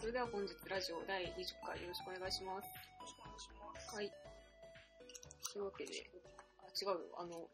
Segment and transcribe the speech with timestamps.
[0.00, 2.64] それでは本日ラジオ第20回よろしくお願いします。
[2.64, 2.72] よ
[3.04, 3.92] ろしくお願いします。
[3.92, 4.08] はい。
[5.52, 5.92] というわけで、
[6.56, 7.44] あ、違うよ、あの、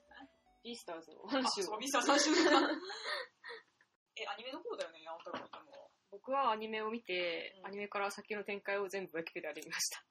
[0.63, 1.79] ビースターズの話あ、そう、を。
[1.83, 2.39] ミスター最終
[4.15, 5.91] え、アニメの方だよね、あんたが見たのは。
[6.13, 10.07] 僕はアニメを見て、うんアニメから先の展開を全部ウィキペディアで見ました。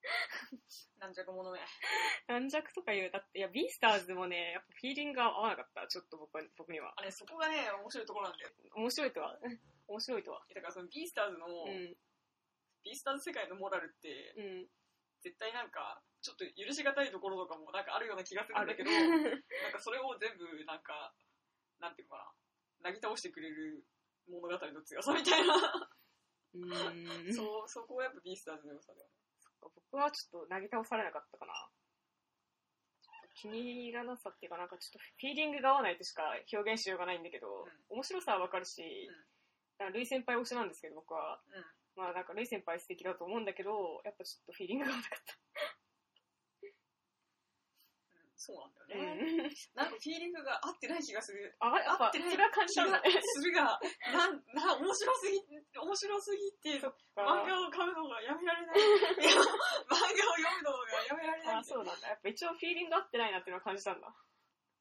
[0.96, 1.60] 軟弱者め。
[2.26, 6.94] 軟弱とか言う、だって、いや、ビースターズもね、やっぱフィーリングが合わなかった、ちょっと僕は僕には。
[6.96, 8.50] あれ、そこがね、面白いところなんだよ。
[8.76, 9.38] 面白いとは、
[9.88, 10.42] 面白いとは。
[10.54, 11.94] だからそのビースターズの、うん、
[12.84, 14.66] ビースターズ世界のモラルって、うん、
[15.22, 21.14] 絶対なんか、ちょっと許しがたいところとかもなんかあるような気がするんだけど、 なんかそれを全部なんか、
[21.78, 22.34] なんていうのか
[22.82, 23.84] な、なぎ倒してくれる
[24.28, 25.90] 物語の強さみたいな。
[26.54, 27.34] うーん。
[27.34, 29.14] そう、そこがやっぱビースターズの良さだよね。
[29.60, 31.70] 僕はちょっと投げ倒されなかったかな。
[33.34, 39.31] 気に入らなさっていうか、なんかちょっとフィーリングが合わないとしか表現しようがないんだけど、面白さはわかるし、うん
[39.90, 41.40] ルイ先輩推しなんですけど、僕は。
[41.48, 41.64] うん。
[41.94, 45.34] まあなんかルイ先輩素敵だと思うんだけど、やっぱちょっとフィーリングが合わなかった。
[45.34, 46.82] うん
[48.42, 49.22] そうなんだよね。
[49.22, 49.54] うん。
[49.78, 51.54] なんかフィーリングが合ってない気がする。
[51.62, 53.22] あ、やっぱ、そ合ってないれは感じたんだね。
[53.22, 53.78] するが、
[54.10, 55.38] なん、な、面白すぎ、
[55.78, 56.82] 面白すぎて、
[57.14, 58.82] 漫画を買うのがやめられない。
[59.22, 61.54] いや漫画を読むのがやめられない。
[61.54, 62.08] あ、そうなんだ。
[62.08, 64.12] やっぱ一応フィーリング合ってないなっていうのは感じたんだ。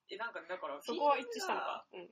[0.10, 1.86] え、なんかねだから、そこは一致したのか。
[1.94, 2.10] うん。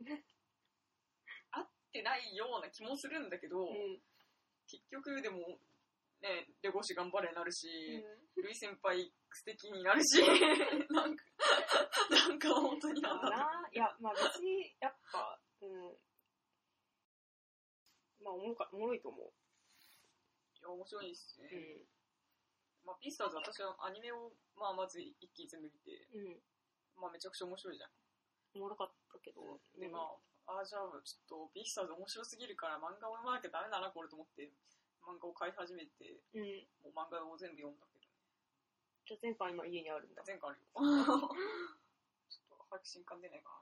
[1.90, 4.00] 合ってないような気もするんだけど、うん。
[4.70, 5.58] 結局でも、
[6.22, 7.68] ね、レゴシ頑張れなるし、
[8.38, 10.22] ルイ先輩素敵になるし、
[10.94, 11.26] なんか、
[12.10, 13.40] なんか本当になんだろう。
[13.40, 13.70] な。
[13.74, 15.98] いや、まあ別に、やっぱ、うん。
[18.22, 19.34] まあおもろか、おもろいと思う。
[20.60, 21.50] いや、面白いですね。
[21.52, 21.88] うん。
[22.86, 26.42] まあ、ピースターズ私はアニメを、まあ、まず一気に全部見て、うん。
[26.96, 27.92] まあ、めちゃくちゃ面白いじゃん。
[28.56, 29.62] おもろかったけど。
[29.78, 30.18] で、まあ、
[30.50, 34.50] ああ、じゃあ、ちょっと、ビースターズ面白すぎるから漫画を読まなきゃダメだな、これと思って、
[35.06, 36.66] 漫画を買い始めて、うん。
[36.82, 38.10] もう漫画を全部読んだけどね。
[39.06, 40.26] じゃあ全般今家にあるんだ。
[40.26, 40.74] 前回あるよ。
[42.34, 43.62] ちょっと、早く新刊出ないか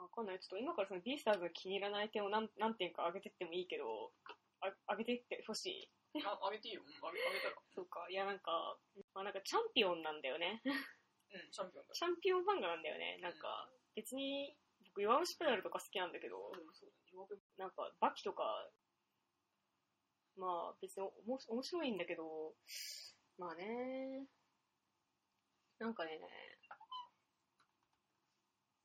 [0.00, 0.40] わかんない。
[0.40, 4.12] ちょっと今からそのビースターズが気に入らない点を何何点か上げてってもいいけど、
[4.60, 6.18] あ上げてってほしい。
[6.18, 6.32] な。
[6.32, 6.82] あ、あげていいよ。
[7.04, 7.56] あげあげたら。
[7.68, 8.06] そうか。
[8.08, 8.78] いやなんか、
[9.12, 10.62] まあなんかチャンピオンなんだよね。
[10.64, 11.94] うん、チャンピオンだ。
[11.94, 13.18] チャンピオン漫画なんだよね。
[13.20, 14.56] なんか、別に、
[15.00, 16.52] 僕弱虫ペダルとか好きなんだけど、
[17.56, 18.44] なんか、バキとか、
[20.36, 22.54] まあ別におも面白いんだけど、
[23.38, 24.26] まあね、
[25.78, 26.20] なんかね、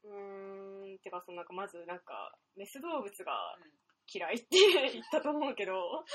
[0.04, 3.72] うーん、てかそのなんかまずなんか、メス動物がうん。
[4.08, 4.48] 嫌いって
[4.94, 6.06] 言ったと思うけど、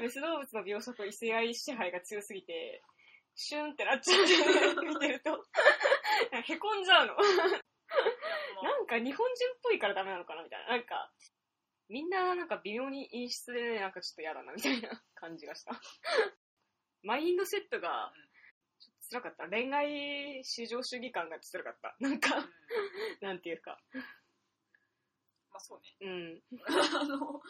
[0.00, 2.82] メス動物の描写と異性愛支配が強すぎて、
[3.36, 5.30] シュンってなっちゃうんだよね、見てると。
[6.34, 7.14] へこんじゃうの。
[8.62, 10.76] まあなんか日本人っぽいからダメなのかなみたいな。
[10.76, 11.12] なんか、
[11.88, 15.78] みんななんか微妙に陰湿でなんかちょっと嫌だなみたいな感じがした。
[17.02, 18.32] マインドセットがうん
[18.82, 19.48] ちょっと辛かった。
[19.48, 21.96] 恋愛至上主義感が辛かった。
[22.00, 22.30] なんうんか、
[23.20, 23.78] なんていうか。
[25.50, 25.96] まあ、そうね。
[26.00, 26.42] うん。
[26.66, 27.40] あの、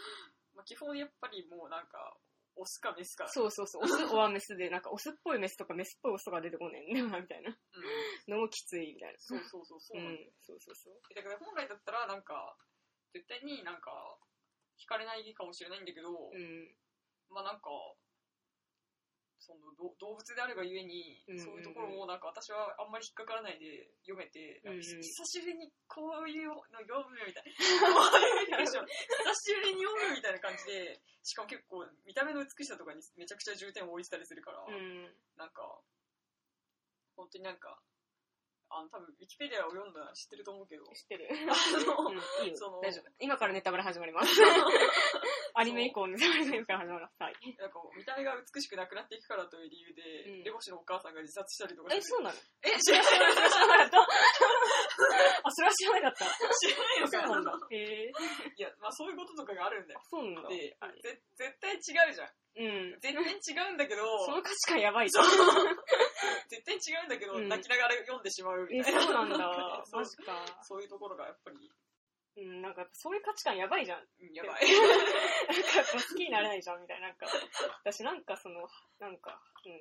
[0.55, 2.19] まあ、基本やっぱりもうなんか、
[2.57, 3.29] オスかメスか。
[3.29, 3.85] そうそうそう。
[3.85, 7.51] オス、オアメスで、なんかオスっぽいメスとかメスっぽいオスとか出てこねえんだよな、みたいな。
[7.51, 8.33] うん。
[8.33, 9.19] のもきつい、みたいな。
[9.19, 10.33] そうそうそう、そうなんだよねん。
[10.43, 11.15] そうそうそう。
[11.15, 12.57] だから本来だったらなんか
[13.13, 13.93] 絶対になんか
[14.79, 16.75] 惹かれないかもしれないんだけど、うん。
[17.31, 17.71] まあなんか
[19.43, 24.83] そのど動物であるがゆえに、そういうところもなんか私はあんまり引っかからないで読めて、うんうん。
[24.83, 27.51] 久しぶりにこういうの読むみたいな。
[28.63, 35.11] 久しぶりに読むみたいな感じでしかも結構見た目の美しさとかにめちゃくちゃ重点を置いてたりするから、うん。
[35.35, 35.83] なんか
[37.19, 37.83] 本当になんか
[38.73, 41.29] あの多分ウィキペディアを読んだら知ってると思うけど知ってる。
[41.29, 41.45] あ
[41.85, 42.81] の、うん、いいよその。
[42.81, 43.11] 大丈夫。
[43.21, 44.33] 今からネタバレ始まります。
[45.55, 47.23] アニメ以降のネタバレが今から始まります。
[47.23, 47.35] はい。
[47.59, 52.37] なんか見た目が美しくなくなっていくからという理由で、うんレゴシのお母さんが自殺したりとかえ、そうなの？
[52.63, 54.09] え知らない知らなかった。
[55.45, 56.55] あ、それは知らなかった。
[56.55, 57.67] 知らないのかそうなんだな。
[57.71, 58.13] へえ。
[58.57, 60.49] いや、まあそういうこととかがあるんだよあ。、そうなんだ。
[60.49, 60.77] で、
[61.35, 62.29] 絶対違うじゃん。
[62.55, 63.01] うん。
[63.01, 65.21] 絶対違うんだけど、 その価値観やばいぞ。
[66.49, 69.03] 絶対違うんだけど、うん泣きながら読んでしまうみえ、たいな。
[69.03, 69.37] そうなんだ。
[69.87, 70.45] そうマジか。
[70.63, 71.71] そういうところがやっぱり、
[72.37, 74.09] うん、なんか、そういう価値観やばいじゃん。
[74.21, 74.63] うんやばい。
[74.65, 77.09] なんか、好きになれないじゃん、みたいな。
[77.09, 77.27] なんか、
[77.85, 79.73] 私なんかその、なんか、うん。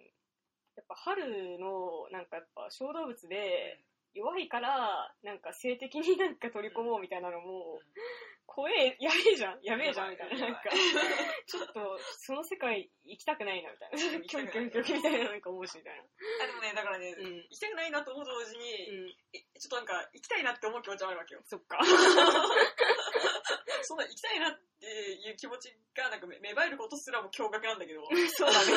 [0.75, 7.79] やっぱ春の、なんかやっぱ小動物で、弱いから、なんか性的になんか取り込もうみたいなのも、
[8.45, 10.51] 怖え、やべえじゃん、やべえじゃん、みたいな。
[10.51, 10.63] なんか、
[11.47, 14.27] ちょっと、その世界行きたくないな、みたいな。
[14.27, 16.03] キョンキョンキョンみたいな、なんか思うし、みたいな。
[16.03, 19.15] あ、でもね、だからね、うん行きたくないなと思うと同時に、うん。
[19.31, 21.41] えちょっとなんか、行きたいなって思う気持ちはあるわけよ。
[21.45, 21.79] そっか。
[23.83, 28.03] そんな行きたいなっていう気持ちがなんか芽芽生えることすらも驚愕なんだけど
[28.35, 28.67] そうだね。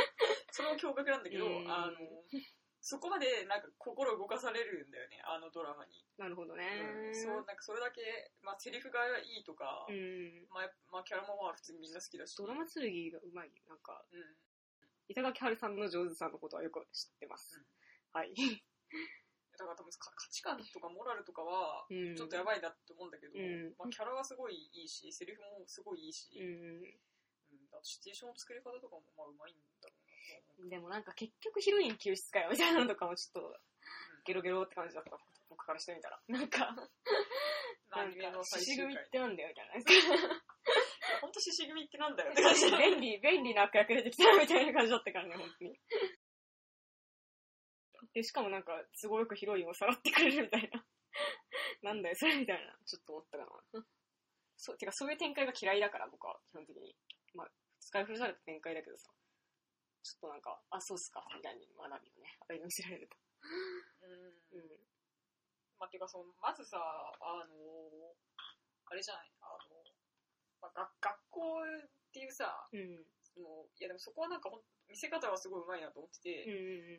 [0.52, 1.96] それも驚愕なんだけど、うんあの
[2.84, 6.84] そこまでなんか心動かされるんだよねあのドラマに、なるほどね。
[7.08, 8.04] うんそうなんかそれだけ、
[8.44, 10.44] まあ、セリフがいいとか、うん。
[10.52, 13.50] まあまあ、キャラもまあ普通にみんな好きだしドラマ剣がうまい。
[13.64, 14.20] なんか、うん
[15.08, 17.56] 板垣春さんの上手さのことはよく知ってます。
[17.56, 17.64] うん
[18.12, 18.36] はい。
[19.56, 27.00] だから多分か価値観とかモラルとかはうんちょっとやばいなって思うんだけど、うんまあ、キャラはすごいいいしセリフもすごいいいし、ううんん。
[27.72, 30.03] あとシチュエーションの作り方とかもまあうまいんだろう
[30.68, 33.58] でもなんか結局ヒロイン救出かよみたいなのとかもちょっと
[34.24, 35.18] ゲロゲロって感じだった。
[35.48, 36.18] 僕からしてみたら。
[36.28, 36.74] なんか、
[37.90, 39.74] なんか、獅子組ってなんだよみたいな。
[41.20, 45.80] 本当獅子組ってなんだよって感じ 便利、便利な悪役出てきたみたいな感じだったからね、本当に。
[48.14, 50.86] で、しかもなんか、都合よくヒロインをさらってくれるみたいな。
[51.82, 53.86] なんだよ、それみたいな、ちょっと思ったかな。
[54.56, 56.96] そう、てかそういう展開が嫌いだから、僕は、基本的に。
[57.34, 57.50] まあ、
[57.80, 59.10] 使い古された展開だけどさ。
[60.04, 63.16] ちょっとなんか、あ、そうっすか、みたいに学びをね、あれに見せられると。
[64.04, 64.84] うんうん。
[65.78, 68.16] まあ、ていうかそのまずさあの
[68.88, 69.84] あれじゃないあの、
[70.62, 73.04] まあ、が学校っていうさうん。
[73.20, 76.44] そのいやでもそこはなんかほん見せ方はすごいうまいなと思ってて、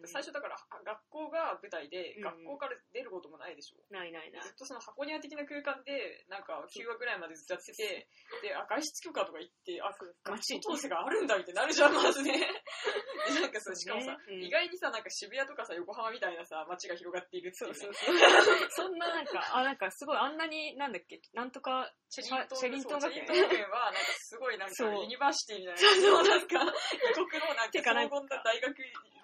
[0.02, 0.08] うん。
[0.08, 4.42] 最初だからあ学校が舞台で、うん学校から出ることもないでしょないないない。
[4.42, 4.50] ず。
[4.50, 8.08] っとその箱庭的な空間でなんか9話ぐらいまでずっとやってて
[8.42, 12.34] であ外出許可とか言ってあ学街校統制があるんだみたいになるじゃんまずね。
[13.30, 13.80] でなんかさそうね。
[13.80, 14.44] しかもさ、うん。
[14.44, 17.74] 意外にさなんか渋谷とかさ横浜みたいなさ街が広がっているっていね。
[17.74, 18.86] そううそうそう。
[18.86, 23.26] そんななんか、あ、なんかすごいあんなに、なんだっけ、なんとか、チェリントンチェリントン学園。
[23.26, 25.80] はなんかすごいなんかユニバーシティみたいな。
[25.80, 28.74] そうなんか異国のなんてかなんか大学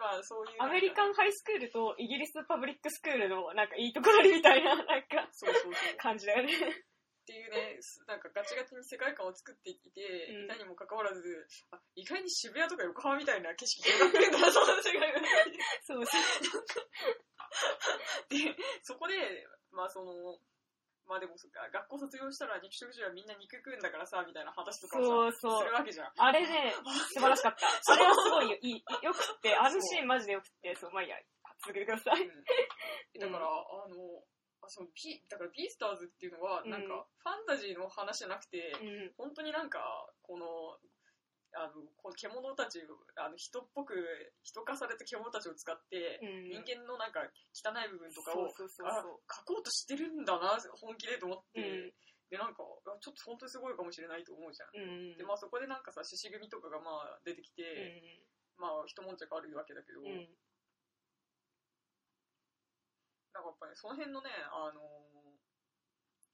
[0.02, 6.52] まあそういうアメリカンハイスクールとイギリスパブリックスクールのなんかいいところみたいな、なんか、そうそうそう感じだよね。
[7.22, 10.02] っていうね、すなんかガチガチに世界観を作っていて、
[10.34, 15.22] うんいたにもかかわらず、あ意外に渋谷とか横浜みたいな景色広がってるんだな、そんな世界が。
[15.86, 16.22] そうそう。
[18.30, 20.40] で、そこで、まあその、
[21.12, 26.12] まあでもそっか、学校卒業したら肉食獣はみんな肉食うんだからさ、みたいな話とかをさ、そうそうするわけじゃん。
[26.16, 26.72] あれね、
[27.12, 27.68] 素晴らしかった。
[27.68, 31.20] あれはすごいよいいよくって、あのシーンマジでよくって、そう、まあいいや、
[31.60, 32.24] 続けてください。
[32.24, 32.32] うん
[33.20, 34.24] だから、あの、
[34.64, 39.14] あそのビだからビースターズっていうのは、なんんファンタジーの話じゃなくて、うん。
[39.18, 40.80] 本当になんか、この、
[41.54, 43.96] あの、この獣たちを、あの、人っぽく、
[44.44, 47.22] 人化された獣たちを使って、うん人間のなんか
[47.52, 51.94] 汚い部分とかを、そうそうそうあそう書こうとしてるんだな、本気でと思って、うん
[52.32, 54.72] で、なんか、あちょっと本当にすごいかもしれないと思うじゃん。
[54.72, 54.80] う
[55.16, 55.18] ん。
[55.18, 58.24] で、まあそこでなんかさ、獅子組とかがまあ出てきて、
[58.56, 60.08] まあ一悶着あるわけだけど、うん。
[60.08, 60.40] うん。
[63.36, 65.12] なんかやっぱね、その辺のね、あのー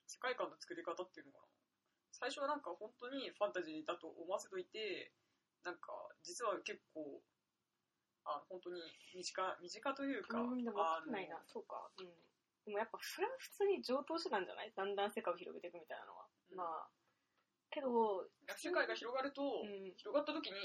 [0.08, 1.56] 世界観の作り方っていうのかな。
[2.18, 5.14] 最初はなんか本当にファンタジーだと思わせといて、
[5.62, 5.94] なんか
[6.25, 7.22] 実は結構、
[8.25, 8.81] あ本当に
[9.14, 11.90] 身近、身近というか、うん、でもないな、そうか。
[12.00, 12.10] うん。
[12.66, 14.74] でもやっぱ、それは普通に上等手段じゃない？
[14.75, 16.25] だんだん世界を広げていくみたいなのは。
[16.52, 16.90] うんまあ、
[17.69, 18.25] けど、
[18.58, 19.94] 世界が広がると、うん。
[19.96, 20.58] 広がった時に、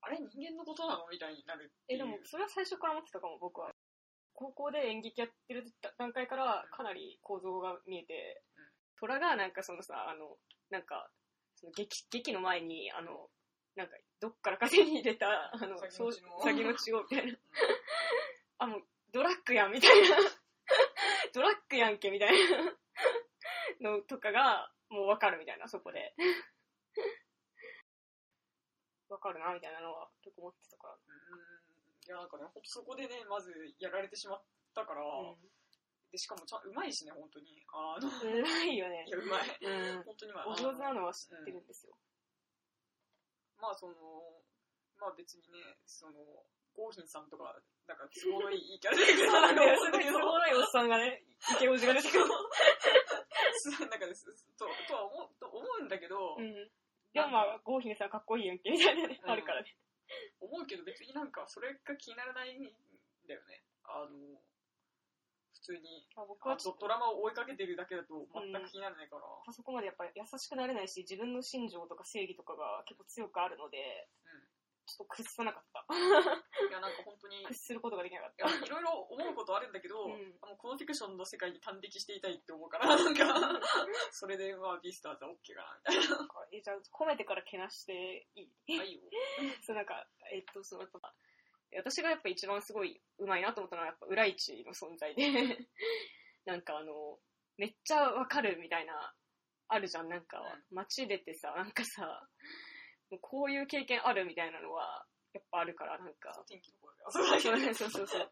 [0.00, 1.06] あれ人間のことなの？
[1.12, 1.98] みたいになるってえ、いう。
[1.98, 3.70] でも、それは最初から思ってたかも、僕は。
[4.34, 5.64] 高校で演劇やってる
[5.96, 8.64] 段階から、かなり構造が見えてうん、
[8.98, 10.36] 虎がなんかそのさ、あの、
[10.70, 11.10] なんか、
[11.54, 13.30] その劇、劇の前に、あの、
[13.74, 16.12] なんか、どっからか手に入れた、あの、そう
[16.42, 17.32] 先の血を、みたいな。
[17.32, 17.38] う ん
[18.58, 20.16] あ、もう、ドラッグやん、みたいな。
[21.32, 22.32] ドラッグやんけ、みたい
[23.80, 26.14] なのとかが、もうわかるみたいな、そこで。
[29.08, 30.94] わかるな、みたいなのは結構思ってたから。
[30.94, 31.56] うん
[32.06, 33.50] いやなんかね、ほんとそこでね、まず
[33.80, 35.36] やられてしまったから、う
[36.16, 37.60] でしかもちゃんうまいしね、本当に。
[37.68, 38.40] あの、ん。
[38.40, 39.12] うまいよねい。
[39.12, 39.44] や、うまい。
[39.60, 40.08] うん。
[40.08, 40.48] 本当にうまい。
[40.48, 41.92] お上手なのは知ってるんですよ。
[43.60, 43.92] まあその、
[44.96, 46.16] まあ別にね、その、
[46.72, 47.52] ゴーヒンさんとか、
[47.84, 49.76] なんか都合のいいキャラでなんだよ。
[49.76, 51.20] すごい都合のいいおっさんがね、
[51.52, 52.24] イケオジが出てくる。
[53.90, 54.24] なんかです
[54.56, 56.70] ととは思うと思うんだけど、うん。
[57.12, 59.76] でもまあ、ゴーヒンさんかっこいいやんけ、みたいなね、うんあるからね。
[60.40, 62.62] 思うけど別になんかそれが気にならないん
[63.26, 63.64] だよね。
[63.84, 64.40] あの、
[65.56, 74.46] 普通に、まあ、僕あはちょっと、ドラマを追いかけてるだけだと全く気にならないから、あそこまでやっぱり優しくなれないし、自分の心情とか正義とかが結構強くあるので、うん
[74.86, 75.82] ちょっと屈さなかった。
[75.90, 78.54] いやなんか本当に、い屈することができなかっやた。
[78.54, 83.26] いろいろ思うことあるんだけど、うんあのこのフィクションの世界に端的していたいって思うから、なんか、
[84.14, 86.30] それでまあビースターズは OK かな、みたいな。
[86.54, 88.78] えじゃあ、褒めてからけなしていい？
[88.78, 89.10] あ、いいよ。
[89.66, 91.12] そうなんか、えっと、そのやっぱ、
[91.74, 95.22] 私がやっぱ一番すごい上手いなと思ったのはやっぱ裏市の存在で、
[96.46, 97.18] なんかあの、
[97.58, 99.14] めっちゃわかるみたいな
[99.68, 100.38] あるじゃん、なんか、
[100.70, 102.28] 街出てさ、なんかさ、
[103.10, 107.10] もうこういう経験あるみたいなのは、やっぱあるから、なんか、天気の声が。
[107.10, 108.22] そうそうそうそう。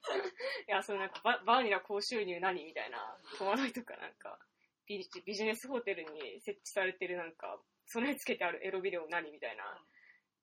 [0.68, 4.38] いや、そのなんかバ、バーニラ高収入何みたいな、戸惑いとかなんか、
[4.86, 9.64] ビジビジネスホテルに設置されてるなんか、備え付けてあるエロビデオ何みたいな、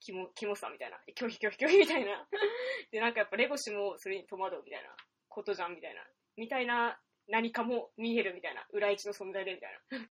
[0.02, 2.28] キモ、キモさみたいな、拒否拒否拒否 みたいな。
[2.92, 4.96] で、なんかやっぱレゴシもそれに戸惑うみたいな
[5.30, 6.06] ことじゃんみたいな。
[6.36, 8.66] みたいな何かも見えるみたいな。
[8.72, 9.80] 裏一の存在でみたいな。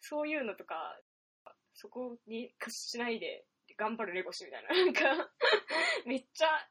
[0.00, 0.98] そういうのとか、
[1.74, 3.46] そこに屈しないで
[3.76, 4.68] 頑張るレゴシみたいな。
[4.68, 5.30] なんか、
[6.06, 6.68] めっちゃ、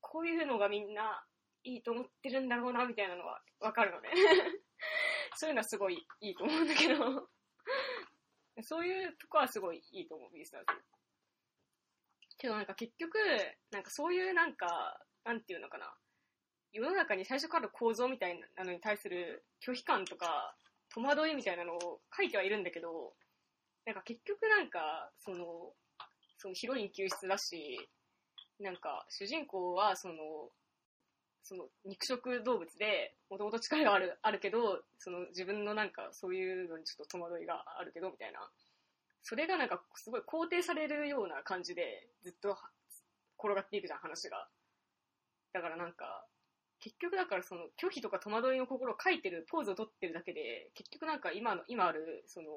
[0.00, 1.26] こういうのがみんな
[1.64, 4.10] いいと思ってるんだろうな、みたいなのはわかるのね。
[5.36, 7.28] そういうのはすごいいいと思うんだけど、
[8.62, 10.97] そういうとこはすごいいいと思う、ビースターズ。
[12.38, 13.18] けどなんか結局、
[13.70, 15.92] なんかそういうなんか、なんていうのかな。
[16.72, 20.54] 世の中に最初から構造みたいなのに対する拒否感とか、
[20.94, 23.14] 戸惑いみたいなのを書いてはいるんだけど、
[23.84, 25.72] なんか結局なんか、その、
[26.38, 27.78] そのヒロイン救出だし、
[28.60, 30.14] なんか主人公はその、
[31.42, 38.40] その肉食動物で、もともと力がある、あるけど、その自分のなんかそういうのにちょっと戸惑いがあるけど、みたいな。
[39.22, 42.56] それがなんかすごい肯定されるような感じで、ずっと
[43.38, 44.48] 転がっていくじゃん、話が。
[45.52, 46.26] だからなんか、
[46.80, 52.48] 結局だからその拒否とか戸惑いの心を書いてる、ポーズを取ってるだけで、結局なんか今の、今ある、その、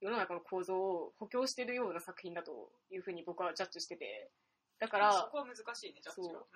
[0.00, 4.30] 世の中の構造を補強してるような作品だというふうに僕はジャッジしてて、
[4.78, 6.40] だから、そこは難しいね、ジャッジが。
[6.40, 6.46] そう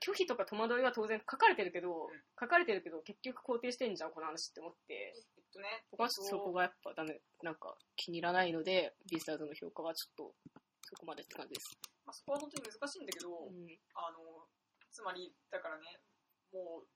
[0.00, 5.14] 拒否とか戸惑いは当然書かれてるけど、うん書かれてるけど結局肯定してんじゃん、この話って思って、
[5.54, 10.34] とね、僕はそこがやっぱダメ、なんか気に入らないので、ビースターズの評価はちょっと
[10.82, 11.78] そこまでって感じです。
[12.04, 13.70] まあ、そこは本当に難しいんだけど、うん。
[13.94, 14.44] あの、
[14.90, 16.02] つまり、だからね、
[16.52, 16.88] もう、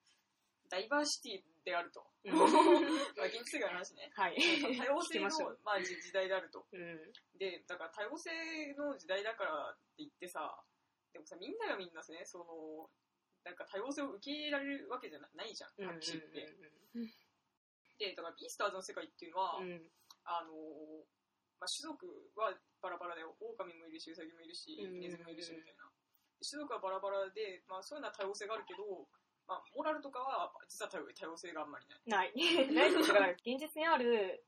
[0.69, 2.05] ダイバーシティであると。
[2.25, 2.37] うん
[3.17, 4.11] まあ、現実世界の話ね。
[4.13, 4.37] はい。
[4.77, 5.31] 多様性の
[5.65, 6.67] まあ、時時代であると。
[6.71, 7.13] うん。
[7.39, 10.63] で、だから多様性の時代だからって言ってさ、
[11.13, 12.91] でもさ、みんながみんなね、その、
[13.45, 15.87] なんか多様性を受け入れられるわけじゃなないじゃん、うん。
[15.89, 16.47] 拍手って。
[17.99, 19.71] で、だからビースターズの世界っていうのは、うん。
[19.71, 19.91] うん。
[20.25, 20.55] あの、
[21.59, 22.07] まあ、種族
[22.39, 25.91] はバラバラで、狼もいるし、ウサギもいるし、うんネズミもいるし、みたいな。
[26.39, 29.09] 種族はバラバラで、まあ、そういうのは多様性があるけど、
[29.47, 32.33] まあ、モラルとかは、実は多様性があんまりない。
[32.35, 32.71] ない。
[32.73, 34.45] ないとか、現実にある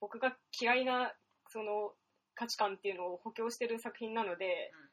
[0.00, 1.14] 僕が嫌いな、
[1.48, 1.94] その、
[2.34, 4.88] 価値観っていうのを補強してる作品なので、うん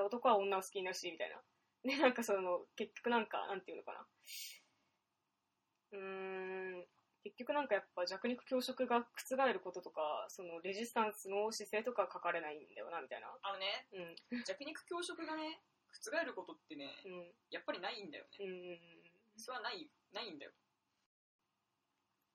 [0.00, 1.36] 男は女を好きになるし、みたいな。
[1.84, 4.06] で、なんかその、結局なんか、なんていうのかな。
[5.92, 6.00] うー
[6.80, 6.86] ん、
[7.22, 13.30] 結局なんかやっぱ弱肉強食が覆ることとか、そのレジスタンスの姿勢とか書かれないんだよな、みたいな。
[13.42, 14.44] あのね、うん。
[14.44, 15.62] 弱肉強食がね、
[15.92, 17.32] 覆ることってね、うん。
[17.50, 18.38] やっぱりないんだよね。
[18.40, 18.50] うん。
[18.50, 18.78] うん。
[19.36, 20.52] それはない、ないんだよ。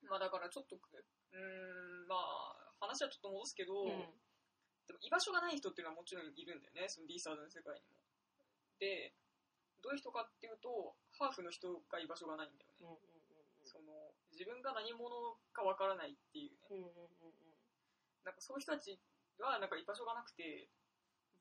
[0.08, 3.88] まあだからちょっと、うーん、まあ、話はちょっと戻すけど、うん。
[4.88, 8.00] でも居場所がない人っていうのはもちろんいるんだよね、その D サードの世界にも。
[8.80, 9.12] で、
[9.82, 12.88] どういう人かっていうと、ハーフの人が居場所がないんだよね。
[12.88, 12.96] うん。
[12.96, 13.17] その、
[14.38, 15.10] 自分が何者
[15.50, 16.70] かわからないっていうね。
[16.70, 16.78] うん。
[16.78, 16.86] うん。
[16.86, 17.58] うん。
[18.22, 18.94] なんかそういう人たち
[19.42, 20.70] はなんか居場所がなくて、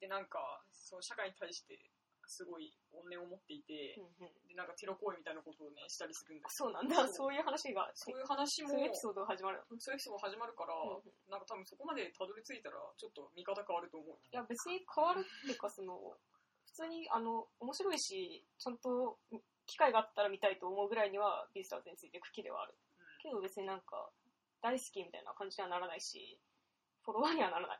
[0.01, 0.41] で、なんか、
[0.73, 1.77] その社会に対して、
[2.27, 4.25] すごい怨念を持っていて、うん。
[4.25, 4.47] うん。
[4.49, 7.07] で、なんかテロ行為みたいなことをね、したりするんだあそうなんだ。
[7.07, 9.61] そそうういう話が、そそういう話も、ういうエピソードが始まる。
[9.77, 14.19] そういうエピソードが始まるから、うんなんか多分そこまでたどり着いたら、ちょっと見方変わると思うよ。
[14.31, 16.17] いや、別に変わるっていうか、その、
[16.67, 19.17] 普通に、あの、面白いし、ちゃんと、
[19.65, 22.75] 機会があったら見たいと思うぐらいには、ビースターズについて茎ではある。
[23.27, 24.11] うんけど別になんか、
[24.61, 26.39] 大好きみたいな感じにはならないし、
[27.03, 27.79] フォロワーにはならない。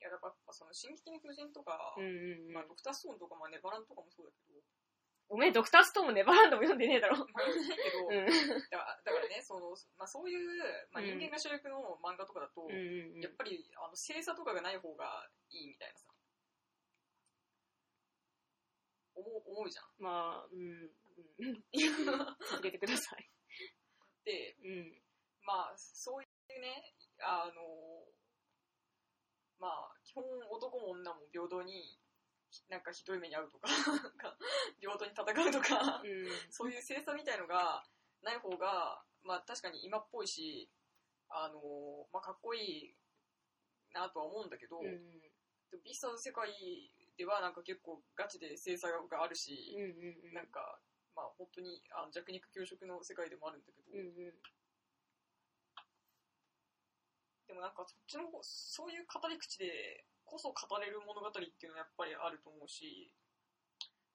[0.00, 4.62] いや、だからその、進撃の巨人とか、んうんまあ、ドクターストーンとか、まあ、ネバランとかもそうだけど、
[5.30, 7.18] おめえ、ドクターストーンもネバーランドも読んでねえだろ。
[7.18, 8.26] まあ、言えないけど、うん。
[8.26, 10.42] だからだからね、その、まあ、そういう、
[10.90, 16.10] まあ、うん人間が主役の漫画とかだと、うんやっぱり、あの、精査とかがない方がいいみたいなさ、
[19.14, 19.84] 思う、思うじゃん。
[20.02, 20.90] まあ、うん。
[21.38, 21.62] うん
[22.50, 23.30] 続けてください。
[24.24, 25.02] で、うん。
[25.46, 28.06] まあ、そういうね、あの、
[29.58, 31.98] まあ、基本男も女も平等に、
[32.68, 33.68] なんかひどい目に遭うとか、
[34.80, 36.26] 平等に戦うとか、うん。
[36.50, 37.84] そういう精査みたいのが
[38.22, 40.68] ない方が、まあ確かに今っぽいし、
[41.28, 42.94] あの、まあかっこいい
[43.94, 45.20] なとは思うんだけど、うん。
[45.84, 46.48] ビースターズ世界
[47.16, 49.82] ではなんか結構ガチで精査があるし、うん。
[50.26, 50.34] うん。
[50.34, 50.80] なんか、
[51.14, 54.00] まあ本当にあの弱肉強食の世界でもあるんだけど、うん。
[54.00, 54.34] うん。
[57.46, 63.10] でもなんかそっちの方、そういう語り口でこそ語れる物語っていうのはやっぱりあると思うし、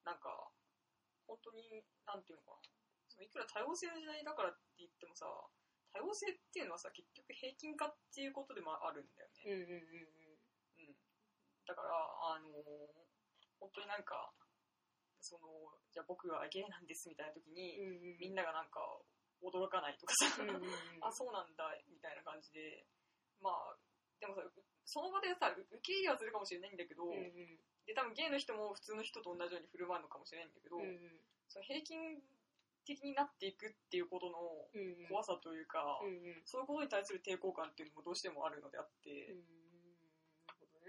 [0.04, 0.48] なんか、
[1.26, 2.62] 本当に、なんていうのかな。
[3.10, 5.50] そのいくら多様性の時代だからって言ってもさ、多
[5.96, 9.44] 多様性っていうのはさ、結局平均化っていうことでもあるんだよね。
[9.44, 10.96] うんうんうんうん。
[11.64, 13.06] だから、あのー
[13.58, 14.32] 本当になんか、
[15.26, 15.50] その、
[15.90, 18.78] じゃあ僕はゲイなんですみたいな時に、うんうんみんながなんか
[19.42, 20.70] 驚かないとかさ、うんうんうん
[21.02, 22.86] あ、そうなんだ、みたいな感じで、
[23.40, 23.76] まあ、
[24.20, 24.52] でもさ、う
[24.86, 27.60] その場でさ、う受け入れはするかもしれないんだけど、うんうん。
[27.84, 31.20] で、多分ゲイの人も普通の人と同じように振る舞うのかもしれないんだけど、うんうん。
[31.48, 32.22] その平均
[32.86, 34.38] 的になっていくっていうことの
[35.08, 36.42] 怖さというか、うんうん。
[36.46, 39.65] そういうことに対する抵抗感っていうのもどうしてもあるのであって、うん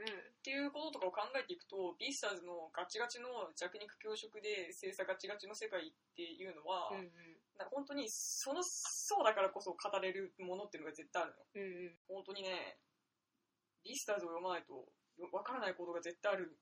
[0.04, 7.12] っていうこととかを考えていくと、ビースターズのガチガチの弱肉強食で精査ガチガチの世界っていうのは、うんうん
[7.74, 11.42] 本当にそのそうだからこそ語れるものっていうのが絶対あるの。
[11.56, 12.78] うんうん本当にね、
[13.84, 14.86] ビースターズを読まないと
[15.18, 16.54] よわからないことが絶対ある。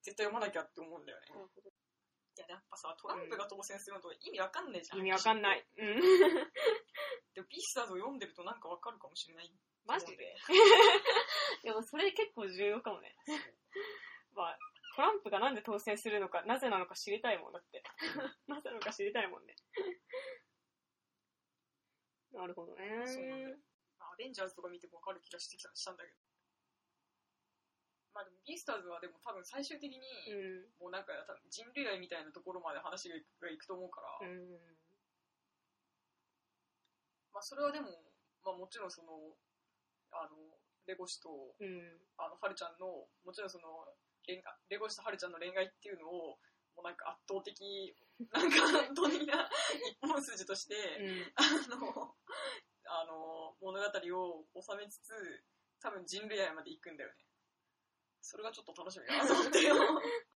[0.00, 1.28] 絶対読まなきゃって思うんだよね。
[1.28, 5.00] いや、やっぱさ、トランプが当選するのと意味わかんないじゃん。
[5.00, 5.66] 意味わかんない。
[5.76, 6.00] うん
[7.34, 9.52] でもビースターズを読んでるとなんかわかるかもしれない。
[9.86, 10.36] マジで？
[11.62, 13.16] でもそれ結構重要かもね。
[14.32, 14.58] まあ、
[14.96, 17.82] トランプがなんで当選するのか、なぜなのか知りたいもんだって。
[18.46, 19.56] なぜなのか知りたいもんね。
[22.32, 23.06] なるほどね。
[23.06, 23.58] そうなんだよ
[23.98, 26.16] アベンジャーズとか見てもわかる気がしてきたしたんだけど。
[28.12, 29.98] まあでもビースターズはでも多分最終的に、
[30.32, 30.72] うん。
[30.78, 34.58] もうなんか多分人類愛みたいなところまで話がいくがいくと思うから、うん。
[37.32, 37.90] まあそれはでも、
[38.44, 39.36] まあもちろんその、
[40.12, 40.36] あの、
[40.86, 41.98] レゴシと、うん。
[42.18, 43.86] あの、はるちゃんの、もちろんその、
[44.26, 46.38] 恋愛レゴシとはるちゃんの恋愛っていうのを、
[46.76, 47.96] もうなんか圧倒的、
[48.30, 49.48] なんか圧倒的な
[49.90, 51.32] 一本筋として、うん。
[51.36, 51.42] あ
[51.76, 52.16] の、
[52.86, 53.86] あの、物語
[54.18, 55.44] を収めつつ、
[55.80, 57.16] 多分人類愛まで行くんだよね。
[58.20, 59.74] それがちょっと楽しみだなと思ってよ。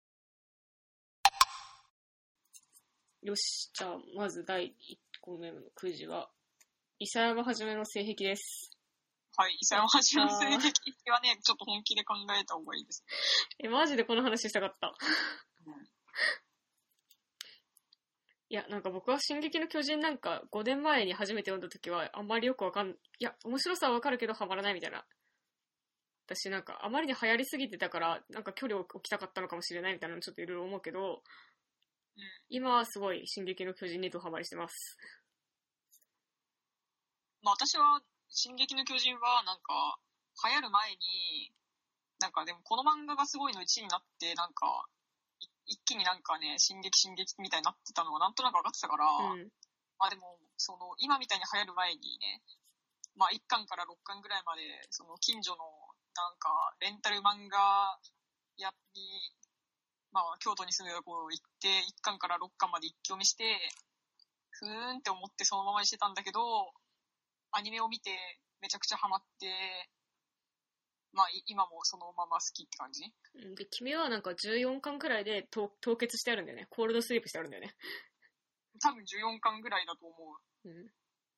[3.23, 6.31] よし、じゃあ、まず第1個目のくじは、
[6.99, 8.74] 伊佐山はじめの性癖です。
[9.37, 13.05] はい、伊佐山はじめの性癖はね、ちょっと本気で考えた方がいいです。
[13.59, 14.95] え、マジでこの話したかった。
[15.67, 15.75] うん
[18.51, 25.05] いや、なんか僕は進撃の巨人なんか5年前に初めて読んだ時はあんまりよくわかん、いや、面白さはわかるけどハマらないみたいな。
[26.27, 34.97] 私なんかあまりに流行りすぎてたから、なんか距離を置きたかったのかもしれないみたいなのちょっといろいろ思うけど、うん今はすごい進撃の巨人にドハマりしてます。
[37.43, 38.01] まあ私は、
[38.35, 39.99] 進撃の巨人はなんか、
[40.43, 41.55] 流行る前に、
[42.19, 44.91] なんかでもこの漫画がすごいの1位になって、なんか、
[45.39, 49.49] い一気になんかね、進撃進撃みたいになってたのがなんとなく分かってたから、うん。
[49.99, 52.43] まあでも、その、今みたいに流行る前にね、
[53.15, 55.63] まあ1巻から6巻ぐらいまで、その近所の、
[56.19, 58.01] なんか、レンタル漫画
[58.59, 59.31] 屋に、
[60.11, 63.47] まあ京都に住んでた頃行って、1巻から6巻まで一気読みして、
[64.51, 66.75] ふーんって思ってそのままにしてたんだけど、
[67.57, 68.11] アニメを見て
[68.61, 69.47] めちゃくちゃハマって、
[71.13, 73.05] まあい今もそのまま好きって感じ？
[73.37, 76.67] うんで、君はなんか14巻くらいで凍凍結してあるんだよね。
[76.71, 77.75] コールドスリープしてあるんだよね。
[78.83, 80.15] 多分14巻ぐらいだと思
[80.65, 80.69] う。
[80.69, 80.91] うん。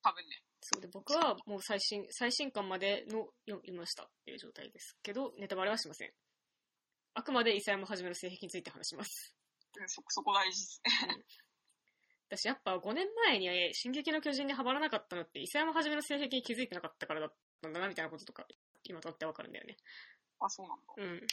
[0.02, 0.42] 多分ね。
[0.62, 6.10] そうで、僕はもう最新、最新巻までの読みましたっていう状態ですけど、ネタバレはしません。
[7.14, 9.34] あくまで伊佐山はじめの性癖について話します。
[9.78, 11.24] うんそ、そこ大事ですね。
[12.28, 18.46] 私やっぱ5年前に進撃の巨人にハマらなかったのって伊佐山はじめの性癖に気づいてなかったからだったんだなみたいなこととか
[18.84, 19.76] 今とってわかるんだよね。
[20.40, 20.84] あ、そうなんだ。
[20.96, 21.26] うん。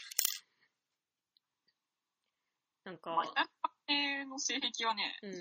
[2.86, 3.48] なんか、まあ、
[3.88, 5.32] 稲の性癖はね、うん、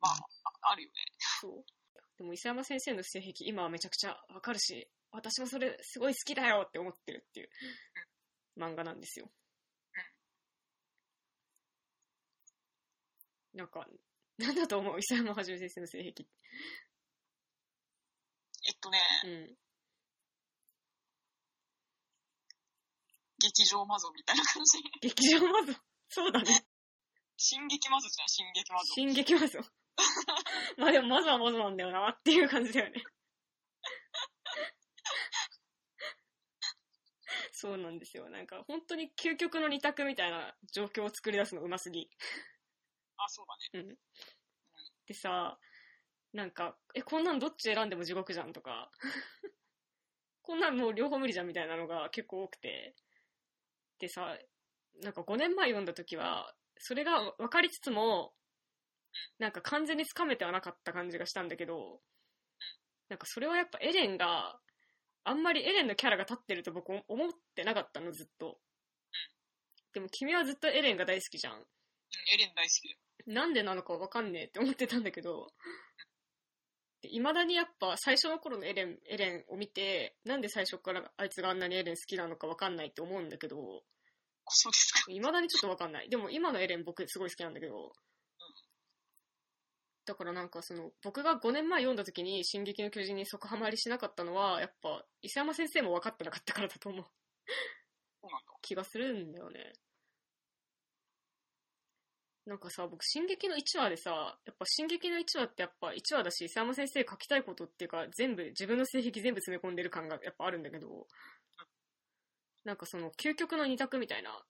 [0.00, 0.12] まあ、
[0.64, 0.94] ああるよね。
[1.40, 1.64] そう。
[2.18, 7.48] でも伊佐山先生の性癖今はめちゃくちゃわかるし、私もそれすごい好きだよって思ってるっていう
[8.58, 9.30] 漫画なんですよ。
[13.54, 13.86] なんか、
[14.38, 14.98] なんだと思う？
[14.98, 16.24] 伊佐山はじめ先生の性癖。
[18.68, 19.56] えっとね、うん。
[23.40, 24.78] 劇場マゾみたいな感じ。
[25.00, 25.72] 劇場マゾ。
[26.08, 26.66] そうだね。
[27.36, 28.84] 進撃マゾじゃん、進撃マゾ。
[28.94, 29.58] 進撃マゾ。
[30.76, 33.02] まあでもマゾはマゾなんだよなっていう感じだよね。
[37.52, 38.28] そうなんですよ。
[38.30, 42.08] なんか本当に究極の二択みたいな状況を作り出すのうますぎ。
[43.18, 43.88] あ、そうだね。
[43.88, 43.98] うん。
[45.06, 45.58] でさ、
[46.32, 48.90] なんか、え、こんなんどっち選んでも地獄じゃんとか、
[50.42, 52.94] こんなんもう両方無理じゃんみたいなのが結構多くて。
[53.98, 54.38] でさ、
[55.02, 58.34] なんか5年前読んだ時は、それが分かりつつも、
[59.38, 62.00] なんか完全につかめてはなかった感じがしたんだけど、
[63.08, 64.58] なんかそれはやっぱエレンが、
[65.24, 68.60] あんまりエレンのキャラが立ってると僕思ってなかったの、ずっと。
[69.92, 71.66] でも君はずっとエレンが大好きじゃん。
[72.14, 72.98] うん、エレン大好きだよ。
[73.26, 75.48] なんでなのかわかんねえって思ってたんだけど、
[77.02, 85.12] で、未だにやっぱ最初の頃のエレン、エレンを見て、なんで最初からあいつがあんなにエレン好きなのかわかんないって思うんだけど、あそうですか。
[85.12, 86.08] 未だにちょっとわかんない。
[86.08, 87.92] でも今のエレン僕すごい好きなんだけど、
[90.06, 97.04] だからなんかその、僕が5年前読んだ時に進撃の巨人に即ハマりしなかったのは、やっぱ、伊勢山先生も分かってなかったからだと思う。
[98.22, 98.46] そうなんだ。
[98.62, 99.74] 気がするんだよね。
[102.48, 111.06] なんかさ、僕、進撃の1話でさ、やっぱ進撃の1話ってやっぱ1話だし、伊勢山先生書きたいことっていうか、全部、自分の性癖全部詰め込んでる感がやっぱあるんだけど、
[112.64, 114.42] なんかその、究極の二択みたいな、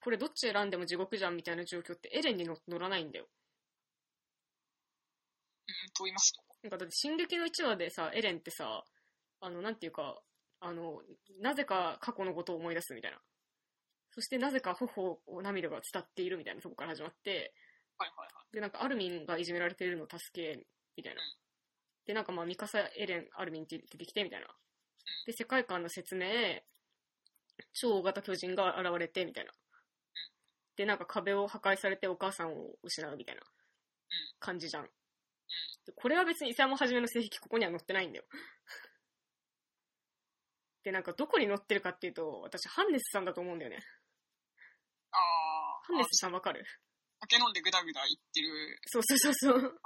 [0.00, 3.26] これどっち選んでも地獄じゃんみたいな状況ってエレンに乗乗らないんだよ。
[5.66, 6.40] うん、と言いますと。
[6.62, 8.84] なんかだって、進撃の1話でさ、エレンってさ、
[9.40, 10.22] あの、なんていうか、
[10.60, 11.02] あの、
[11.40, 13.18] なぜか過去のことを思い出すみたいな。
[14.10, 17.54] そしてなぜか頬を涙が伝っているみたいなとこから始まって、
[17.98, 18.54] はいはいはい。
[18.54, 20.64] で、なんかアルミンがいじめられているのを助け、
[20.96, 21.20] みたいな。
[22.06, 24.46] で、なんかまあ、ミカサ、エレン、アルミンって出てきて、みたいな。
[25.26, 26.26] で、世界観の説明、
[27.72, 29.52] 超大型巨人が現れて、みたいな。
[30.76, 33.42] で、なんか壁を破壊されてお母さんを失うみたいな
[34.38, 34.84] 感じじゃん。
[35.86, 38.24] でこれは別に伊佐山はじめの性癖ここには載ってないんだよ。
[40.84, 43.78] で、なんかどこに載ってるかっていうと、私、ハンネスさんだと思うんだよね。
[45.88, 46.64] ハンネスさんわかる？
[47.20, 48.78] 酒飲んでぐだぐだ言ってる。
[48.86, 49.80] そうそうそうそう。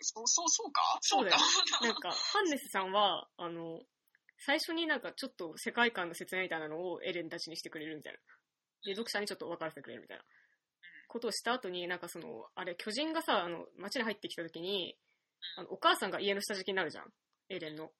[0.00, 0.98] そう、そう、そうか？
[1.00, 3.78] そうだよかなんか、ハンネスさんは、あの、
[4.44, 8.18] 最初になんかちょっと世界観の説明みたいなのをエレンたちにしてくれるみたいな。
[8.84, 10.24] で、読者にちょっと分からせてくれるみたいな。
[11.06, 14.96] ことをした後に、なんかその、あれ、巨人がさ、あの、街に入ってきた時に、
[15.56, 17.04] あの、お母さんが家の下敷きになるじゃん。
[17.50, 17.90] エレンの。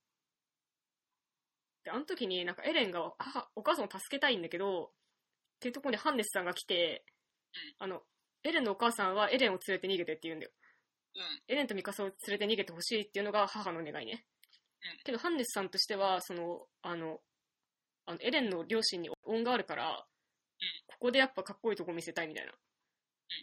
[1.84, 4.92] で、あの時になんかエレンが、あ、お母さんを助けたいんだけど、
[5.62, 7.04] っていうところにハンネスさんが来て、
[7.78, 8.02] あの、
[8.42, 10.52] エレンのお母さんはエレンを連れて逃げてって言うんだよ。
[11.14, 11.22] うん。
[11.46, 14.24] エレンとミカサを連れて逃げてほしいっていうのが母の願いね。
[14.84, 17.20] うんけど、ハンネスさんとしては、その、あの、
[18.06, 20.04] あのエレンの両親に恩があるから、
[20.88, 22.52] ここでやっぱかっこいいとこ見せたいみたいな。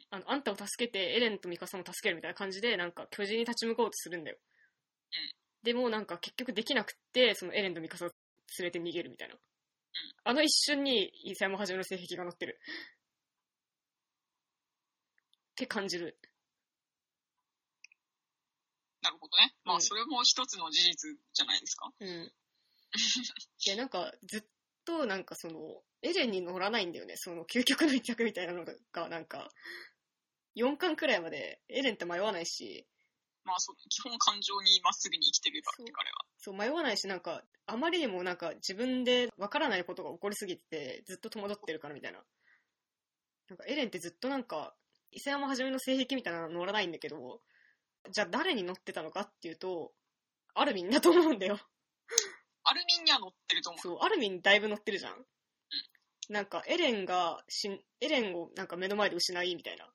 [0.09, 4.37] あの、あんたを助けて、エレンとミカサも助けるみたいな感じで、なんか巨人に立ち向かおうとするんだよ。
[5.63, 8.09] でもなんか結局できなくって、そのエレンとミカサを
[8.59, 9.35] 連れて逃げるみたいな。
[10.23, 12.59] あの一瞬に、イサヤマはじめの性癖が乗ってる。
[15.51, 16.17] って感じる。
[19.01, 19.55] なるほどね。
[19.63, 21.91] まあ、うんそれも一つの事実じゃないですか。
[21.99, 22.31] うん。
[23.65, 24.41] で、なんか、ずっ
[24.85, 27.15] と、なんかその、エレンに乗らないんだよね。
[27.17, 29.49] その、究極の一着みたいなのが、なんか、
[30.55, 32.87] 4巻くらいまで、エレンって迷わないし、
[33.43, 36.17] まあ、そう基本感情にまっすぐに生きてるからって彼は。
[36.37, 42.19] そう、迷わないし、なんか、あまりにもなんか、自分でわからないことが起こりすぎてて、ずっと戸惑ってるからみたいな。
[43.49, 44.75] なんか、エレンってずっとなんか、
[45.11, 47.41] 伊勢山はじめの性癖みたいなの乗らないんだけど、
[48.11, 49.93] じゃあ誰に乗ってたのかっていうと、
[50.53, 51.59] アルミンだと思うんだよ。
[52.63, 53.81] アルミンには乗ってると思う。
[53.81, 55.25] そう、アルミンだいぶ乗ってるじゃん。
[56.29, 59.91] なんか、エレンがしん、エレンをなんか目の前で失い、みたいな。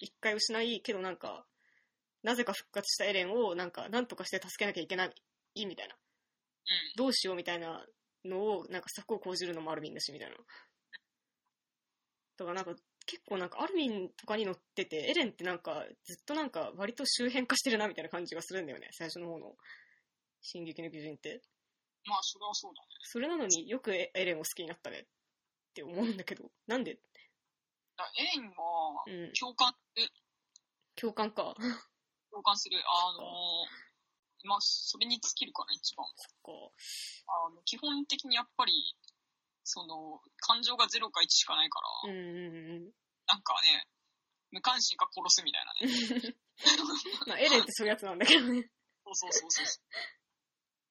[0.00, 1.46] 一回失い、けどなんか、
[2.22, 5.94] なぜか復活したエレンを、なんか、なんとかして助けなきゃいけない、みたいな。
[5.94, 6.00] うん。
[6.96, 7.86] どうしようみたいな
[8.24, 10.36] のを、なんか策を講じるのもアルミンだし、みたいな。
[12.36, 12.74] だからなんか、
[13.06, 19.56] 結構なんかアルミンとかに乗ってて、エレンってなんか、ずっとなんか割と周辺化してるな、みたいな感じがするんだよね、最初の方の。
[20.40, 21.42] 進撃の巨人って。
[22.04, 22.88] まあ、それはそうだね。
[23.02, 25.04] それなのによくエエレンを好きになったねっ
[25.74, 26.92] て思うんだけど、なんで？
[26.92, 30.06] エレンはうん、共感、え
[30.94, 31.56] 共感か。
[32.38, 32.78] 共感する。
[32.78, 36.06] あのー、まあ、それに尽きるかな、一番。
[36.06, 38.72] あの、基本的にやっぱり、
[39.64, 42.14] その、感情が0か1しかないから。
[43.26, 43.86] なんかね、
[44.52, 46.36] 無関心か殺すみたいなね。
[47.26, 48.70] まあ、エレンってそういうやつなんだけどね。
[49.04, 49.66] そうそうそうそう。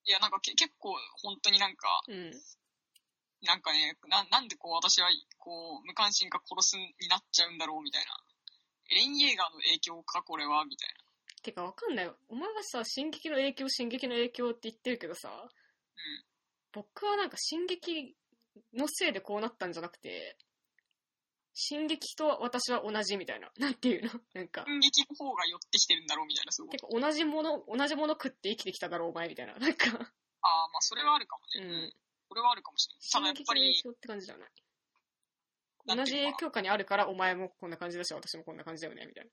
[0.04, 2.32] いや、なんかけ結構、本当になんか、うん。
[3.42, 8.12] なんかね、ななんでこう私は、こう、無関心か殺すになっちゃうんだろうみたいな。
[8.90, 11.07] エレン・イェーガーの影響か、これは、みたいな。
[11.42, 12.12] てかわかんない。
[12.30, 15.50] お前はさ、進撃の影響、進撃の影響って言ってるけどさ、うん。
[16.74, 18.16] 僕はなんか進撃
[18.74, 20.38] のせいでこうなったんじゃなくて、
[21.54, 23.50] 進撃と私は同じみたいな。
[23.58, 24.12] なんていうの？
[24.34, 26.78] なんか、進撃の方が寄ってきてるんだろうみたいな、すごいて。
[26.78, 29.56] か同じもの、同じもの食って生きてきただろうお前みたいな。
[29.60, 31.88] なんか、ああ、まあそれはあるかもうね。
[31.88, 31.94] ん。
[32.30, 33.02] それはあるかもしれない。
[33.02, 34.50] た進だやっぱり撃の影、響って感じじゃない？
[35.88, 39.30] 同じなんていうか影響下にあるからお前もこんな感じだし、私もこんな感じだよね、みたい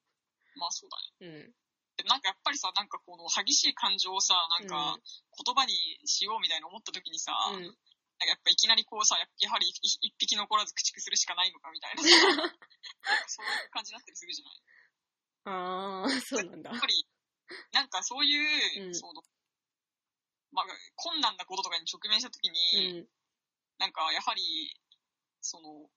[0.57, 0.91] まあそう
[1.21, 1.33] だね。
[1.33, 1.37] な。
[1.37, 1.55] うん。
[1.97, 5.75] でなんかやっぱりさ、なんかこの激しい感情をさ、なんか言葉に
[6.07, 7.63] しようみたいな思った時にさ、うん。
[7.63, 14.63] なんかやっぱいきなりこうさ、ややはり一一匹残らず駆逐するしかないのかみたいなさ なんかそういう感じになったりするじゃない？
[15.45, 16.81] あー、そうなんだやっ。
[16.81, 17.07] ぱり、
[17.73, 19.23] なんかそういう、うんその、
[20.53, 23.09] まあ、困難なこととかに直面したときうに、ん。
[23.79, 24.75] なんかやはり、
[25.41, 25.91] その、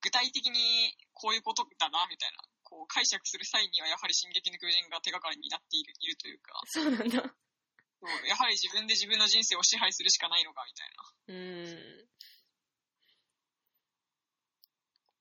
[0.00, 7.22] 具体的にこういうことだな、みたいな、こう解釈する際にはやはり進撃の巨人が手がかりになっているいるというか、そうなんだ。
[7.22, 11.04] そうやはり自分で自分の人生を支配するしかないのか、みたいな。
[11.28, 11.38] う
[11.70, 12.08] ん。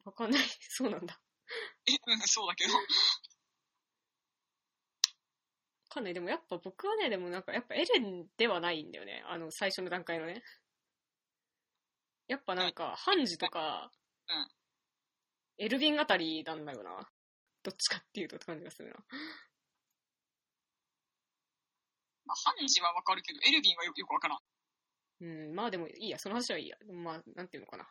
[0.06, 0.41] わかんない。
[0.69, 1.13] そうなんだ。
[1.13, 1.19] わ
[1.88, 2.73] え、うん、そうだけど。
[5.93, 6.13] かんない。
[6.13, 9.23] でもやっぱ僕はね、でもなんかやっぱエレンではないんだよね。
[9.27, 10.41] あの、最初の段階のね。
[12.27, 13.91] やっぱなんか、ハンジとか、
[14.27, 14.47] うん
[15.60, 17.08] エルヴィンあたりなんだよな。
[17.63, 18.95] どっちかっていうとって感じがするな。
[22.26, 24.39] まあ、ハンジはわかるけど、エルヴィンはよよくわからん。
[25.21, 26.78] うん、まあでもいいや、その話はいいや。
[26.91, 27.88] まあ、なんていうのかな。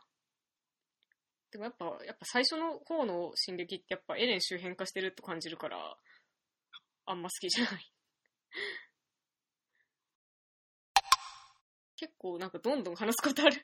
[1.51, 5.97] でもやっぱ、やっぱ最初の方の進撃ってやっぱエレン周辺化してると感じるから、
[7.05, 7.93] あんま好きじゃない。
[11.97, 13.57] 結構なんかどんどん話すことある。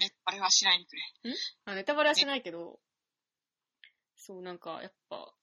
[0.00, 1.02] ね、あれはしないでくれ。
[1.64, 2.80] あ、ネタバレはしないけど、
[4.24, 5.34] そうなんかやっぱ、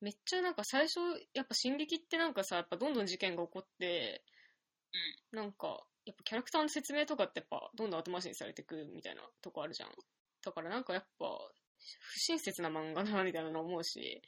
[0.00, 0.98] めっちゃなんか最初、
[1.32, 4.24] やっぱ進撃ってなんかさ、やっぱどんどん事件が起こって、
[5.30, 9.90] なんか、やっぱキャラクターの説明とかってやっぱどんどん後回しにされてくみたいなとこあるじゃん。
[10.42, 11.26] だからなんかやっぱ、
[12.00, 14.22] 不親切な漫画だなみたいなの思うし、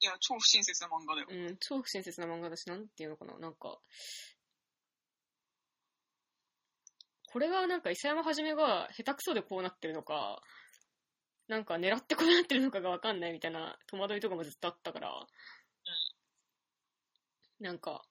[0.00, 1.28] いや、超不親切な漫画だよ。
[1.30, 3.78] うん、超不親切な漫画だし、なんていうのかな、なんか、
[7.32, 10.42] これがなんか伊佐山はじめが下手くそでこうなってるのか、
[11.48, 15.26] なんか狙ってこうなってるのかがわかんないみたいな戸惑いとかもずっとあったから、
[17.60, 18.04] なんか、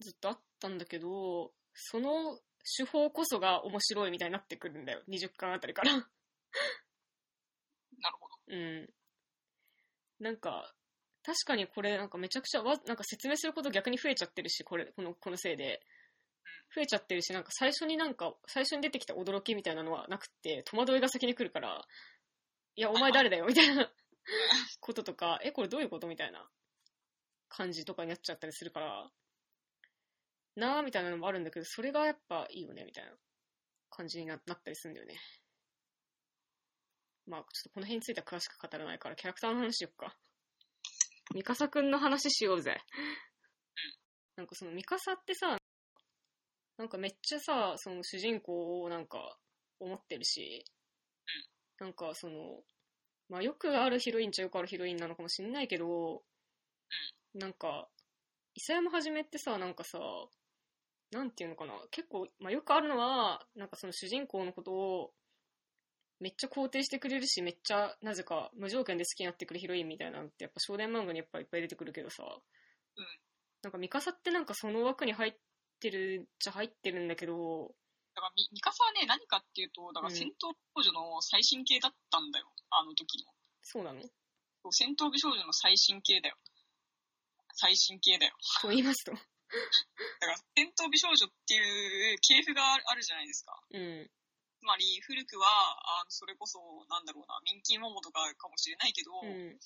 [0.00, 2.38] ずっとあったんだけど、その
[2.76, 5.02] 手法こそが面白いみたいになってくるんだよ。
[5.08, 5.92] 20巻あたりから。
[5.92, 5.98] な
[8.10, 8.56] るほど。
[8.56, 8.88] うん。
[10.20, 10.72] なんか、
[11.22, 15.80] 確かにこれなんかめちゃくちゃわ、なんか説明すること逆に増えちゃってるし、これ、この、このせいで。
[16.74, 21.84] 増えちゃってるし、なんか最初になんか、最初に出てきた驚きみたいなのはなくて、戸惑いが先に来るから、
[22.76, 23.92] いや、お前誰だよみたいな
[24.80, 26.48] こととか、え、これどういうことみたいな
[27.48, 29.10] 感じとかになっちゃったりするから、
[30.56, 33.16] なーみたいなのもあるんだけど、それがやっぱいいよね、みたいな
[33.90, 35.18] 感じにななったりするんだよね。
[37.26, 40.16] まあ、ちょっとこの辺については詳しく語らないから、キャラクターの話しよっか。
[41.34, 42.80] ミカサくんの話しようぜ。
[44.36, 45.59] なんかそのミカサってさ、
[46.80, 49.36] なんかめっちゃさ、その主人公をなんか
[49.80, 50.64] 思ってるし、
[51.78, 52.62] なんかその、
[53.28, 56.22] まあよくあるヒロインっちゃよくあるヒロインなのかもしんないけど、
[57.34, 57.86] なんか、
[58.54, 59.98] 伊佐山はじめってさ、なんかさ、
[61.10, 65.12] なんていうのかな、結構、まあよくあるのは、なんかその主人公のことを、
[66.18, 72.26] めっちゃ肯定してくれるし、めっちゃ、なぜか、無条件で好きになってくるヒロインみたいなのって、やっぱ少年漫画にやっぱいっぱい出てくるけどさ、う
[73.02, 73.06] ん。
[73.62, 75.32] なんかミカサってなんかその枠に入っ
[75.80, 77.74] てるっちゃ入ってるんだけど、
[78.14, 82.46] だからミ、ミカサはね、何かっていうと、だから戦闘少女の最新形だったんだよ。
[82.70, 83.32] あの時の。
[83.62, 84.00] そうなの？
[84.72, 86.36] 戦闘美少女の最新形だよ。
[87.54, 88.36] 最新形だよ。
[88.60, 89.12] と言いますと。
[89.16, 93.56] だから、戦闘美少女っていう系譜があるあるじゃないですか。
[93.70, 94.10] うん。
[94.60, 95.48] つまり、古くは、
[96.00, 99.58] あのそれこそ、なんだろうな、ミンキーモモとかかもしれないけど、うん。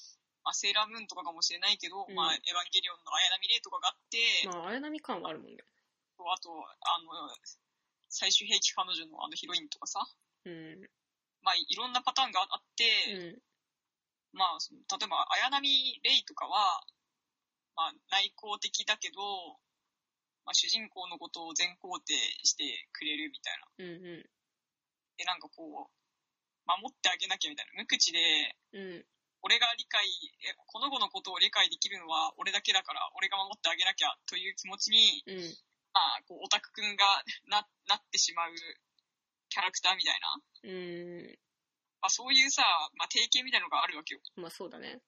[0.45, 5.65] まあ、セーラームーンとかかもしれないけど、うんまあ、エヴァンゲリオンの綾波レイとかがあって、まあ、綾波感はあるもんね。
[6.33, 7.29] あと、あの、
[8.09, 10.01] 最終兵器彼女のあのヒロインとかさ、
[10.45, 10.89] うん。
[11.43, 13.43] まあ、いろんなパターンがあって、うん。
[14.33, 16.83] まあ、その例えば、綾波レイとかは、
[17.77, 19.21] まあ、内向的だけど、
[20.45, 23.69] まあ、主人公のことを全肯定してくれるみたいな。
[23.79, 24.31] うんう
[25.17, 25.95] で、なんかこう、
[26.67, 27.73] 守ってあげなきゃみたいな。
[27.83, 28.21] 無口で、
[28.73, 28.77] ん。
[28.77, 29.05] うん。
[29.45, 30.09] 俺が理解、
[30.49, 35.57] えこの子のことを理解できるのは俺だけだから、俺が守ってあげなきゃという気持ちに、うん。
[35.95, 38.55] まあ、こう、オタクくんが な、なってしまう
[39.49, 40.37] キャラクターみたいな。
[40.65, 41.39] うん。
[42.03, 42.63] まあ、そういうさ、
[42.95, 44.21] まあ、定型みたいなのがあるわけよ。
[44.37, 45.01] まあ、そうだね。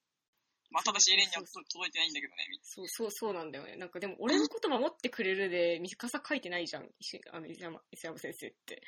[0.70, 2.48] まあ、ただしエレンにはと届いてないんだけどね。
[2.62, 3.76] そうそうそうなんだよね。
[3.76, 6.90] なんかでも、俺のこと守ってくれるで、ミカサ書いてないじゃん。
[6.98, 8.82] 石あの石山石山先生って。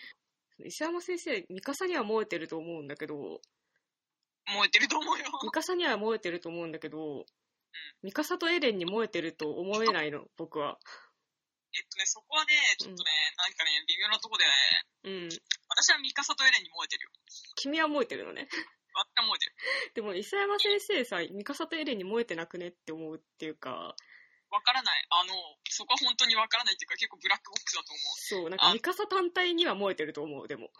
[0.65, 3.41] 石山先生、ミカサには燃えてると思うんだけど、
[4.47, 5.25] 燃えてると思うよ。
[5.45, 7.27] ミカサには燃えてると思うんだけど、
[8.03, 10.79] ミカサとエレンに燃えてると思えないの、僕は。
[11.75, 14.53] えっとね、そこはね、ちょっとね、なんかね、微妙なとこでね、
[15.05, 15.29] うん。
[15.69, 17.11] 私はミカサとエレンに燃えてるよ。
[17.57, 18.49] 君は燃えてるのね。
[18.95, 19.55] 私は燃えてる。
[19.95, 23.95] でも、石山先生さ、ミカサとエレンに燃えてなくねって思うっていうか、
[24.51, 25.07] わからない。
[25.11, 25.35] あの、
[25.69, 28.17] そこは本当にわからないっていうか、結構ブラックボックスだと思う。
[28.17, 30.73] そう、なんかミカサ単体には燃えてると思う、でも。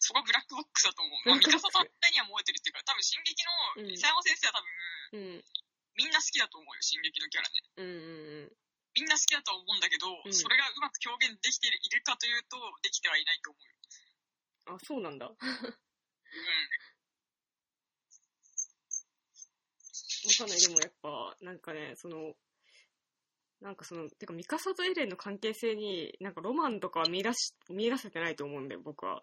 [0.00, 1.28] そこはブラックボックスだと思う。
[1.28, 4.66] まあ、ミカサと二には燃えてるっていうか、多分進撃の伊佐山先生は多分、
[5.12, 5.44] うん。
[5.96, 7.54] みんな好きだと思うよ、進撃のキャラね。
[7.76, 8.56] うんうんうん。
[8.96, 14.76] みんな好きだと思うんだけど、うんそれがうまく表現できているかというと、できてはいないと思うよ。
[14.76, 15.26] あ、そうなんだ。
[15.26, 15.48] わうん。
[20.36, 20.60] かんない。
[20.60, 22.34] でもやっぱ、なんかね、その、
[23.60, 29.22] なんかその、てか、ミカサとエレンの関係性に、なんかロマンとかは見出し、見出せてないと思うんだよ、僕は。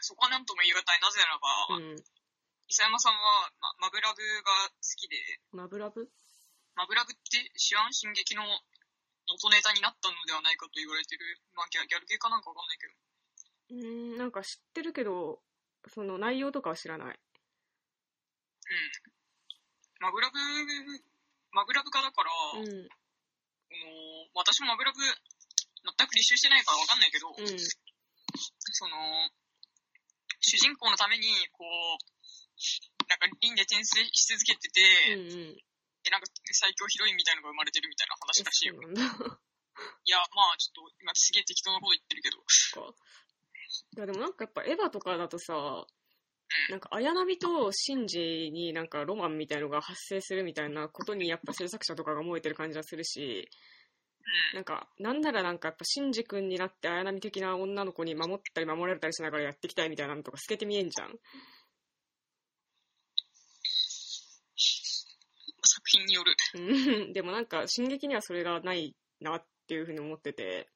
[0.00, 1.00] そこはなんとも言い難い。
[1.00, 2.15] なぜならば、うん。
[2.66, 3.46] 伊佐山さんは、
[3.78, 5.16] ま、マブラブが好きで、
[5.54, 6.10] マブラブ？
[6.74, 11.38] マブラブって知らん進撃の元ネタになったのではないかと言われてる。
[11.54, 12.94] まあギャギャル系かなんかわかんないけど。
[13.70, 15.38] うーん、なんか知ってるけど、
[15.94, 17.14] その内容とかは知らない？
[17.14, 17.18] うん。
[20.02, 20.34] マブラブ、
[21.54, 22.66] マブラブ家だから、うん。
[22.66, 22.90] こ
[24.34, 25.14] の私もマブラブ全
[26.06, 27.46] く履修してないからわかんないけど、うん。
[27.46, 29.30] その、
[30.42, 31.98] 主人公のために、こう、
[33.08, 34.82] なんか輪廻転生し続けてて、
[35.14, 35.56] うんうん。
[36.02, 38.74] で、なんか最強ヒロインみたいなのが生まれてるみたいな話らしいよ。
[40.06, 42.38] いや、まあちょっと今すげえ適当なこと言ってるけど。
[43.96, 45.84] いやでもなんかやっぱエヴァとかだとさ、
[46.70, 53.50] なんか綾波とシンジになんかロマンみたいのが発生するみたいなことにやっぱ制作者とかが燃えてる感じがするし、
[54.52, 54.56] うん。
[54.56, 61.10] なんか、なんならなんかやっぱシンジ君になって綾波的な女の子に守ったり守られたりしながらやっていきたいみたいなのとか透けて見えんじゃん。
[65.68, 66.36] 作品による。
[66.54, 66.58] う
[67.08, 70.68] ん でもなんか進撃にはそれがないなっていうふうに思ってて、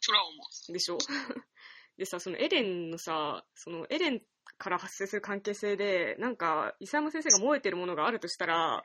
[0.00, 0.36] それは思
[0.68, 0.72] う。
[0.72, 0.98] でしょ？
[1.96, 4.22] でさ、そのエレンのさ、そのエレン
[4.58, 8.82] から発生する関係性で、なんか、伊佐山先生が燃えてるものがあるとしたら、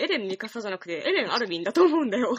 [0.00, 2.34] エレンミカサじゃなくて、エレンアルミンだと思うんだよ。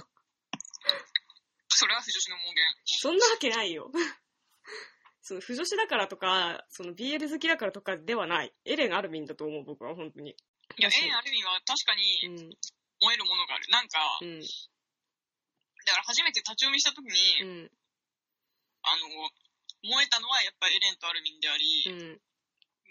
[1.69, 2.63] それは不女子の門限。
[2.85, 3.91] そんなわけないよ。
[5.21, 8.53] その、不女子だからとか、その BL 好きだからとかではない。
[8.65, 10.31] エレンアルミンだと思う、僕は、本当に。
[10.31, 10.35] い
[10.83, 12.57] や、エン・アルミンは確かうにん、
[13.01, 13.67] 燃えるものがある。
[13.69, 14.45] なんか、うん、だ
[15.93, 17.11] から初めて立ち読みしたときに、
[17.43, 17.71] うん、
[18.83, 19.29] あの、
[19.83, 22.21] 燃えたのはやっぱエレンとアルミンであり、うん。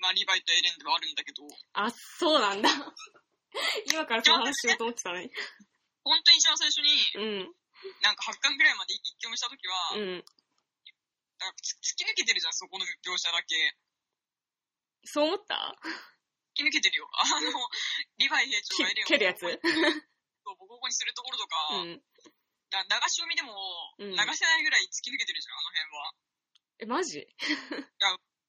[0.00, 1.42] まあリヴァイとエレンではあるんだけど、
[1.74, 2.70] あ、そうなんだ。
[3.90, 5.30] 今からその話しようと思ってたのに。
[6.04, 7.54] 本当に一番最初に、うん、
[8.00, 10.24] なんか8巻ぐらいまで一気読みしたときは、うん。
[11.82, 13.76] 突き抜けてるじゃん、そこの描写だけ。
[15.04, 15.76] そう思った？
[15.76, 16.17] 突
[16.58, 17.06] き抜けてるよ。
[17.14, 17.54] あの、
[18.18, 19.60] リヴァイ兵長がエレンを蹴るやつそう
[20.44, 22.02] ボコボコにするところとか、うん。
[22.70, 23.54] だ流し読みでも
[23.98, 26.12] うん流せないぐらい突き抜けてるじゃん、あの辺は。
[26.80, 27.20] え、マジ？
[27.20, 27.26] 突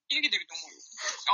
[0.09, 0.81] き抜けてると思うよ。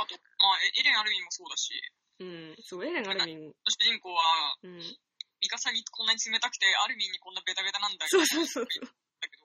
[0.02, 1.72] あと、まあ、エエレン・アルミンもそうだし、
[2.20, 2.56] うん。
[2.62, 3.54] そう、エレンアルミン。
[3.68, 4.78] 主人公は、うん。
[5.40, 8.84] ミカサにこんなに冷たくて、アルミンにこんなベタベタなんだそうそうそうそう。
[9.20, 9.44] だけど、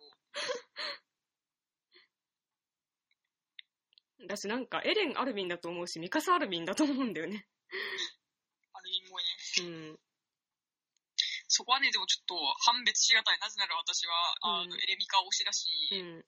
[4.27, 7.47] だし、なんか、エレン・アルミンだと思うし、ミカサ・アルミンだと思うんだよね。
[8.73, 9.23] アルミンもね、
[9.91, 9.99] うん。
[11.47, 13.39] そこはね、でもちょっと判別しがたい。
[13.39, 16.25] なぜなら私は、あの、うんエレミカ推しだし、うん。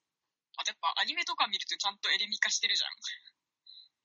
[0.58, 2.92] あとやっぱアニメとか見るとちゃんとエレミカしてるじゃん。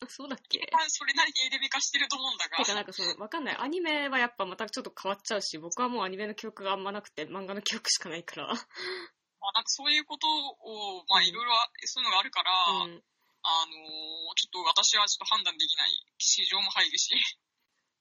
[0.00, 0.62] あそうだっけ？
[0.72, 3.56] まあそれなりにエレミカしてると思うんだがて、か、なんかその、わかんない。
[3.58, 8.46] アニメはやっぱまたちょっと変わっちゃうし、僕はもうアニメの記憶があんまなくて、漫画の記憶しかないから。
[8.46, 11.52] まあなんかそういうことを、まあいろいろ、
[11.84, 12.50] そういうのがあるから、
[12.84, 13.02] うん。
[13.48, 15.90] あのーちょっと私はちょっと判断できない。
[16.18, 17.10] 市場も入るし。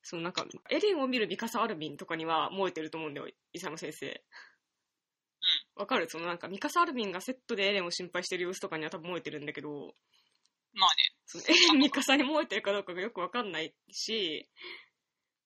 [0.03, 4.21] そう、なんか、エレンを見るミカサ・アルミンとかには燃えてると思うんだよ、イサム先生。
[5.75, 6.09] わかる？
[6.09, 9.69] そのなんか、ミカサ・アルミンがセットでエレンを心配してる様子とかには多分燃えてるんだけど、
[10.73, 11.15] まあね。
[11.25, 14.47] そのエレン・ミカサに燃えてるかどうかがよくわかんないし、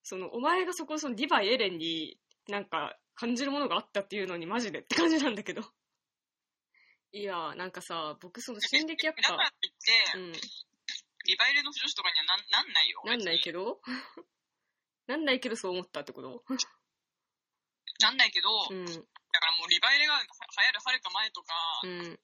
[0.03, 2.17] その、お前がそこ、その、ディバイ・エレンに
[2.49, 5.61] なんか感じるものがあったっていうのにマジでって感じなんだけど。
[7.13, 13.01] いやー、なんかさ、僕その、進撃やっぱだから、といって、うん、リバイレの不女子とかにはなんなんないよ。
[13.05, 13.79] なんないけど？
[13.79, 13.81] ど
[15.07, 16.43] なんないけどそう思ったってこと？
[17.99, 19.03] なんないけど、うん、だから
[19.59, 22.17] もうリバイレが流行るはるか前とかうん、に、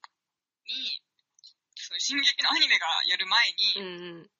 [1.76, 4.30] その進撃のアニメがやる前に、うん、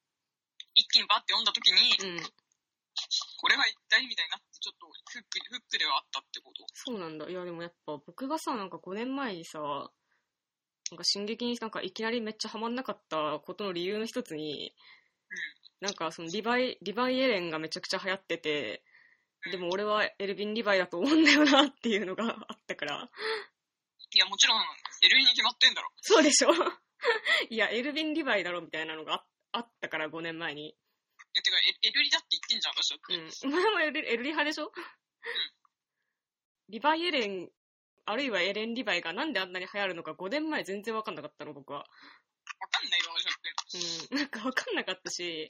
[0.75, 2.23] 一気にバッて読んだ時に、うん、うん。
[3.39, 6.65] これは一体みたいになって、ちょっとフック、フックではあったってこと？
[6.73, 7.29] そうなんだ。
[7.29, 9.61] いや、でもやっぱ僕がさ、なんか5年前にさ、
[10.91, 14.73] なんか進撃になんかいきなりめっちゃハマんなかったことの理由の一つに、
[15.81, 18.83] なんかそのリヴァイ、リヴァイエレンがめちゃくちゃ流行ってて、
[19.51, 23.09] でも俺はエルヴィン・リヴァイだと思うんだよなっていうのが あったから。
[24.11, 24.61] いや、もちろん、
[25.03, 25.91] エルに決まってんだろ。
[26.01, 26.49] そうでしょ
[27.49, 30.69] いや、エルヴィン・リヴァイだろみたいなのがああったから5年前に。
[30.69, 30.75] い
[31.33, 33.15] や、てか、エエルリだって言ってんじゃん、私だって。
[33.47, 33.53] うん。
[33.53, 34.71] お前もエルエルリ派でしょ？
[36.69, 37.51] リヴァイエレン
[38.09, 41.79] あるいはエレン・リヴァイがなんであんなに流行るのか5年前全然わかんなかったの、僕は。
[41.79, 41.85] わ
[42.71, 44.11] かんないのじゃって。
[44.11, 45.47] うん、なんかわかんなかったし、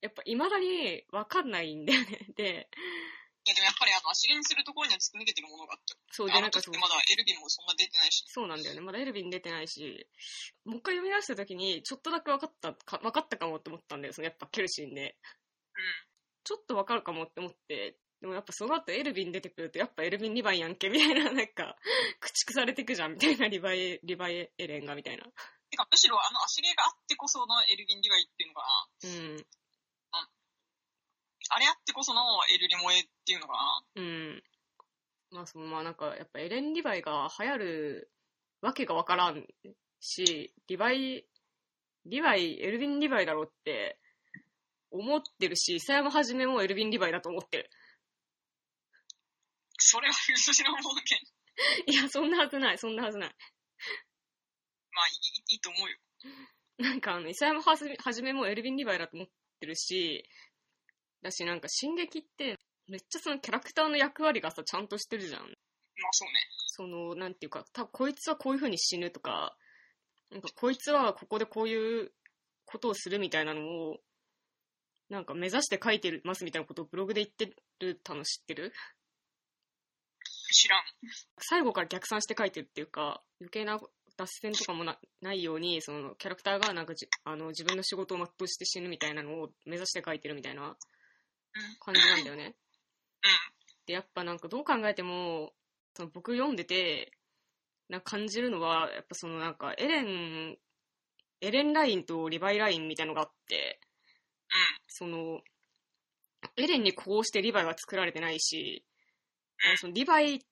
[0.00, 2.06] やっぱ未だにわかんないんだよね。
[2.36, 2.68] で、
[3.44, 5.92] いや、でもやっぱりあの、足毛にするところには突き抜けてるものがあって。
[6.10, 8.24] そうで、なんかそうまだエルビンもそんな出てないし。
[8.28, 8.80] そうなんだよね。
[8.80, 10.08] まだエルヴィン出てないし、
[10.64, 14.14] もう一回読み出した時に、ちょっとだけ分かったか、分かったかもって思ったんだよ。
[14.14, 15.18] そのやっぱケルシンで。
[15.76, 16.08] うん。
[16.44, 21.76] ちょっと分かるかもって思って、でもやっぱその後エルヴィン出てくると、やっぱエルヴィンリヴァイやんけ、みたいな、 なんか、
[22.20, 25.24] 駆逐されてくじゃん、みたいな、リヴァイ、リヴァイエレンが、みたいな。
[25.68, 29.10] てか、むしろあの足毛があってこそのエルビン・リヴァイっていうのかな。
[29.10, 29.46] うん。
[31.50, 33.84] あれあってこそのエルリモエっていうのかな。
[33.96, 34.42] うん。
[35.30, 38.10] まあ、その、まあなんか、やっぱエレン・リヴァイが流行る
[38.62, 39.46] わけがわからん
[40.00, 41.28] し、リヴァイ、
[42.06, 43.98] リヴァイ、エルヴィン・リヴァイだろうって
[44.90, 47.70] 思ってるし、伊佐山はじめもエルヴィン・リヴァイだと思ってる。
[49.86, 51.18] それは私の冒険。
[51.86, 53.28] いや、そんなはずない、そんなはずない。
[53.28, 55.98] まあ、いいいいと思うよ。
[56.78, 59.28] なんか、あの、伊佐山はじめはじめもエルヴィン・リヴァイだと思っ
[59.60, 60.28] てるし、
[61.22, 65.42] だし、なんか、進撃って、めっちゃそのキャラクターの役割がさ、ちゃんとしてるじゃん。
[65.42, 65.52] まあ、
[66.12, 66.48] そうね。
[66.68, 69.56] その、なんていうか、たこいつはこういう風に死ぬとか、
[70.30, 72.12] なんかこいつはここでこういう
[72.64, 73.98] ことをするみたいなのを、
[75.08, 78.72] なんか目指して書いてますみたいなことをブログで言ってるたの知ってる？
[80.54, 80.82] 知らん。
[81.38, 83.78] 最後から逆算して書いてるっていうか、余計な
[84.16, 90.76] 脱線とかもなないように、そのキャラクターがなんかじあの自分の仕事を全うして死ぬみたいなのを目指して書いてるみたいなうん。
[91.80, 92.44] 感じなんだよね。
[92.44, 92.54] うん。
[93.86, 95.52] で、やっぱなんかどう考えても、
[95.96, 97.12] その僕読んでて、
[97.88, 100.56] なんか感じるのは、やっぱそのなんかエレン、
[101.40, 103.80] エレンラインとリヴァイラインみたいのがあって、
[104.88, 105.40] その、
[106.56, 108.84] エレンにこうしてリヴァイは作られてないし、
[109.76, 110.46] そのリヴァイ、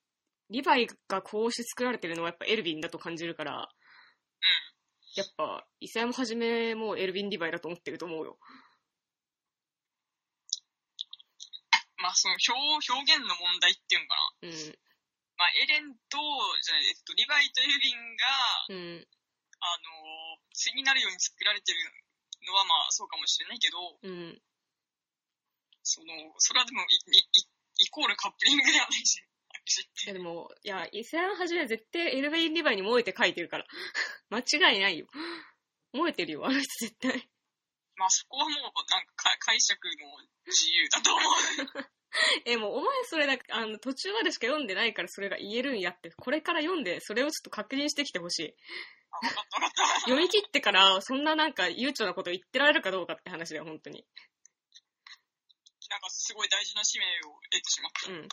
[0.51, 3.69] リヴァイがこうして作られてるのはやっぱエルヴィンだと感じるから、
[5.15, 8.39] やっぱ、諫山はじめもエルヴィン・リヴァイだと思ってると思うよ。
[12.01, 14.49] まあ、その表、表現の問題っていうのかな。
[14.49, 14.79] うん。
[15.37, 16.17] まあ、エレンと、
[16.65, 18.27] じゃない、えっと、リヴァイとエルビンが、
[18.71, 19.07] うん。
[19.61, 21.79] あの、対になるように作られてる
[22.49, 24.43] のは、まあ、そうかもしれないけど、うん。
[25.83, 27.49] その、それはでも、い、い、い
[27.83, 29.19] イコールカップリングではないし、
[30.07, 33.67] いやでも、いや、伊勢山はじめは絶対エルヴェイン・リヴァイに燃えて書いてるから。
[34.31, 35.07] 間違いないよ。
[35.93, 37.29] 燃えてるよ、あの人絶対。
[37.97, 39.93] まあ、そこはもう、なんかか、解釈の
[40.47, 41.93] 自由だと思う。
[42.45, 48.55] え、もうお前それだけ、あの、途中までしか読んでないからそれが言えるんやって、これから読んで、それをちょっと確認してきてほしい。
[50.05, 54.05] 読み切ってから、そんななんか悠長なこと言ってられるかどうかって話だよ、本当に。
[55.93, 58.11] なんか、すごい大事な使命を得てしまった。
[58.11, 58.29] うん。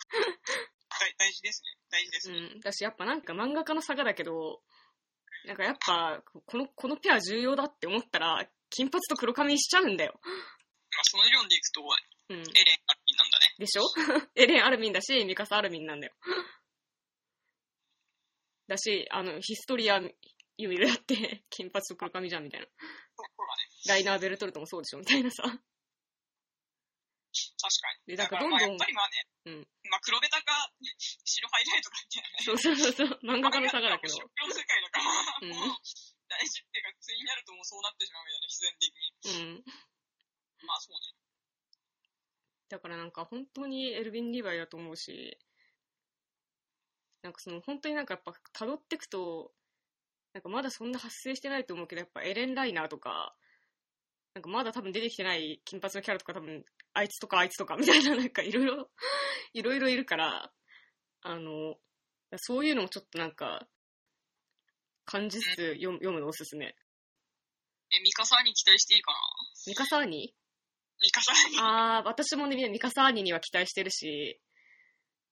[0.89, 1.69] 大大事ですね。
[1.91, 2.37] 大事ですね。
[2.39, 2.59] うん。
[2.61, 4.61] だし、やっぱなんか漫画家の差がだけど、
[5.45, 10.19] なんかやっぱ、この、このペア重要だって思ったら、金髪と黒髪にしちゃうんだよ。
[10.23, 11.81] まあ、その理論でいくと、
[12.29, 12.37] うん。
[12.37, 13.55] エレン・アッキーなんだね。
[13.57, 13.83] でしょ？
[14.35, 16.13] エレン・アルミンだし、ミカサ・アルミンなんだよ。
[18.67, 19.99] だし、あの、ヒストリア・
[20.57, 22.67] ユミルだって、金髪と黒髪じゃんみたいな。
[22.67, 22.71] そ
[23.23, 23.69] うそうだね。
[23.87, 25.43] ライナー・ベルトルトもそうでしょみたいなさ。
[27.59, 28.15] 確かに。
[28.15, 32.45] で、だだからどんどんやっぱ、りまあね、うんまあ、黒ベタか、白ハイライトかみたいなね。
[32.45, 34.15] そ うそうそうそう、漫画家の差がだけど。
[34.15, 35.77] 白黒の世界だから、うんもう
[36.29, 39.11] 大事っていうか、対になるともうそうなってしまうみたいな、必然的に。
[39.41, 39.63] うん。
[40.67, 41.19] まあ、そうね。
[42.69, 45.37] だからなんか本当にエルヴィン・リヴァイだと思うし、
[47.23, 49.53] なんかその本当になんかやっぱ辿ってくと、
[50.33, 53.35] なんかまだそんな発生してないと思うけど、やっぱエレン・ライナーとか、
[54.35, 56.63] なんかまだ多分出てきてない金髪のキャラとか多分、
[56.99, 58.89] あいつとかあいつとかみたいななんかいろいろ、
[59.53, 60.51] いろいろいるから、
[61.21, 61.75] あの、
[62.37, 63.67] そういうのもちょっとなんか、
[65.05, 66.65] 感じつつ読む読むのおすすめ。
[66.67, 66.73] え、
[68.03, 69.17] ミカサに期待していいかな？
[69.65, 70.35] ミカサーニ？
[71.01, 71.57] ミカサに。
[71.59, 74.39] あー、私もね、ミカサーニには期待してるし、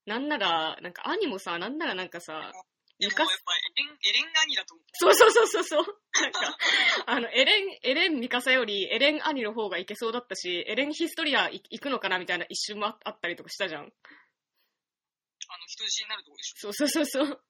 [0.06, 2.54] なんなら、なんか兄もさ、なんならなんかさ、
[3.00, 4.86] でもやっぱエレン、エレンガニだと思う。
[4.94, 5.86] そうそうそうそうそう。
[6.20, 6.58] なんか、
[7.06, 13.82] あの、エレン、エレンミカサよりエレン兄の方がいけそうだったし、エレンヒストリアい行くのかなみたいな一瞬もああったりとかしたじゃん。
[13.82, 13.92] あの、
[15.68, 16.74] 人質になるとこでしょ。
[16.74, 17.44] そうそうそうそう。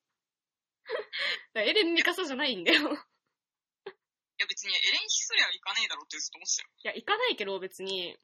[1.56, 2.82] エレンミカサじゃないんだよ。
[2.82, 2.86] いい
[4.40, 6.70] や、別にエレンヒストリアは行かねえだろってずっと思ってたよ。
[6.84, 8.18] や、行かないけど別に、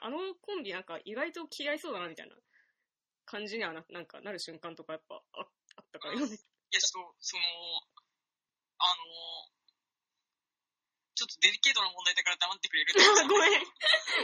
[0.00, 2.36] あのコンビなんか意外と気合いそうだなみたいな
[3.24, 6.38] 感じにはななんかなる瞬間とかやっぱああったから読んでい
[6.72, 7.42] や、ちょっと、その、
[8.78, 9.56] あの、
[11.16, 12.92] ちょっとデリケートな問題だから黙ってくれる
[13.26, 13.62] ごめん。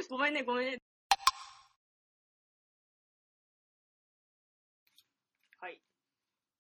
[0.08, 0.82] ごめんね、ごめんね。
[5.58, 5.80] はい。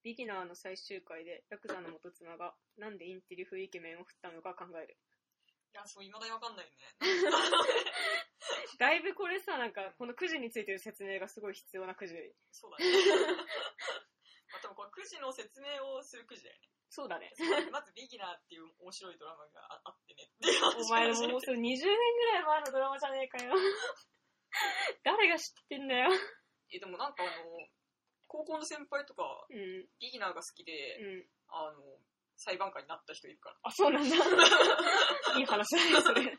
[0.02, 4.96] ビギナーの最終回でヤクザの元妻がなんでインテリ風イケメンを振ったのか考える。
[5.74, 6.78] いや、そう、未だにわかんないよね。
[8.78, 12.14] だいぶこれさ、なんか、このくじについてる説明がすごい必要なくじ。
[12.50, 12.84] そうだね。
[14.72, 16.72] 分これくじの説明をするくじだよね。
[16.92, 17.32] そうだね。
[17.72, 21.88] まずビギナーっていう面白いドラマがああってねっていう話お前ももうすぐ20年ぐ
[22.32, 23.54] らい前のドラマじゃねえかよ。
[25.04, 26.10] 誰が知ってんだよ。
[26.72, 27.68] え、でもなんかあの、
[28.26, 29.88] 高校の先輩とか、うん。
[30.00, 31.26] ビギナーが好きで、うん。
[31.48, 31.98] あの、
[32.36, 33.56] 裁判官になった人いるから。
[33.62, 34.16] あ、そうなんだ。
[35.38, 36.38] いい話だね、それ。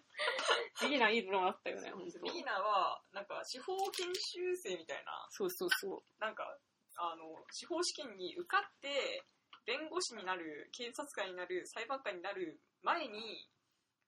[0.82, 2.20] ビギナーいいドラマあったよね、ほんと。
[2.20, 6.04] ビギナーは、なんか司法研修生みたいな、そうそうそう。
[6.20, 6.60] なんか、
[6.96, 9.24] あの、司法試験に受かって、
[9.66, 13.48] 弁護士になる、検察官になる、裁判官になる前に、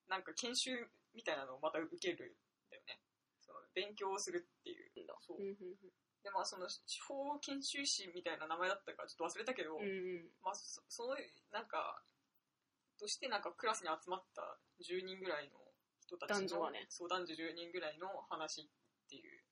[0.08, 0.72] なんか研修
[1.14, 2.36] みたいなのをまた受けるん
[2.70, 3.00] だよね。
[3.42, 4.92] その勉強をするっていう。
[5.22, 5.38] そう
[6.24, 9.86] で、まあその司法研修士みたいな名前だったからちょっと忘れたけど、うん。
[9.86, 11.16] うんまあそその、
[11.52, 12.02] なんか、
[12.98, 14.42] としてなんかクラスに集まった
[14.82, 15.60] 10人ぐらいの
[16.02, 18.66] 人たちの、男女がねそう、男女10人ぐらいの話っ
[19.10, 19.46] ていう、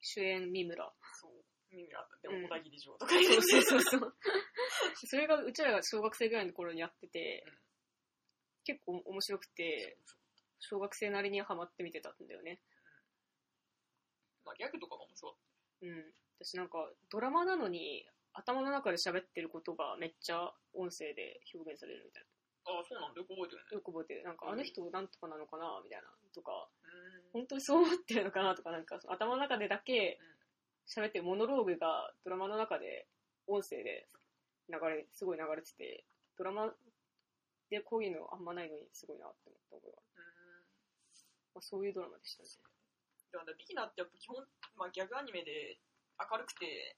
[0.00, 0.92] 主演、三村。
[1.20, 1.32] そう、
[1.76, 4.16] ミミラでうん小田切城とか言そうって、そうそうそう。
[5.06, 7.66] それがうちらが小学生ぐらいの頃にやってて、うん
[8.66, 9.96] 結構面白くて、
[10.58, 12.58] 小学生なりにハマって見てたんだよね。
[14.44, 15.38] まあギャグとかも面白かっ
[15.82, 16.12] うん。
[16.42, 18.04] 私なんか、ドラマなのに、
[18.34, 22.24] 頭の中で喋ってることがめっちゃ音声で表現されるみたい
[22.64, 22.72] た。
[22.72, 23.20] ああ、そうなんだ。
[23.20, 23.64] よく覚えてるね。
[23.70, 23.74] な。
[23.76, 24.24] よく覚えてる。
[24.24, 26.10] なんか、あの人なんとかなのかなみたいな。
[26.34, 26.68] とか。
[27.32, 30.18] 本当にそう思ってるのかなとか、なんか、頭の中でだけ
[30.86, 33.06] 喋ってるモノローグがドラマの中で
[33.46, 34.08] 音声で
[34.70, 36.04] 流れ、すごい流れてて、
[36.38, 36.72] ドラマ
[37.70, 40.06] でこういうのあんまないのにすごいなって思った覚えがある。
[40.14, 40.66] うーん。
[41.54, 42.50] まあ、そういうドラマでしたね。
[43.32, 44.38] だからビギナーってやっぱ基本、
[44.76, 45.78] まあ、ギャグアニメで
[46.18, 46.96] 明るくて、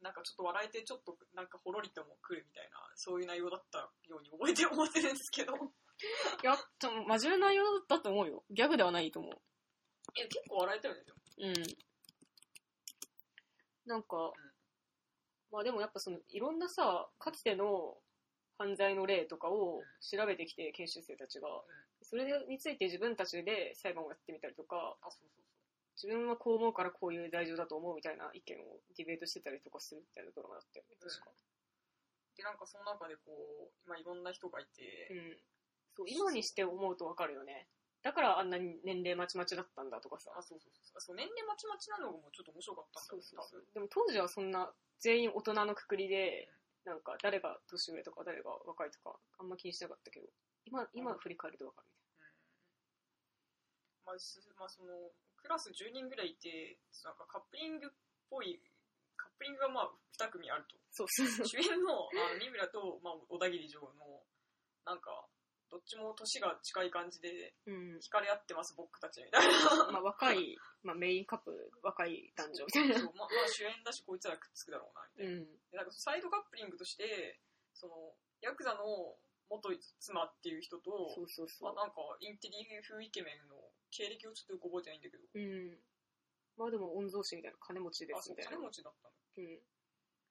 [0.00, 5.56] なんかちょっと笑えてちょっとなんかほろりとも来るみたいな、そういう内容だったように覚えて思ってるんですけど。
[5.56, 5.56] い
[6.42, 8.44] いや、真面目な内容だと思うよ。
[8.50, 9.32] ギャグではないと思う。
[10.20, 11.18] や、結構笑えたよね、でも。
[11.38, 11.54] うん。
[13.86, 14.32] なんか、
[15.50, 17.96] まあでもやっぱその、いろんなさ、かつての
[18.58, 21.48] 犯罪の例とかを調べてきて、研修生たちが、
[22.02, 25.44] それについて自分たちで裁判をやってみたりとか、あ、そうそうそう。
[25.94, 31.30] 自分はこう思うからこういう大丈夫だと思うみたいな意見をディベートしてたりとかするみたいなドラマだったよね、確か。
[32.36, 35.38] で、なんかその中でこう、まあいろんな人がいて、うん。
[35.96, 37.68] そう、今にして思うとわかるよね。
[38.04, 40.30] だからあんなに年齢まちまちだったんだとかさ。
[40.36, 41.00] あ、そうそうそう。
[41.00, 43.64] そう年齢まちまちなのもちょっと面白かったんだそうそうそう。
[43.72, 44.68] でも当時はそんな
[45.00, 46.52] 全員大人のくくりで、
[46.84, 50.28] なんか誰が年上とか誰が若いとかあんま気にしなかったけど、
[50.68, 52.36] 今、今振り返るとわかるみうん
[54.04, 54.92] まあ、すまあ、その、
[55.40, 57.90] クラス10人ぐらいいて、なんかカップリングっ
[58.28, 58.60] ぽい、
[59.16, 59.90] カップリングがまあ
[60.20, 60.76] 2組あると。
[60.92, 61.46] そうそうそう。
[61.48, 64.20] 主演のあの三村と、まあ、小田切城の、
[64.84, 65.24] なんか、
[65.74, 67.98] どっちも年が近い感じで、うん。
[67.98, 69.50] 惹かれ合ってます、僕たちみたい
[69.90, 69.90] な。
[69.90, 70.54] まあ若い、
[70.86, 71.50] まあメインカップ、
[71.82, 72.94] 若い男女みたいな。
[72.94, 75.34] そうまあ、まあ主演だし、こいつらくっつくだろうな、みたいな。
[75.34, 75.50] うん。
[75.74, 77.42] でなんかサイドカップリングとして、
[77.74, 79.18] その、ヤクザの
[79.50, 81.74] 元妻っていう人と、そうそうそまあ、う。
[81.74, 83.58] なんか、インテリ風イケメンの
[83.90, 85.82] 経歴をちょっとよく覚えてないんだけど、うん。
[86.54, 88.62] まあでも御曹司みたいな金持ちであ、そう、すみたいな。
[88.62, 89.14] 金持ちだったの。
[89.42, 89.58] うん。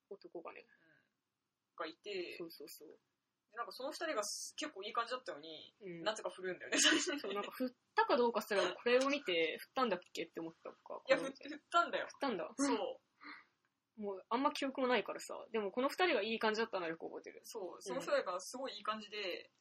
[0.08, 0.64] 男がね。
[0.64, 1.76] うん。
[1.76, 2.96] がいて、そうそうそう。
[3.54, 6.04] でなんかその二人がす結構いい感じだったのに、うん。
[6.04, 7.22] なぜか振るんだよね、最初に。
[7.22, 11.02] そう、なんか振ったかどうかすらこれを見て振ったんだっけって思ったか。
[11.08, 12.08] いや、振振ったんだよ。
[12.10, 12.50] 振ったんだ。
[12.58, 14.02] そう。
[14.02, 15.38] もうあんま記憶もないからさ。
[15.52, 17.42] でもこの二人がいい感じだったのはよく覚えてる。
[17.44, 19.52] そう、その二人がすごいいい感じで、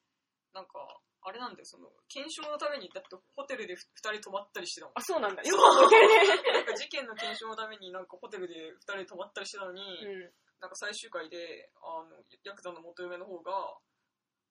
[0.53, 4.93] なんか、あれなんだよ、その、検証のために、だってホテルで二人泊まったりしてたもん。
[4.97, 5.43] あ、そうなんだ。
[5.45, 5.91] そうよく。
[5.93, 10.33] なんか事件の検証のためになんかホテルで二人泊まったりしてたのに、うん。
[10.63, 13.51] なんか最終回で、あの、ヤクザの元嫁の方が、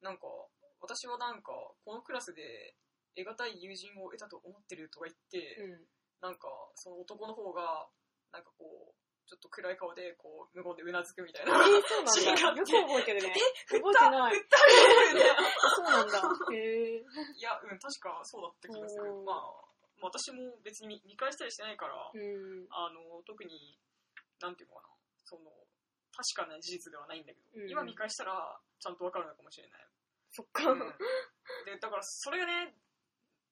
[0.04, 0.28] なんか、
[0.84, 1.56] 私はなんか、
[1.88, 2.76] このクラスで
[3.16, 5.88] 得難い友人を得たと思ってるとか言って、うん。
[6.20, 7.88] なんか、その男の方が、
[8.28, 8.94] なんかこう、
[9.24, 11.56] ちょっと暗い顔で、こう、無言でうなずくみたいな。
[11.56, 12.60] えー、そうなんだ。
[12.60, 13.32] よく覚えてるね。
[13.72, 14.36] 振覚えてない。
[14.36, 14.56] 振った
[15.16, 16.20] みたいなそうなんだ。
[16.52, 17.00] へえ。
[17.00, 19.16] いや、うん、確かそうだった気がする。
[19.24, 19.64] まあ、
[19.96, 22.66] まあ私も別に見見返したりしてないから、うん。
[22.68, 23.78] あの、特に、
[24.42, 24.92] なんていうのかな、
[25.24, 25.48] その、
[26.12, 29.86] 確かな事実ではないんだけど、うん今見返したら、ちゃんとわかるのかもしれない。
[30.30, 30.70] そっか。
[30.70, 30.78] うん
[31.64, 32.76] で、だから、それがね、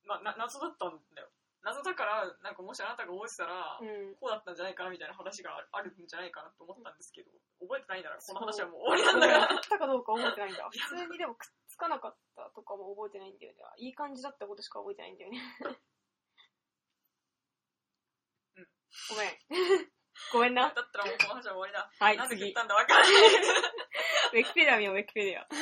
[0.05, 1.29] まあ、な謎だったんだよ。
[1.63, 4.17] 謎だから、なんかもしあなたが覚えてたら、うん。
[4.17, 7.31] こうだったんじゃないかなみたいな話があるあるんじゃないかなと思ったんですけど、
[7.61, 9.53] 覚えてないなら、この話はもう終わりなんだから。
[9.53, 10.69] あったかどうか覚えてないんだ。
[10.73, 13.63] 普通にでもくっつかなかったとかも覚えてないんだよね。
[13.77, 15.39] いい感じだったことしか覚えてないんだよね。
[18.57, 18.69] うん
[19.11, 19.93] ごめん。
[20.33, 20.73] ごめんな。
[20.75, 21.91] だったらもうこの話は終わりだ。
[21.99, 23.11] はいなんで言っ次たんだわかんない。
[24.33, 25.47] ウィキペディア見よう、ウィキペディア。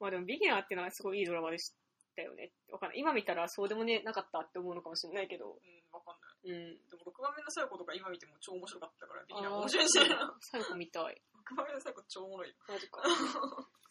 [0.00, 1.74] まあでも、ビギナーっていうのはすごいいいドラマでし
[2.16, 2.52] たよね。
[2.72, 2.98] わかんない。
[2.98, 5.52] 今見たらそうでもね、なかったって思うのかもしれないけど。
[5.52, 6.16] うん、わかん
[6.48, 6.56] ない。
[6.56, 6.88] うん。
[6.88, 9.98] でも6番目の最後とか今見ても超面白かったから、ビギナー面白いし。
[10.00, 11.22] 6最後見たい。
[11.56, 12.54] 番目の最後超おもろいよ。
[12.68, 13.02] マジか。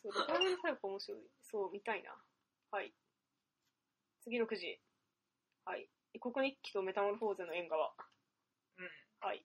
[0.02, 1.22] そう、6番目の最後面白い。
[1.44, 2.16] そう、見たいな。
[2.72, 2.94] はい。
[4.22, 4.82] 次のくじ。
[5.66, 5.90] はい。
[6.14, 7.94] 異国日記とメタモルフォーゼの縁側。
[8.78, 8.90] うん。
[9.20, 9.44] はい。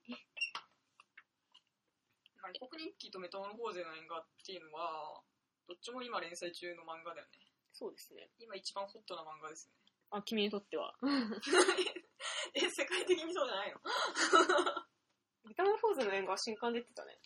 [2.41, 5.21] まあ、異国日記とメタモルフォーゼの縁側っていうのは、
[5.67, 7.39] どっちも今連載中の漫画だよね。
[7.73, 8.29] そうですね。
[8.39, 9.75] 今一番ホットな漫画ですね。
[10.11, 10.95] あ、君にとっては。
[12.53, 13.79] え、世界的にそうじゃないの？
[15.43, 17.19] メタモルフォーゼの縁側新刊出てたね。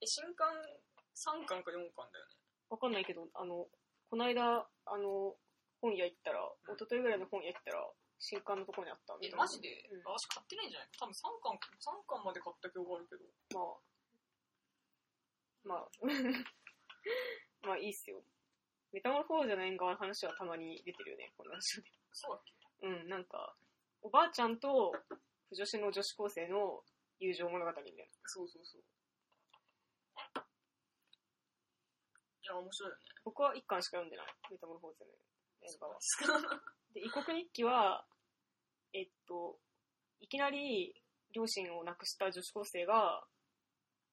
[0.00, 0.52] え、新刊
[1.14, 2.36] 3巻か4巻だよね。
[2.68, 3.68] わかんないけど、あの、
[4.10, 5.36] この間、あの、
[5.80, 7.90] 本屋行ったら、うん一昨日ぐらいの本屋行ったら、
[8.22, 13.26] 新刊のところにあったみえ、たいなマジで、うん私買ってないんじゃない多分3巻、3巻まで買った記憶あるけど。
[15.66, 15.88] まあ、まあ、
[17.66, 18.22] まあいいっすよ。
[18.92, 21.90] メタモルフォーゼの縁側の話はたまに出てるよね、この話で。
[22.12, 22.44] そうだっ
[22.80, 22.86] け？
[22.86, 23.56] うん、なんか、
[24.02, 24.92] おばあちゃんと、
[25.48, 26.84] 不女子の女子高生の
[27.18, 28.12] 友情物語みたいな。
[28.26, 28.82] そうそうそう。
[32.42, 33.02] いや、面白いよね。
[33.24, 35.12] 僕は一巻しか読んでない、メタモルフォーゼの
[35.62, 35.94] 縁側。
[35.94, 36.00] は
[36.92, 38.04] で、異国日記は、
[38.92, 39.58] えっと、
[40.20, 40.94] いきなり
[41.34, 43.24] 両親を亡くした女子高生が、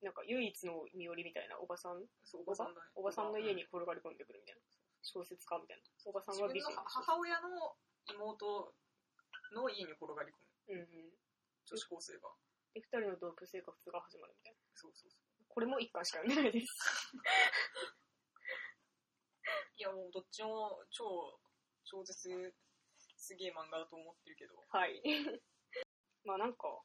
[0.01, 2.75] なんか唯一の身寄りみたいなおばさん、そう、おおばばさん。
[2.95, 4.61] おばさんの家に転がり込んでくるみたいな。
[5.03, 5.83] 小説家みたいな。
[6.07, 6.83] おばさんは美人の。
[6.83, 7.75] 母親の
[8.07, 8.73] 妹
[9.51, 10.39] の家に転がり込
[10.71, 11.11] むうんうん。
[11.67, 12.31] 女子高生が。
[12.73, 14.59] で、二人の同居生活が始まるみたいな。
[14.73, 15.21] そうそうそう。
[15.49, 16.71] これも一巻しか読んでないです。
[19.77, 21.39] いや、もうどっちも超、
[21.83, 22.29] 超絶
[23.19, 24.55] すげえ漫画だと思ってるけど。
[24.71, 25.03] はい。
[26.23, 26.81] まあなんか、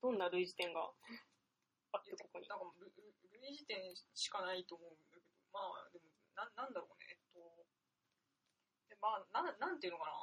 [0.00, 0.94] どんな類似点が？
[1.92, 2.48] あってここに。
[2.48, 2.64] なんか
[3.42, 7.66] 類似点しかないと思うんだけど、まあ、でも、ななんだろうね、えっと、
[8.88, 10.14] でまあ、ななんていうのかな。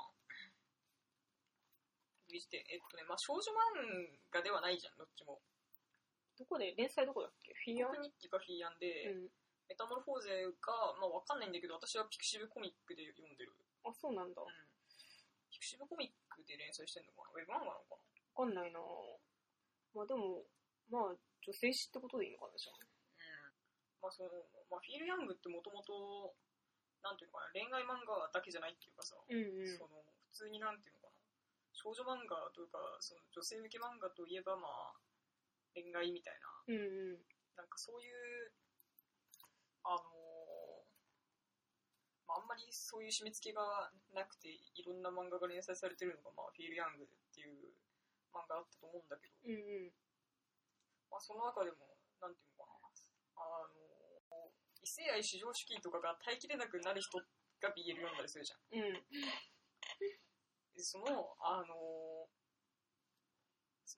[2.29, 5.41] 類似点、えっとね、まあ、少女漫画ではないじゃん、どっちも。
[6.37, 7.53] どこで、連載どこだっけ？
[7.53, 9.29] フィギュア国日記がフィーアンで、うん。
[9.67, 13.53] メタモルフォーゼが、まあ、わかんないんだけど、私はピクシブコミックで読んでる。
[13.85, 14.41] あ、そうなんだ。
[14.41, 14.55] わうん。
[15.49, 17.31] ピクシブコミックで連載してんのかな？
[17.35, 18.01] ウェブ漫画なのかな？
[18.35, 18.79] かんないな
[19.93, 20.45] まあでも、
[20.89, 22.77] まあ、女性誌ってことでいいのかな、じゃあ。
[22.77, 24.05] うん。
[24.05, 24.29] まあ、その、
[24.69, 26.35] まあ、フィール・ヤングってもともと、
[27.01, 31.17] なんていうのかな、恋愛漫画だけじゃないっていうかさ、うんその、普通になんていうのかな、
[31.73, 34.95] 少女漫画というか、その女性向け漫画といえば、まあ、
[35.73, 36.75] 恋愛みたいな、うん。
[36.75, 37.25] うんうん。
[37.55, 38.51] なんかそういう、
[39.83, 40.18] あの
[42.29, 47.73] まあ、あんまりそういう締め付けがなくて、いろんな漫画が連載されてるのが、まあ、フィール・ヤングっていう
[48.29, 49.97] 漫画だったと思うんだけど、うんうん。
[51.09, 52.85] まあ、その中でも、なんていうのかな、
[53.41, 58.77] あの異性愛至上主義とかが耐えきれなくなる人が BL 読んだりするじゃん。
[58.77, 58.93] うん。
[60.77, 62.29] でその、あの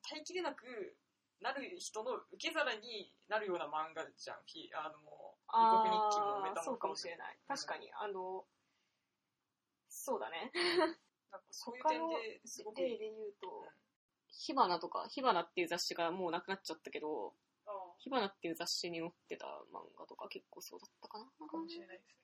[0.08, 0.96] 耐えきれなく
[1.42, 4.38] なる人の受け皿になるような漫画じゃん。
[4.40, 4.98] あの、
[5.54, 7.38] 異国日記もメああ、タモルフォーゼそうかもしれない。
[7.48, 8.46] 確かに、あの、
[9.90, 10.52] そうだね。
[11.32, 12.82] なんかそういう点ですごく。
[12.82, 13.68] 例で言うと、
[14.28, 17.36] 火花とか、火花っていう雑誌がもうなくなっちゃったけど、
[17.66, 21.48] ああ火花っていう雑誌に載ってた漫画とか結構そうだったかな。
[21.48, 22.16] かもしれないですね。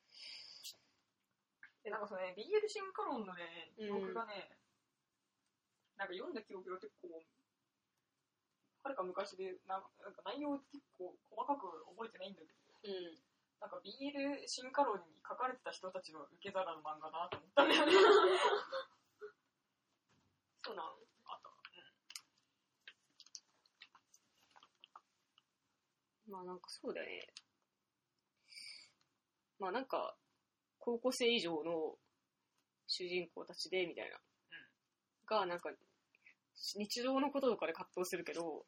[1.84, 4.57] で、なんかそのね、BL 進化論のね、記憶がね、
[5.97, 7.23] なんか読んだ記憶が結構、
[8.84, 9.89] はるか昔で、なんか
[10.25, 13.19] 内容結構細かく覚えてないんだけど、うん。
[13.59, 17.91] なんか BL 進化論に書かれてた人たちの受け皿の漫画だなと思ったんだよね。
[20.63, 20.95] そうなんあっ
[21.43, 21.49] た。
[26.27, 27.27] まあなんかそうだよね。
[29.59, 30.15] まあなんか、
[30.77, 31.97] 高校生以上の
[32.85, 34.19] 主人公たちで、みたいな。
[35.25, 35.71] が、なんか、
[36.75, 38.65] 日常のこととかで葛藤するけど、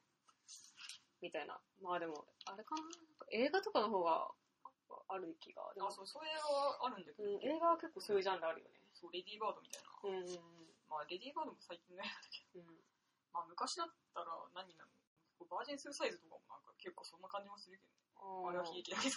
[1.21, 1.59] みたいな。
[1.81, 2.83] まあでも、あれかな？
[2.83, 4.31] なんか映画とかの方が
[5.09, 5.63] ある気が。
[5.75, 5.87] でうん。
[5.87, 8.79] もあ、そう、それはあるんだけど、うん、映画は結構そういうジャンルあるよね。
[8.93, 9.89] そう、レディーバードみたいな。
[10.03, 10.71] うんうんうん。
[10.89, 12.81] まあ、レディーバードも最近のやつだけど、うん
[13.31, 14.91] まあ、昔だったら何なの？
[15.49, 18.03] バージンスーサイズとかもなんか結構そんな感じもするけどね。
[18.19, 19.15] あれは悲劇だけど。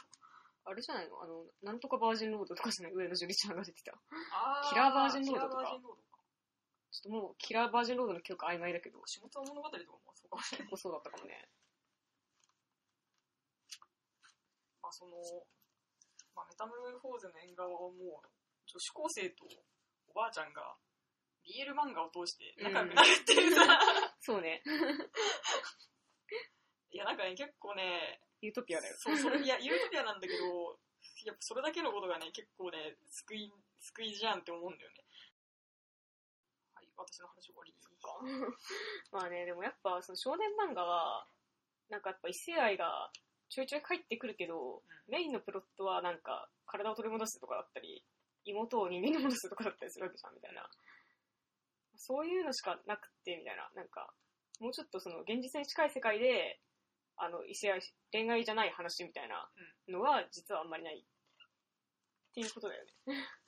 [0.64, 1.20] あれじゃないの？
[1.20, 2.94] あの、なんとかバージンロードとかじゃない？
[2.94, 3.92] 上野樹里ちゃんが出てた。
[3.92, 3.98] ちょ
[4.32, 6.12] あキラーバージンロードとかキラーバージンロードか。
[6.92, 10.68] っともう、キラーバージンロードの記憶曖昧だけど、下妻物語とかもそうかもしれない。
[10.68, 11.48] 結構そうだったかもね。
[14.81, 15.16] まあその、
[16.36, 18.28] まあメタモルフォーゼの縁側はもう、
[18.68, 19.48] 女子高生と
[20.12, 20.76] おばあちゃんが、
[21.48, 23.64] BL 漫画を通して仲良くなるっていうさ、
[24.20, 24.62] そうね。
[26.92, 28.94] いやなんかね結構ねユートピアだよ。
[28.98, 30.78] そうそういやユートピアなんだけど
[31.24, 35.02] やっぱそれだけのことがね結構ね救い救いじゃんって思うんだよね
[36.74, 37.72] はい私の話終わり
[38.02, 38.18] か
[39.14, 41.26] まあね、でもやっぱその少年漫画は、
[41.88, 43.10] なんかやっぱ異性愛が
[43.52, 44.80] ちょいちょい入ってくるけど、
[45.10, 48.02] メインのプロットはなんか体を取り戻すとかだったり、
[48.46, 50.64] 妹を耳に戻すとかだったりするわけじゃん、みたいな。
[51.96, 53.68] そういうのしかなくって、みたいな。
[53.76, 54.08] なんか、
[54.58, 56.62] もうちょっとその現実に近い世界で、
[57.18, 59.50] あの、異性愛、恋愛じゃない話みたいな
[59.86, 61.04] のは実はあんまりない。
[61.04, 62.96] っていうことだよね。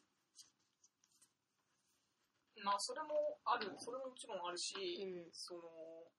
[2.63, 6.13] まあそれもあるそれももちろんあるし、うんその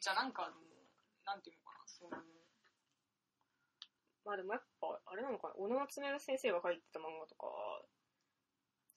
[0.00, 0.52] じゃあなんか
[1.24, 1.63] なんていうの？
[2.10, 2.22] その
[4.24, 7.46] まあでもやっぱ、あれなのかな、小野夏目先生が書いてた漫画とか、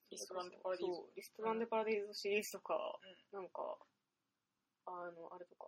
[0.10, 0.95] リストランデパラディーズ。
[0.95, 2.76] そうリストランデパラディーズシリーズとか、
[3.34, 3.78] うなんか、
[4.86, 5.68] あの、あれとか、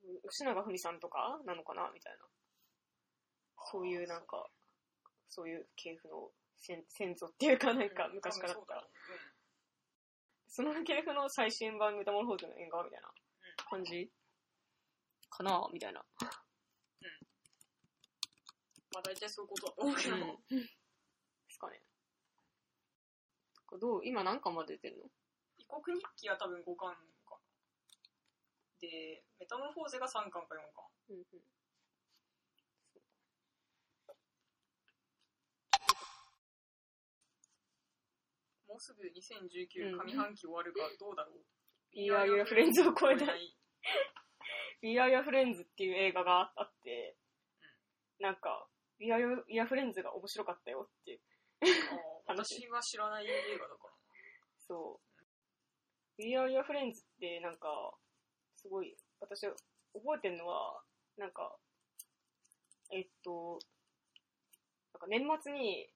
[0.00, 1.90] う吉永文さんとかなのかな？
[1.92, 2.24] みたいな。
[3.70, 4.48] そういうなんか、
[5.28, 8.88] そういう系譜の先先祖っていうかなんか昔からあった、
[10.48, 13.12] その系譜の最新版メタモルフォーズの縁側みたいな
[13.68, 14.10] 感じ？
[15.30, 16.04] かなみたいな。
[18.92, 20.64] まあ大体そういうことだと思うけど、で
[21.50, 21.82] すかね。
[23.78, 25.04] どう今何巻まで出てんの？
[25.58, 26.96] 異国日記は多分5巻
[27.28, 27.40] かな。
[28.80, 30.86] でメタモルフォーゼが3巻か4巻。
[31.10, 31.24] うんうん。
[38.68, 41.40] もうすぐ2019上半期終わるがどうだろう、
[41.96, 43.26] We Are Your Friends を超えた。
[43.26, 43.56] 超えない
[44.82, 47.16] We Are Your Friends っていう映画があって、
[48.20, 48.68] なんか、
[49.00, 51.20] We Are Your Your Friends が面白かったよっていう。
[51.60, 53.90] あー私は知らない映画だから
[54.58, 55.00] そ
[56.18, 56.22] う。
[56.22, 57.68] We Are Your Friends ってなんか、
[58.56, 59.56] すごい、私覚
[60.16, 60.82] えてるのは、
[61.16, 61.56] なんか、
[62.92, 63.58] えっと、
[64.94, 65.88] なんか年末に、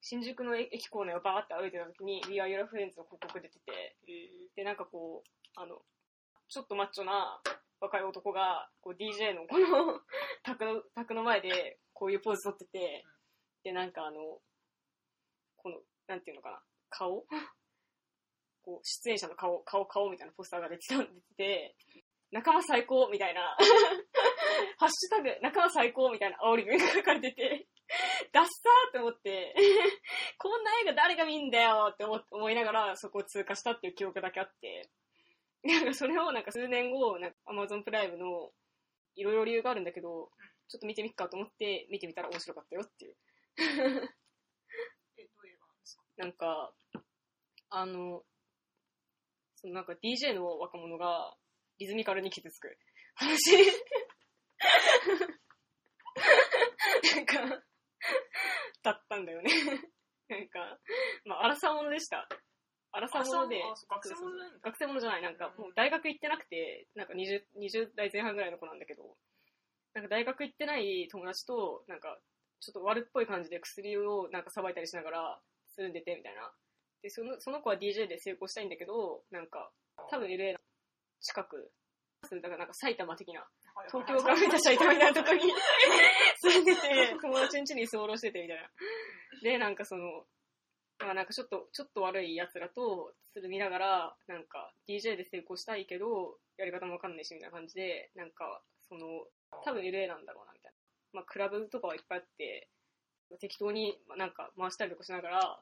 [0.00, 3.96] 新宿の駅構内をバーって歩いてた時に We Are Your Friends の広告出てて、
[4.56, 5.82] で、なんかこう、あの、
[6.48, 7.40] ちょっとマッチョな
[7.82, 10.00] 若い男が、こう DJ のこの
[10.44, 13.04] 宅の、宅の前でこういうポーズ取ってて、
[13.64, 14.40] で、なんかあの、
[15.56, 17.26] この、なんていうのかな、顔？
[18.62, 21.76] こう、出演者の顔、顔、顔みたいなポスターが出てた、出てて、
[22.30, 23.56] 仲間最高みたいな、
[24.78, 27.66] ハッシュタグ、仲間最高みたいな煽り文が書かれてて、
[28.30, 29.54] ダッサーって思って、
[30.38, 34.88] こんな映画誰が見んだよって思思いながらそこを通過したっていう記憶だけあって、
[35.64, 38.52] なんかそれをなんか数年後、なんか Amazon プライムの
[39.14, 40.30] いろいろ理由があるんだけど、
[40.68, 43.16] ちょっと見てみっかと思って見てみたら面白かったよっていう。
[43.56, 43.70] えど
[45.44, 46.02] ういう映画なんですか？
[46.16, 46.74] なんか、
[47.70, 48.24] あの、
[49.56, 51.36] そのなんか DJ の若者が
[51.78, 52.76] リズミカルに傷つく
[53.14, 53.56] 話。
[57.14, 57.62] なんか、
[58.82, 59.50] だったんだよね。
[60.28, 60.78] なんか、
[61.24, 62.28] まあ、荒さ者でした。
[62.92, 65.22] 荒さ者で、あそう学生ものじゃないんだ学生者じゃない。
[65.22, 69.16] なんか、もう大学行ってなくて、なんか 20, 20代前半ぐらいの子なんだけど、
[69.94, 72.18] なんか大学行ってない友達と、なんか、
[72.60, 75.40] ちょっと悪っぽい感じで薬をなんかさばいたりしながら
[75.74, 76.52] 住んでてみたいな。
[77.02, 79.70] で、その、その子は DJ で成功したいんだけど、なんか、
[80.10, 80.58] 多分 LA の
[81.20, 81.72] 近く、
[82.30, 83.44] だからなんか埼玉的な、
[83.90, 85.40] 東京から見た埼玉みたいなとこに
[86.38, 88.70] 住んでて、 友達ん家に居候しててみたいな。
[89.42, 90.24] で、なんかその、ま
[91.10, 99.26] あなんかちょっと、ちょっと悪い奴らとつるみながら、なんか DJ で成功したいけど、やり方もわかんないしみたいな感じで、なんか、その、
[99.64, 100.78] 多分 LA なんだろうなみたいな。
[101.12, 102.68] まあクラブとかはいっぱいあって、
[103.40, 105.60] 適当にまあなんか回したりとかしながら、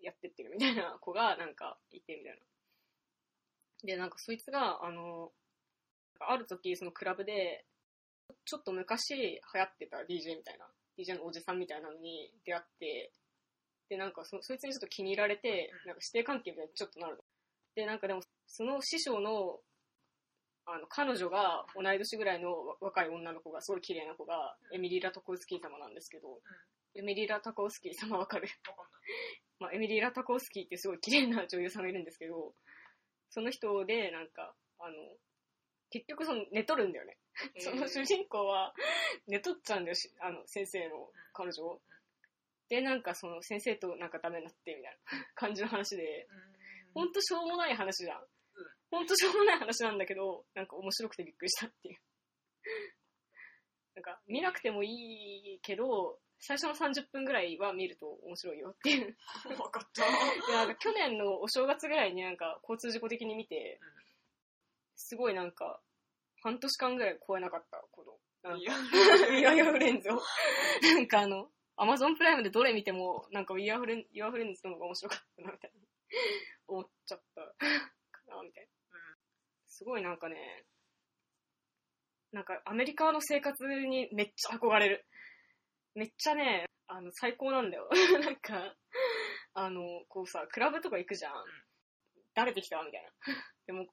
[0.00, 2.38] やってってるみたいな子がなんかいてみたいな。
[3.84, 5.30] で、なんかそいつが、あの、
[6.20, 7.64] ある時そのクラブで、
[8.44, 10.66] ちょっと昔流行ってた DJ みたいな、
[10.98, 13.12] DJ のおじさんみたいなのに出会って、
[13.92, 17.16] で、なんかそそいつにちょっと気に入られてうん、なんか師弟関係みたいにちょっとなる。
[17.16, 17.22] の。
[17.76, 19.60] で、なんかでも、その師匠の、
[20.64, 26.40] あの、彼女が同い年ぐらいのわ若い女の子が、すごい綺麗な子が、エミリー・ラトコウスキー様なんですけど、
[26.94, 28.48] エミリー・ラトコウスキー様わかる？
[29.60, 32.54] まあ、エミリー・ラタコウスキーってすごい綺麗な女優さんがいるんですけど、
[33.28, 34.94] その人で、なんか、あの、
[35.90, 37.18] 結局その、寝取るんだよね。
[37.58, 38.72] その主人公は、
[39.28, 41.80] 寝取っちゃうんだよ、しあの、先生の彼女を。
[42.72, 46.26] で、なんかその、先生となんかダメになって、みたいな 感じの話で、
[46.94, 48.26] ほんとしょうもない話じゃん。
[48.90, 52.00] ほんとしょうもない話なんだけど、なんか面白くてびっくりしたっていう。
[53.94, 54.88] なんか、見なくてもい
[55.56, 59.16] いけど、最初の30分ぐらいは見ると面白いよっていう。
[59.58, 60.02] わかった。
[60.48, 63.78] でなんか去年のお正月ぐらいになんか交通事故的に見て、
[64.96, 65.82] すごいなんか、
[66.40, 68.02] 半年間ぐらい超えなかった、こ
[68.42, 70.20] の、なんいか、や、ウィアフレンズを。
[70.82, 71.52] なんかあの、
[71.82, 75.80] アマゾンプライムでどれ見ても、なんかウィアフレン、ウィアフレンズの方が面白かったな、みたいに
[76.68, 77.46] 思っちゃったか
[78.28, 78.70] な、みたいな。
[79.66, 80.64] すごいなんかね、
[82.30, 85.04] なんかアメリカの生活にめっちゃ憧れる。
[85.96, 87.88] めっちゃね、あの、最高なんだよ。
[88.22, 88.76] なんか、
[89.54, 91.44] あの、こうさ、クラブとか行くじゃん。
[92.36, 93.10] 慣れてきたわ、みたいな。
[93.66, 93.88] でも、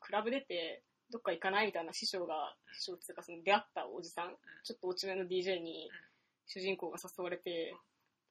[0.00, 6.07] クラブ出て、どっか行かないみたいな師匠が、師匠っていうかその出会ったおじさん、ちょっと落ち目の DJ にうん、
[6.48, 7.74] 主人公が誘われて、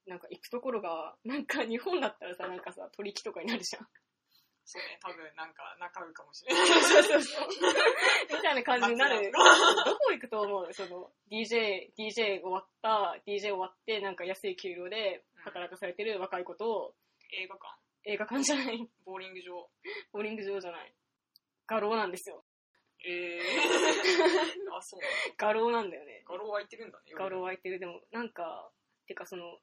[0.06, 3.88] なんか行くところが、なんか日本だったらさ、 なんかさ、取引とかになるじゃん。
[4.70, 6.68] そうね、多分なんか仲良いかもしれない。
[6.68, 7.48] そうそうそう。
[8.30, 9.32] みたいな感じになる。
[9.32, 9.40] ど
[9.98, 10.74] こ行くと思う？
[10.74, 16.96] その、DJ、DJ 終わった、DJ 終わって、なんか安い給料で働かされてる若い子と、
[17.32, 17.66] 映画館、
[18.12, 19.70] 映画館じゃない、ボーリング場。
[20.12, 20.94] ボーリング場じゃない。
[21.66, 22.44] 画廊なんですよ。
[23.06, 25.00] えー、 あ、そう
[25.38, 26.24] 画廊なんだよね。
[26.28, 27.14] ガロー空いてるんだね。
[27.14, 27.80] 画廊空いてる。
[27.80, 28.70] でも、なんか、
[29.06, 29.60] てかその、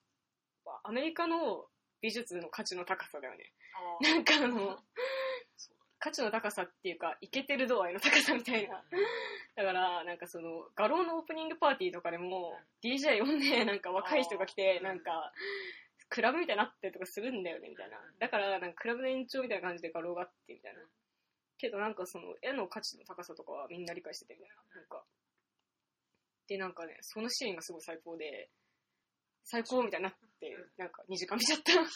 [0.82, 1.68] アメリカの
[2.00, 3.52] 美術の価値の高さだよね。
[4.00, 4.78] なんかあの、
[5.98, 8.84] 価値の高さっていうか、イケてる度合いの高さみたいな。
[9.56, 15.32] だから、なんかその、画廊のオープニングパーティーとかでも、DJ 呼んで、なんか若い人が来て、なんか、
[16.10, 17.98] クラブみたいになってとかするんだよね、みたいな。
[18.18, 20.80] だから、なんかクラブの延長みたいな感じで画廊があって、みたいな。
[21.64, 24.56] けどなんかその、絵の価値の高さとかはみんな理解してて、みたいな。
[24.76, 25.02] なんか。
[26.46, 28.50] で、なんかね、そのシーンがすごい最高で、
[29.44, 31.72] 最高みたいになって、なんか2時間見ちゃった。
[31.80, 31.86] っ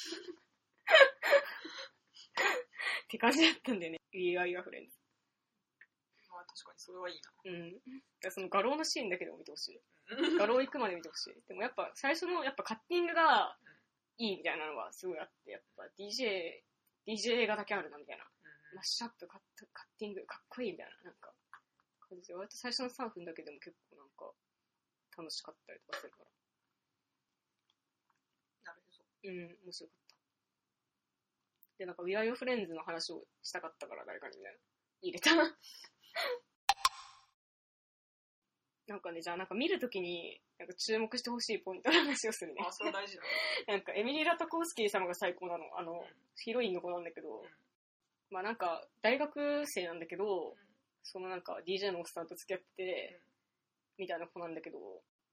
[3.08, 3.98] て感じだったんだよね。
[4.12, 4.96] We are your friends.
[6.32, 8.30] まあ確かにそれはいいうん。
[8.30, 9.80] その画廊のシーンだけでも見てほしい。
[10.38, 10.38] な。
[10.38, 11.34] 画廊行くまで見てほしい。
[11.48, 13.56] でもやっぱ最初のやっぱカッティングが
[14.16, 16.62] いいみたいなのがすごいあって、やっぱ DJ、
[17.06, 18.24] DJ 画だけあるなみたいな。
[18.74, 21.32] マッシュアップカット、カッティングかっこいいみたいな、なんか、
[22.08, 24.32] 感じで、割と最初の3分だけでも結構なんか
[25.16, 26.30] 楽しかったりとかするから。
[28.64, 29.04] なるほど。
[29.24, 30.16] うん、面白かった。
[31.78, 34.58] で、なんか We Are Your Friends の話をしたかったから誰かにみたいな。
[35.00, 35.30] 入れた。
[38.88, 42.64] なんかね、じゃあなんか見るときに、なんか注目してほしいポイントの話をするね。
[42.66, 43.28] あ、それ大事だね。
[43.68, 45.78] なんかエミリー・ラタコースキー様が最高なの。
[45.78, 47.44] あの、ヒロインの子なんだけど、
[48.30, 50.54] まあなんか大学生なんだけど、
[51.02, 53.20] そのなんか DJ のおっさんと付き合ってて、
[53.98, 54.78] みたいな子なんだけど、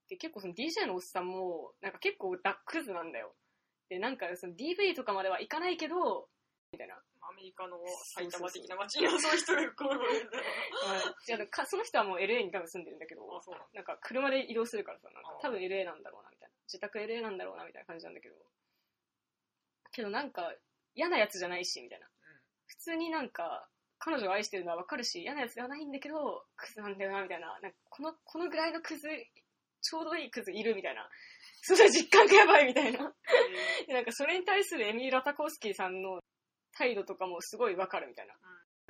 [0.10, 3.34] で結構その DJ のおっさんも、なんか結構ダックズなんだよ。
[3.90, 6.28] で、なんかその DV とかまではいかないけど、
[6.72, 6.96] みたいな。
[7.28, 7.78] アメリカの
[8.14, 9.90] 埼玉的な街にはそういう人がいるんだよ
[10.86, 13.26] まあ違うかその人はもう LA に多分住んでるんだけど
[13.74, 16.54] なんか車で移動するからさ、なんか多分 LA なんだろうな、みたいな。
[16.68, 18.36] 自宅 LA なんだろうな、みたいな感じなんだけど。
[19.92, 20.54] けどなんか、
[20.94, 22.08] 嫌なやつじゃないし、みたいな。
[22.68, 23.68] 普通になんか、
[24.00, 27.60] 彼女を愛してるのはわかるし、嫌なやつではないんだけど、クズなんだよな、みたいな。
[27.62, 29.08] なんかこの、このぐらいのクズ、
[29.82, 31.10] ちょうどいいクズいるみたいな。
[31.62, 33.14] その実感がやばいみたいな。
[33.88, 36.20] でなんかそれに対するエミリー・ラタコースキーさんの
[36.78, 38.36] 態度とかもすごいわかるみたいな。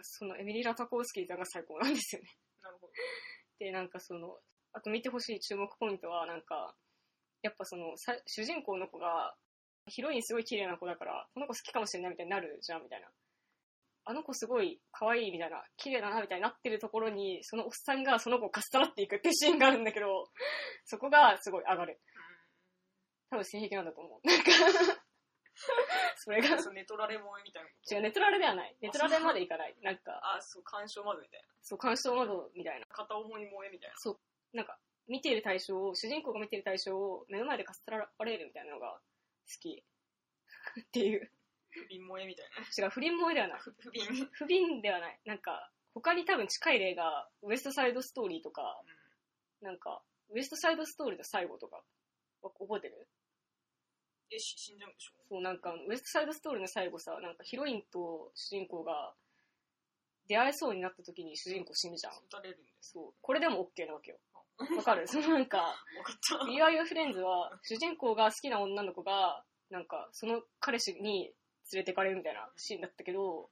[0.02, 2.28] そのエミリー・ラタコースキーさんが最高なんですよね。
[2.62, 2.94] なるほど。
[3.60, 4.40] で、なんかその、
[4.74, 6.76] あと見てほしい注目ポイントは、なんか、
[7.42, 9.36] やっぱその、さ主人公の子が、
[9.88, 13.08] ヒロインすごい綺麗な子だから、この子好きかもしれないみたいになるじゃん、みたいな。
[14.06, 20.30] あの子すごい可愛いみたいな、綺麗だなみたいになってるところに、そのおっさんがその子をかっさらっていくってシーンがあるんだけど、
[20.86, 22.00] そこがすごい上がる。
[23.32, 24.28] 多分性癖なんだと思う。
[24.28, 24.52] なんか、
[26.18, 27.96] それが、そうネトラレ萌えみたいなこと？
[27.96, 28.76] 違う、ネトラレではない。
[28.82, 29.76] ネトラレまでいかない。
[29.82, 31.48] なんか、あ、そう、干渉窓みたいな。
[31.62, 32.86] そう、干渉窓みたいな。
[32.88, 33.96] 片思い萌えみたいな。
[33.98, 34.20] そう、
[34.58, 34.78] なんか、
[35.08, 39.02] 見ている対象を、主人公が見ている対象を目の前でかっさらわれるみたいなのが好
[39.60, 39.84] き。
[40.82, 41.32] っていう。
[41.76, 42.62] 不憫萌えみたいな。
[42.86, 43.60] 違う、不倫萌えではない。
[43.60, 44.30] 不不憫。
[44.32, 45.20] 不倫ではない。
[45.26, 48.82] なんか、他に多分近い例が、ウエストサイドストーリーとか、
[49.62, 51.84] なんか、ウエストサイドストーリーの最後とか、
[52.42, 53.08] わ覚えてる？
[54.32, 59.14] え、し死んじゃうんでしょそう、なんか、ウエストサイドストーリーの最後さ、なんかヒロインと主人公が
[60.28, 62.14] 出会えそうになった時に主人公死ぬじゃん。
[62.14, 62.60] 撃たれるん。
[62.82, 63.14] そう。
[63.22, 64.18] これでも OK なわけよ。
[64.78, 65.06] わかる？
[65.08, 65.74] そのなんか、わ
[66.04, 66.46] かった。
[66.46, 71.32] We Are Your Friends は、主人公が好きな女の子が、なんか、その彼氏に
[71.74, 73.50] 連れてかれるみたいなシーンだったけど、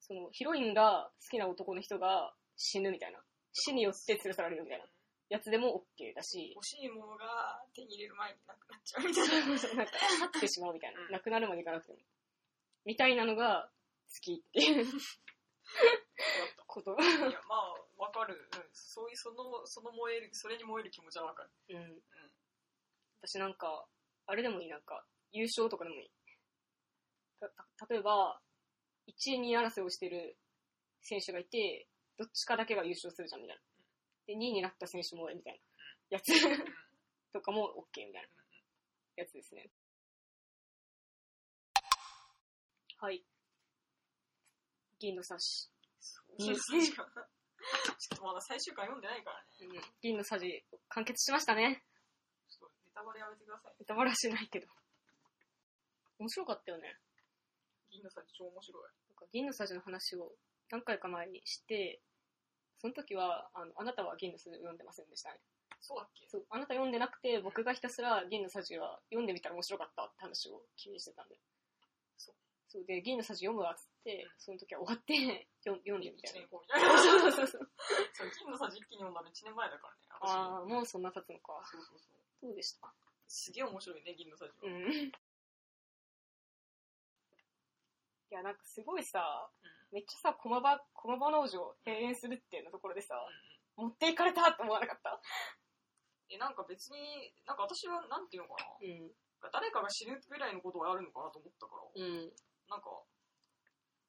[0.00, 3.18] その、ヒロインが好きな男の人が死ぬみたいな。
[3.52, 4.84] 死によって連れ去られるみたいな
[5.28, 9.34] やつでも OK だし、欲しいものが手に入れる前になくなっちゃうみたいな。
[9.44, 9.92] なんか、
[10.32, 11.08] 去ってしまうみたいなう。
[11.08, 11.98] んなくなるまでいかなくても。
[12.84, 13.68] みたいなのが
[14.08, 14.86] 好きっていう
[16.66, 16.92] こと。
[16.92, 18.34] いや、まあ、わかる。
[18.34, 18.62] うん。
[18.72, 21.50] そういう、その、その燃える、それに燃える気持ちはわかる。
[21.70, 21.76] うん。
[21.76, 22.02] うん。
[23.20, 23.86] 私なんか、
[24.26, 26.10] あれでもいい、なんか、優勝とかでもいい。
[27.88, 28.40] 例えば、
[29.06, 30.36] 1位、2位争いをしてる
[31.02, 33.62] 選手がいて、どっちかだけが優勝するじゃん、みたいな。
[34.26, 35.60] で、2位になった選手も、みたいな。
[36.10, 36.32] やつ
[37.32, 38.28] とかも OK みたいな
[39.16, 39.70] やつですね。
[43.00, 43.22] はい。
[44.98, 45.70] 銀の差し。
[46.00, 47.28] そう確か
[47.98, 49.44] ちょっとまだ最終回読んでないからね。
[49.60, 51.84] うん銀のさじ、完結しましたね。
[52.48, 53.74] ちょっとネタバレやめてください。
[53.78, 54.66] ネタバラしないけど。
[56.18, 56.96] 面白かったよね。
[57.90, 58.82] 銀のさ超面白い。
[59.08, 60.32] なんか銀のさじの話を
[60.70, 62.00] 何回か前にして、
[62.78, 65.40] その時は、あの、あなたは銀のさじを読んでませんでしたね。
[65.80, 66.26] そうだっけ？
[66.28, 71.38] そう、あなた読んでなくて、僕がひたすら銀のさじは読んでみたら面白かったって話を急にしてたんで。
[72.16, 72.34] そう。
[72.68, 76.48] そうで、銀のさじ読むわっつって、その時は終わって、読読んでみたいな一年。
[76.50, 76.98] 後みたいな。
[76.98, 77.70] そうそうそう。
[78.12, 80.00] そう、銀のさじ一気に読んだの1年前だからね。
[80.10, 81.62] 私ああ、もうそんな経つのか。
[81.64, 82.10] そうそうそ
[82.44, 82.46] う。
[82.46, 82.92] どうでした？
[83.26, 84.68] すげえ面白いね、銀のさじは。
[84.68, 85.12] うん。
[88.30, 89.50] いや、なんかすごいさ、
[89.90, 93.48] めっちゃさ、駒場、駒場農場閉園するっていうのところでさ、うんうん
[93.78, 95.20] 持っていかれたって思わなかった？
[96.30, 98.70] え、なんか別に、なんか私は、なんていうのかな。
[98.82, 99.14] うん。
[99.52, 102.32] 誰かが死ぬぐらいのことはあるのかなと思ったから、うん。
[102.68, 102.90] なんか、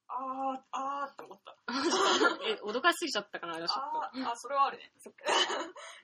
[0.07, 1.55] あー、あーって思った。
[2.49, 4.91] え、脅かしすぎちゃったかな、ちょっあー、あ、それはあるね。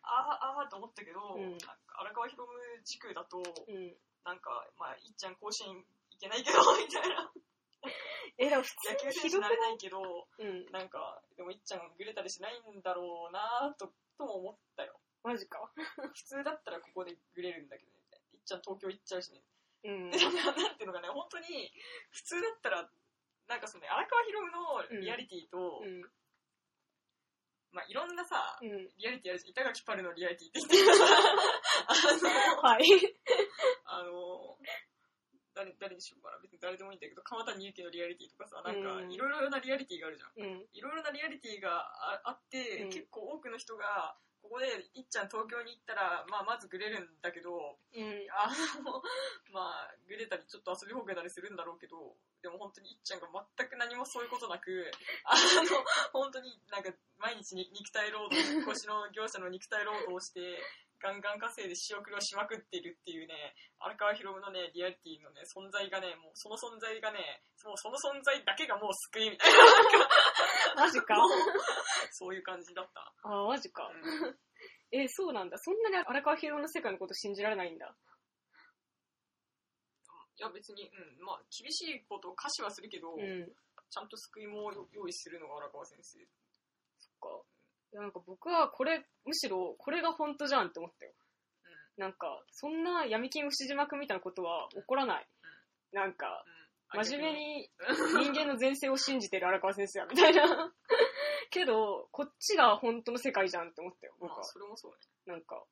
[0.03, 3.65] あー、あーって思ったけど、うんなんか荒川博夢地区だと、と。
[3.67, 3.97] うん。
[4.23, 5.73] なんか、まあ、いっちゃん甲子園
[6.11, 7.33] 行けないけど、みたいな。
[8.37, 10.65] え、でも普野球通にひどく選手になれないけど、うん。
[10.71, 14.99] なんか、でもいっちゃんグレたりしないんだろうなと、とも思ったよ。
[15.23, 15.71] マジか。
[16.13, 17.97] 普通だったらここでグレるんだけどね。
[18.33, 19.41] いっちゃん東京行っちゃうしね。
[19.83, 20.17] うんで。
[20.17, 21.71] なんなんていうのかね、本当に、
[22.11, 22.89] 普通だったら、
[23.47, 26.01] なんかそのね、荒川博夢のリアリティと、うん。
[27.71, 28.89] まあいろんなさ、うん。
[28.97, 29.51] リアリティあるじゃん。
[29.51, 31.05] 板垣パルのリアリティって言ってる
[31.87, 32.85] あの、 はい。
[33.85, 34.57] あの、
[35.55, 36.37] 誰、誰にしようかな。
[36.43, 40.35] 別に誰でもいいんだけど、川谷由紀のリアリティとかさ、なんかうんいろいろなリアリティがあるじゃん。
[40.35, 40.67] うん。
[40.73, 48.27] いろいろなリアリティがああって、うん結構多くの人が、ここでいっちゃん東京に行ったら、まあまずグレるんだけど、うん。
[48.29, 48.53] あ
[48.83, 49.01] の、
[49.49, 53.27] まあ、グレたりちょっと遊びほうけたりするんだろうけど、でも本当にいっちゃんが
[53.57, 54.91] 全く何もそういうことなく、
[55.25, 55.83] あの、
[56.13, 60.61] 本当になんか毎日に肉体労働、腰の業者の肉体労働をして、
[61.01, 69.51] ガンガン稼いで仕送りをしまくっているっていうね、荒川博夢のね、リアリティのね、存在がね、もうその存在がね、もうその存在だけがもう救いみたい
[70.75, 71.23] マジかな、。
[72.11, 73.13] そういう感じだった。
[73.23, 73.87] あー、マジか。
[73.87, 74.37] うん
[74.91, 75.57] え、そうなんだ。
[75.57, 77.95] そんなに荒川博の世界のこと信じられないんだ。
[80.37, 83.51] いや別に、うん、まあ厳しいことを歌詞はするけど、うん。
[83.89, 86.19] ちゃんと救いも用意するのが荒川先生。
[86.99, 87.54] そっか。
[87.95, 91.13] いや、なんか僕はこれ、むしろこれが本当じゃんって思ったよ。
[91.13, 91.25] うん
[91.97, 95.27] なんか、そんな闇金牛島くんみたいなことは起こらない。
[95.93, 96.43] なんか、
[96.93, 100.43] うん、真面目に逆人間の前世を信じてる荒川先生や、みたいな。
[101.51, 104.43] けど、こっちが本当の世界じゃんって思ったよ、僕はまあ、。
[104.43, 104.97] それもそうね。
[105.25, 105.63] なんか、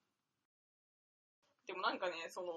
[1.67, 2.53] でもなんかね、その、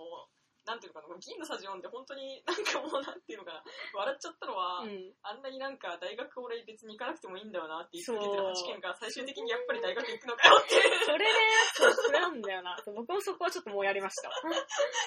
[0.67, 3.63] なんていうのかな、銀のさじ読んで本当になんかもうなんていうのかな、
[3.95, 5.15] 笑っちゃったのは、うん。
[5.23, 10.75] あんなになんか大学俺別に行かなくてもいいんだよなって言い続けてるそう八件が最終的にやっぱり大学行くのかよって。
[11.07, 11.31] それね、
[11.73, 12.77] そうなんだよな。
[12.85, 14.31] 僕もそこはちょっともうやりました。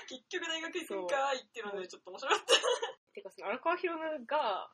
[0.07, 2.45] 結局大学行くんか言ってるのでちょっと面白かった。
[3.14, 4.72] てか、その荒川博夢が、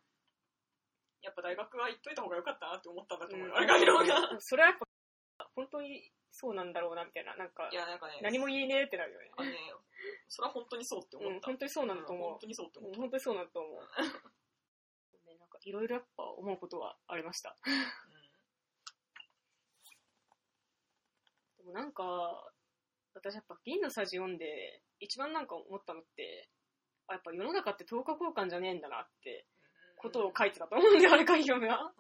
[1.25, 3.53] やっぱ大学は行っといた方が良かったなって思ったんだと思うよ。
[3.53, 4.15] うんあれが広が。
[4.39, 7.35] それはやっぱ、本当にそうなんだろうな、みたいな。
[7.35, 9.31] なんかい、や、なんかね、何も言えねえってなるよね、
[10.27, 11.47] それは本当にそうって思うん、った。
[11.47, 12.81] 本当にそうなんだと思本当にそうってう。
[12.83, 13.81] 思っうん本当にそうなんだと思う。
[15.27, 17.49] ね、なんか、いろいろやっぱ思うことはありました。
[17.51, 17.55] た。
[21.57, 22.03] でもなんか、
[23.13, 26.49] 私やっぱ銀のさじ読んで、一番なんか思ったのって、
[27.07, 29.45] あやっぱ世の中って10日交換じゃねえんだなって
[29.97, 31.93] ことを書いてたと思うんだよ、あれかひろむが。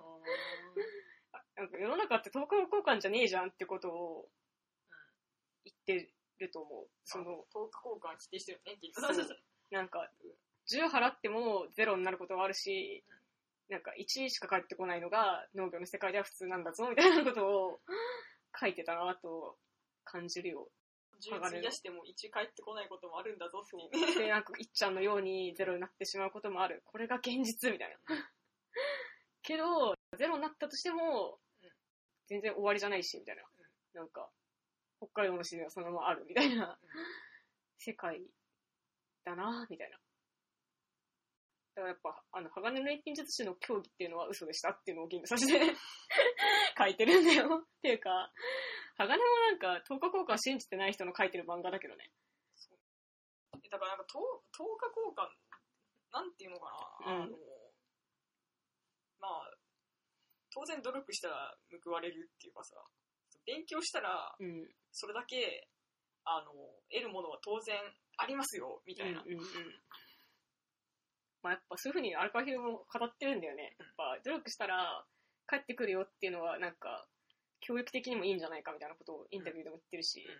[1.55, 4.29] なんか世の中って10日交換じゃねえじゃんってことを
[5.63, 6.87] 言ってると思う。
[7.03, 9.39] その、10日交換否定してるね、結そう局。
[9.71, 10.09] なんか、
[10.67, 13.03] 10払っても0になることがあるし、
[13.69, 17.81] なんか1しか返ってこないのが農業の世界では普通なんだぞ、みたいなことを
[18.59, 19.57] 書いてたなと
[20.03, 20.69] 感じるよ。
[21.21, 24.15] 10費やしても1返ってこないこともあるんだぞっていうね。
[24.15, 26.81] で、なんか、いっちゃんのようにゼロになってしまうこともある。
[26.85, 27.97] これが現実みたいな。
[29.41, 31.69] けど、ゼロになったとしてもうん、
[32.27, 33.43] 全然終わりじゃないし、みたいな。
[33.93, 34.29] なんか、
[35.13, 36.77] 北海道の自然はそのままある、みたいな
[37.77, 38.21] 世界
[39.23, 39.97] だなみたいな。
[41.75, 45.59] だからやっぱ、あの、鋼の錬金術師の競技っていうのは嘘でしたっていうのを銀の差しで
[46.77, 47.63] 書いてるんだよ。
[47.63, 48.31] っていうか、
[48.97, 52.11] 鋼もなんか、10日交換信じてない人の書いてる漫画だけどね。
[53.69, 54.19] だからなんか、10
[54.55, 55.27] 日交換、
[56.13, 56.71] なんていうのか
[57.05, 57.31] な、うんあの、
[59.19, 59.51] まあ、
[60.53, 62.79] 当然努力したら報われるっていうかさ、
[63.45, 64.67] 勉強したら、うん。
[64.91, 65.67] それだけ、
[66.23, 66.51] あの、
[66.89, 67.75] 得るものは当然
[68.17, 69.21] ありますよ、みたいな。
[69.21, 69.45] うんうんうん。
[71.43, 73.75] まあやっぱそういうふうにアルカヒルも語ってるんだよね。
[73.77, 75.05] やっぱ努力したら
[75.47, 77.05] 帰ってくるよっていうのはなんか
[77.61, 80.35] 教育的にもいいんじゃないかみたいなことをインタビューでも言ってるし、うん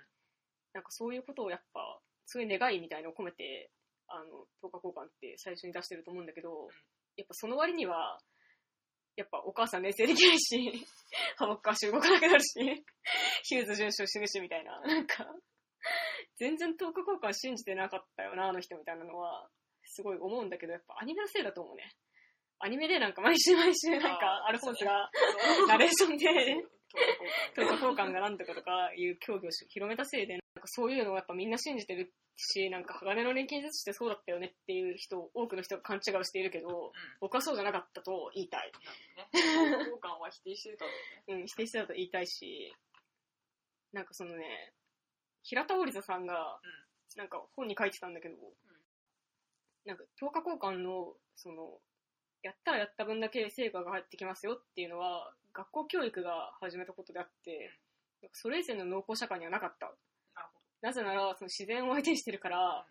[0.75, 1.79] なんかそういうことをやっぱ
[2.25, 3.71] そういう願いみたいのを込めて
[4.09, 6.67] あの10日交換って最初に出してると思うんだけど、
[7.15, 8.19] やっぱその割には
[9.15, 10.85] やっぱお母さん冷静できないし、
[11.37, 12.53] ハモッカーし動かなくなるし、
[13.43, 15.25] ヒューズ遵守死ぬしみたいな、なんか、
[16.37, 19.49] 全然10日交換信じてなかったよな、あの人みたいなのは、
[19.83, 21.95] すごい思うんだけど、やっぱアニメのせいだと思うね。
[22.59, 25.09] アニメでなんか毎週毎週なんかアルフォンスが
[25.67, 26.61] ナレーションで、10
[27.55, 38.71] 日10日交換がなんとかとかいう競技を広めたせいで、なんかそういうのをやっぱみんな信じてるし、なんか鋼の錬金術師ってそうだったよねっていう人、多くの人が勘違いをしているけど、僕はそうじゃなかったと言いたい。
[39.33, 40.91] 交換は否定してたね。
[41.27, 42.73] うん、否定してたと言いたいし、
[43.93, 44.73] なんかそのね、
[45.43, 46.59] 平田織田さんが、
[47.15, 48.35] なんか本に書いてたんだけど、
[49.85, 51.79] なんか10日交換の、その、
[52.41, 57.71] やったらやった分だけ成果が入ってきますよっていうのは、学校教育が始めたことであって、
[58.33, 59.95] それ以前の農耕社会にはなかった。
[60.85, 62.85] なぜなら、その自然を相手にしてるから、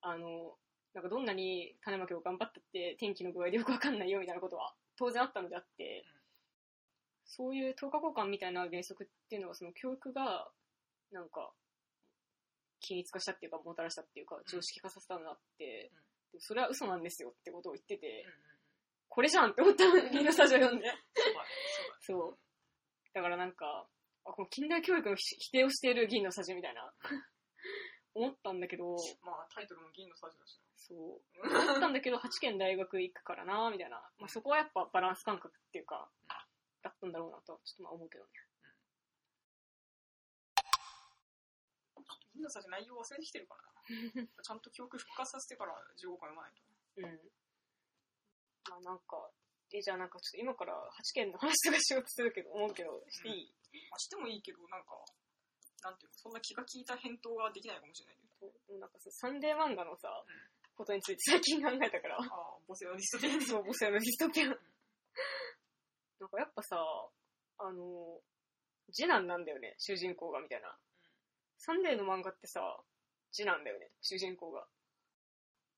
[0.00, 0.54] あの、
[0.94, 6.04] なんかどんなに種まきを頑張ったって天気の具合でよくわかんないよみたいなことは当然あったのであって、
[7.24, 10.46] そういう10日交換みたいな原則っていうのはその教育が
[11.10, 11.50] なんか
[12.80, 15.90] 均一化したっていうかもたらしたっていうか常識化させたのであって、
[16.30, 18.26] でもそれは嘘なんですよってことを言ってて、うんうんうん。
[19.08, 20.86] これじゃんって思ったのみんなスタジオ読んで。
[22.00, 22.38] そう
[23.14, 23.86] だからなんか、
[24.24, 26.92] あ、この近代教育の否否定をしている銀のさじみたいな。
[28.14, 30.98] 思ったんだけど、まあ、タイトルも銀のサジだしそう。
[31.42, 33.98] 思ったんだけど、 8県大学行くからなみたいな。
[34.18, 36.10] まあ、そこはやっぱバランス感覚っていうか、
[36.82, 38.30] だったんだろうなとは、ちょっとまあ思うけどね。
[41.96, 42.18] な。
[42.34, 44.28] 銀のサジ内容忘れてきてるからな。
[44.42, 46.62] ちゃんと記憶復活させてから15回読まないと。
[46.96, 47.32] うん。
[48.68, 49.30] まあなんか、
[49.70, 53.54] え、じゃあなんかちょっと今から8県の話とかしようとするけど、思うけど、していい、
[53.90, 55.04] まあ、してもいいけど、なんか、
[55.82, 58.52] なんていうの、そんな気が利いた返答ができないかもしれないけど。
[58.68, 60.08] でもなんかさ、サンデー漫画のさ、
[60.74, 63.42] ことについて最近考えたから、ああ、ボセオリスト的に。
[63.46, 64.58] そう、ボスやのディストピアン。
[66.20, 66.76] なんかやっぱさ、
[67.58, 68.20] あの、
[68.92, 70.78] 次男なんだよね、主人公がみたいな。
[71.58, 72.80] サンデーの漫画ってさ、
[73.32, 74.66] 次男だよね、主人公が。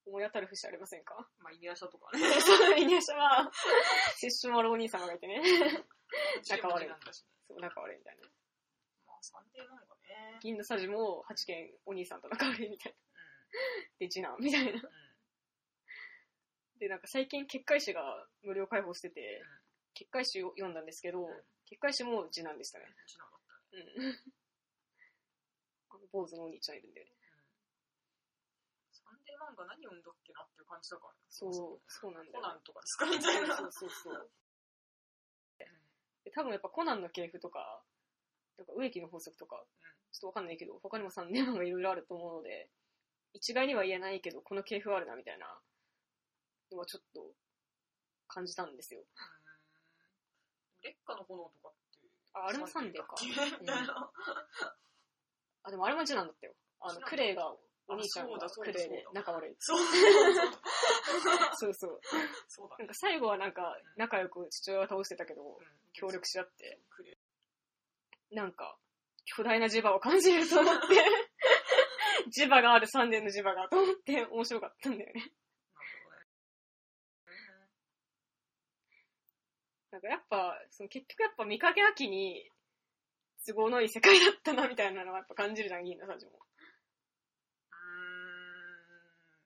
[0.07, 1.17] 思い当たる節ありませんか？
[1.39, 2.21] まあ、イニアシャとかね。
[2.41, 3.51] そう、イニャシャは、
[4.17, 5.41] 殺生丸お兄様がいてね。
[6.51, 6.89] 仲悪い。
[7.49, 8.29] そう、仲悪いみたいな。
[9.07, 9.94] まあ、サンデー漫画ね。
[10.41, 12.97] 銀の匙も八軒お兄さんと仲悪いみたいな。
[12.97, 14.73] うで、次男みたいな。
[16.79, 18.03] で、なんか最近結界師が
[18.43, 19.43] 無料開放してて、
[19.95, 22.85] 結界師を読んだんですけど、うん結界師も次男でしたね。
[22.85, 23.41] うちなかっ
[23.73, 23.85] たね。
[23.97, 24.21] うん。
[25.89, 27.13] あの坊主のお兄ちゃんいるんだよね。
[28.93, 31.21] サンデー漫画何読んだっけなっていう感じだからね。
[31.31, 32.35] そう、そうなんだよ。
[32.35, 33.57] コナンとかですかみたいな。
[33.57, 34.31] そうそうそう。
[36.25, 37.83] で多分やっぱコナンの系譜とか、
[38.59, 39.65] なんか植木の法則とか、
[40.13, 42.69] ちょっとわかんないけど、他にもサンデー漫画いろいろあると思うので、
[43.33, 45.47] 一概には言えないけど、この系譜あるなみたいな
[46.71, 47.27] のはちょっと
[48.29, 49.01] 感じたんですよ。
[49.01, 49.07] うん。
[50.83, 52.07] 烈火の炎とかって。
[52.35, 53.61] ああれもサンデーかサンデーだっけ？
[53.61, 54.11] みたいな。
[55.65, 56.55] あ、でもあれも次男だったよ。
[56.81, 57.55] あの、紅麗が、
[57.87, 59.57] お兄ちゃんが紅麗で仲悪い。
[59.59, 59.79] そう。
[61.57, 62.01] そうそう。
[62.49, 62.85] そうだね。
[62.85, 65.67] なんか最後はなんか仲良く父親が倒してたけど、うん
[65.97, 66.81] 協力し合って、
[68.33, 68.79] なんか、
[69.25, 70.87] 巨大な磁場を感じると思って、
[72.37, 75.33] 磁場がある3年の磁場がと思って面白かったんだよね。
[79.91, 82.51] なんかやっぱ、その結局やっぱ見かけ秋に
[83.47, 86.33] 都合のいい世界だったなみたいなのはやっぱ感じるじゃん、銀のサジも。
[86.33, 86.37] う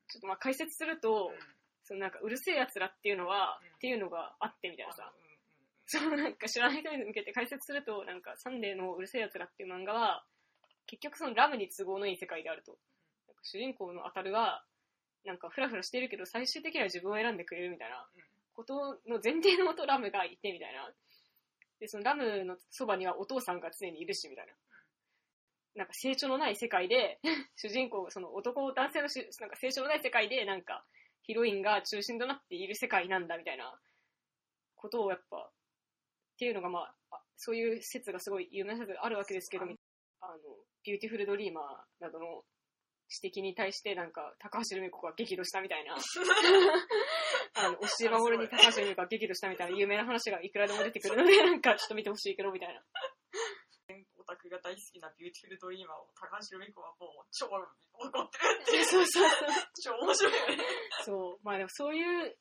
[0.09, 5.07] ちょっとまあ解説するとうんそのなんかうるせえ奴らっていうのは、うんっていうのがあってみたいなさう。
[5.07, 5.28] んうん
[5.91, 10.23] そうなんか知らない人に向けて解説すると、なんかサンデーのうるせえ奴らっていう漫画は、
[10.87, 12.73] 結局そのラムに都合のいい世界であると。
[13.27, 14.63] なんか主人公のアタルが、
[15.25, 18.07] なんかフラフラしてるけど最終的には自分を選んでくれるみたいな
[18.55, 20.93] ことの前提のもとラムがいてみたいな。
[21.81, 24.53] で、そのラムのそばにはお父さんが常にいるしみたいな。
[25.75, 27.19] なんか成長のない世界で、
[27.57, 30.85] 主人公、その男、男性のしなんか成長のない世界で、なんか
[31.23, 33.81] ヒロインが中心となっている世界なんだみたいな
[34.75, 35.51] ことをやっぱ、
[36.39, 39.75] っていうのがまあ、あそういう説がすごい有名な説があるわけですけど、うん
[40.23, 40.39] あの、
[40.87, 41.65] ビューティフルドリーマー
[41.99, 42.47] などの
[43.11, 45.99] 指摘に対してなんか高橋留美子が激怒したみたいな。
[47.59, 52.85] あの押井守に高橋留美子が激怒したみたいな有名な話がいくらでも出てくるので なんかちょっと見てほしいけどみたいな。
[54.17, 58.85] オタクが大好きなビューティフルドリーマーを高橋留美子はもう超怒ってるっていう。
[58.85, 59.49] そうそうそう。
[59.83, 60.33] 超面白い。
[60.35, 60.65] よね
[61.05, 61.39] そう。
[61.43, 62.39] まあでもそういう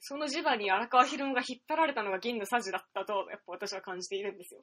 [0.00, 4.60] その磁場に荒川弘が引っ張られたのが銀の匙だったとやっぱ私は感じているんですよ。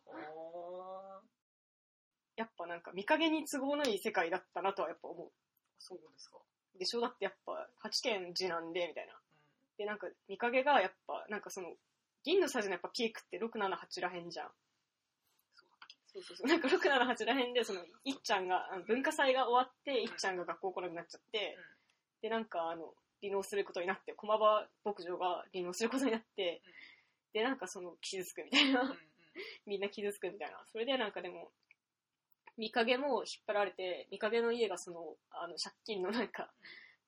[2.36, 5.32] やっぱなんか御影に都合のいい世界だったなとはやっぱ思う。
[5.80, 6.38] そうですか、
[6.80, 7.02] でしょ？
[7.02, 9.14] だってやっぱ八軒次男でみたいな。
[9.78, 11.76] でなんか御影がやっぱなんかその
[12.24, 14.50] 銀のサジのやっぱピークって678らへんじゃん。
[16.08, 16.48] そうそうそう。
[16.48, 21.58] なんか678らへんでそのいっちゃんが文化祭が終わっていっちゃんが学校来なくなっちゃって、
[22.22, 22.94] でなんかあの
[23.26, 26.62] 離農することになって駒場牧場が離農することになって、
[27.34, 28.98] でなんかその傷つくみたいな、うんうん
[29.66, 31.50] みんな傷つくみたいなそれでなんかでも
[32.58, 36.50] 見影も引っ張られて見影の家がそのあの借金のなんか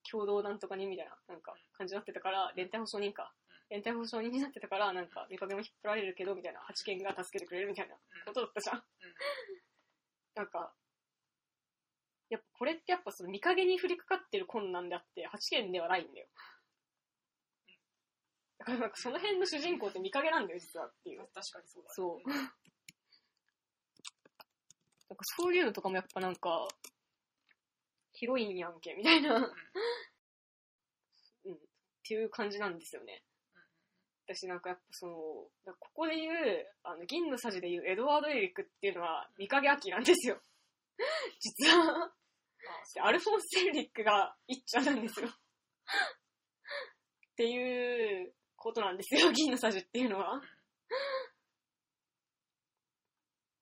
[0.10, 3.32] 共同なんとかにみたいななんか感じになってたから連帯保証人か
[3.70, 7.96] 連帯保証人になってたからなんか見影も引っ張られるけどみたいな8件が助けてくれるみたいな
[8.26, 8.84] ことだったじゃん、
[10.36, 10.72] なんか
[12.30, 16.28] やっぱこれってやっぱその見影に降りかかってる困難であって8件ではないんだよ。
[18.60, 21.22] だからなんかその辺の主人公って見影なんだよ実はっていう。
[21.34, 21.94] 確かにそうだね。
[21.96, 22.30] そう。
[25.10, 26.68] なんかそういうのとかもやっぱなんか、
[28.14, 29.48] ヒロインやんけ、みたいな、うん、っ
[32.04, 33.24] ていう感じなんですよね。
[34.28, 35.50] 私なんかやっぱその、こ
[35.94, 36.34] こで言う、
[36.84, 40.42] あの、銀のさじで言うエドワード・エリックっていうのは、見影秋なんですよ。
[41.40, 42.12] 実は。
[43.02, 45.28] アルフォンス・エリックが一ちゃなんですよ。
[45.28, 45.32] っ
[47.36, 50.42] ていうことなんですよ、 銀のさじっていうのは。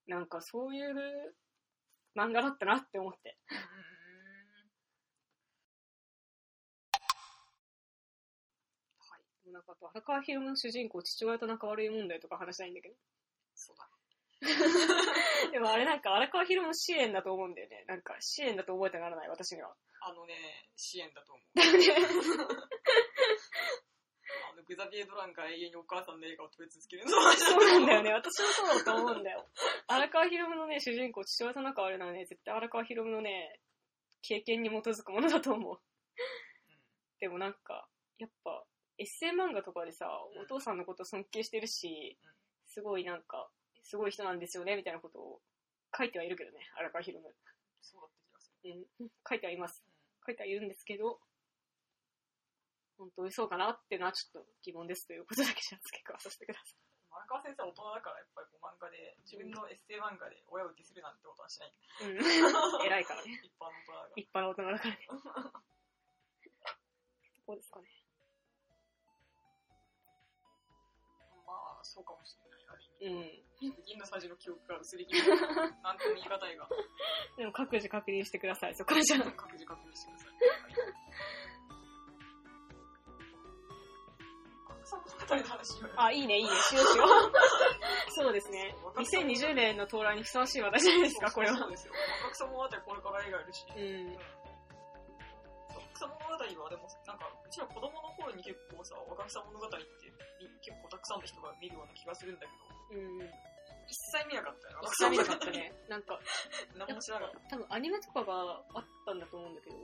[0.07, 1.35] なんかそういう
[2.15, 3.37] 漫画だったなって思って。
[8.99, 9.51] はい。
[9.51, 12.95] なんかと荒川博夢の主人公、父親と仲悪い問題とか話したいんだけど。
[13.55, 13.94] そうだ
[15.51, 17.85] でもあれなんか荒川博夢の支援だと思うんだよね。
[17.87, 19.75] なんか支援だと覚えてならない、私には。
[20.01, 20.35] あのね
[20.75, 21.45] 支援だと思う。
[24.51, 27.19] あのグザビエ・ドランが永遠にお母さんの映画を撮り続けるのそ
[27.53, 28.13] うなんだよね。
[28.13, 29.47] 私もそうだと思うんだよ。
[29.87, 33.59] 荒川博夢のね、主人公、父親と仲悪いのはね、絶対荒川博夢のね、
[34.21, 35.79] 経験に基づくものだと思う。
[37.19, 37.87] でもなんか、
[38.17, 38.65] やっぱ、
[38.97, 42.31] エッセイ漫画とかでさ、うんお父さんのこと尊敬してるしうん、
[42.65, 43.49] すごいなんか、
[43.85, 45.41] すごい人なんですよね、みたいなことを
[45.95, 47.29] 書いてはいるけどね、荒川博夢。
[47.81, 49.85] そうだった気がするうん、書いてはいます。
[50.25, 51.21] 書いてはいるんですけど、
[52.97, 56.73] 本当にそうかなってのはちょっと疑問ですということだけじゃ付け加えさせてくださ
[57.11, 61.75] 荒川先生は大人だからやっぱりこう漫画で自分のエッセイ漫画で親をディスるなんてことはしないい。
[62.11, 62.19] うん。
[62.87, 63.39] 偉いからね。
[63.43, 65.07] 一般の大人だから一般の大人だからね。
[67.47, 67.87] どうですかね。
[71.45, 72.54] まあそうかもしれない
[73.01, 73.45] うん。
[73.61, 76.67] 味銀のさじの記憶が薄れ気味なんとも言い難いが
[77.37, 79.31] でも各自確認してください、そこはじゃあ。
[79.31, 80.35] 各自確認してください
[85.97, 87.09] あ、いいね、いいね、しようしよう。
[88.13, 88.75] そうですね。
[88.95, 91.71] 2020年の到来にふさわしい話題じゃないですか、これはそう。
[91.71, 91.93] ですよ
[92.23, 94.13] 若草物語これから映画やるしうん。
[95.73, 99.77] 若草物語はでもなんかうちら子供の頃に結構さ若草物語って
[100.39, 103.19] み結構たくさんの人が見るような気がするんだけどうん。
[103.87, 105.73] 一切見なかったよ一切見なかったね。
[105.89, 106.19] なんか、
[106.75, 109.75] 何も知らなかった多分アニメとかがあったんだと思うんだけど、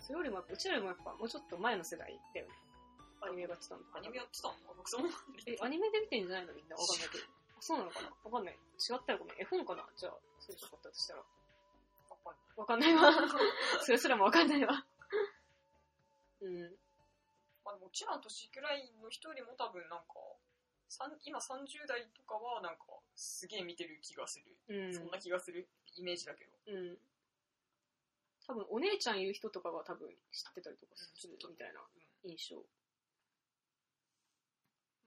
[0.00, 2.54] それよりもやっぱ、うちらよりもやっぱ、もうちょっと前の世代だよね。
[3.22, 4.54] アニメがやってたのとかアニメやってたの？
[4.68, 5.16] 若草物語
[5.46, 6.76] え、アニメで見てんじゃないのみんな？
[6.76, 7.24] わかんないけど。
[7.24, 8.10] あそうなのかな？
[8.24, 8.54] わかんない。
[8.54, 8.58] 違
[8.96, 9.40] ったらごめん。
[9.40, 9.88] 絵本かな？
[9.96, 11.24] じゃあ、そうじゃなかったとしたら。
[12.56, 13.10] わかんないわ。
[13.80, 14.84] それすらもわかんないわ。
[16.40, 16.76] うん。
[17.64, 20.04] まあでもうちらの年くらいの人よりも多分なんか
[21.24, 22.84] 今30代とかはなんか
[23.14, 24.94] すげえ見てる気がする、うん。
[24.94, 26.98] そんな気がするイメージだけどうん。
[28.46, 31.80] 多分、お姉ちゃん言う人とかが多分知ってたりとかするみたいな
[32.24, 32.60] 印象。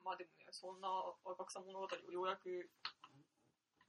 [0.03, 0.87] まあでもねそんな
[1.25, 2.47] 若草物語をようやく、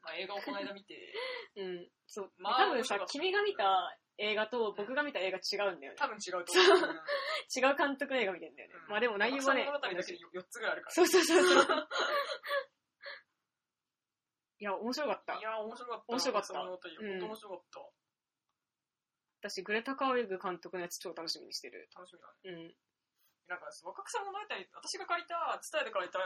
[0.02, 1.14] まあ、映画をこの間見て
[1.54, 1.88] うん。
[2.06, 2.32] そう。
[2.38, 5.98] まあ多分さ君が見た映画と僕が見た映画違うんだよね。
[5.98, 7.00] 多分違うと思う、うん
[7.48, 8.74] 違う監督の映画見てんだよね。
[8.88, 9.64] まあでも内容はね。
[9.64, 11.88] 物語だけで4つぐらいあるからそうそうそうそう。
[14.60, 15.40] いや、面白かったい。
[15.40, 17.80] や面白かった面白かった若草物語うん本当面白かった、
[19.48, 21.88] 私、グレタ・カーウェグ監督のやつ超楽しみにしてる。
[21.94, 22.26] 楽しみだ
[22.58, 22.76] ねうん。
[23.46, 24.38] なんか若草物語
[24.74, 26.18] 私が借りた伝えで借りた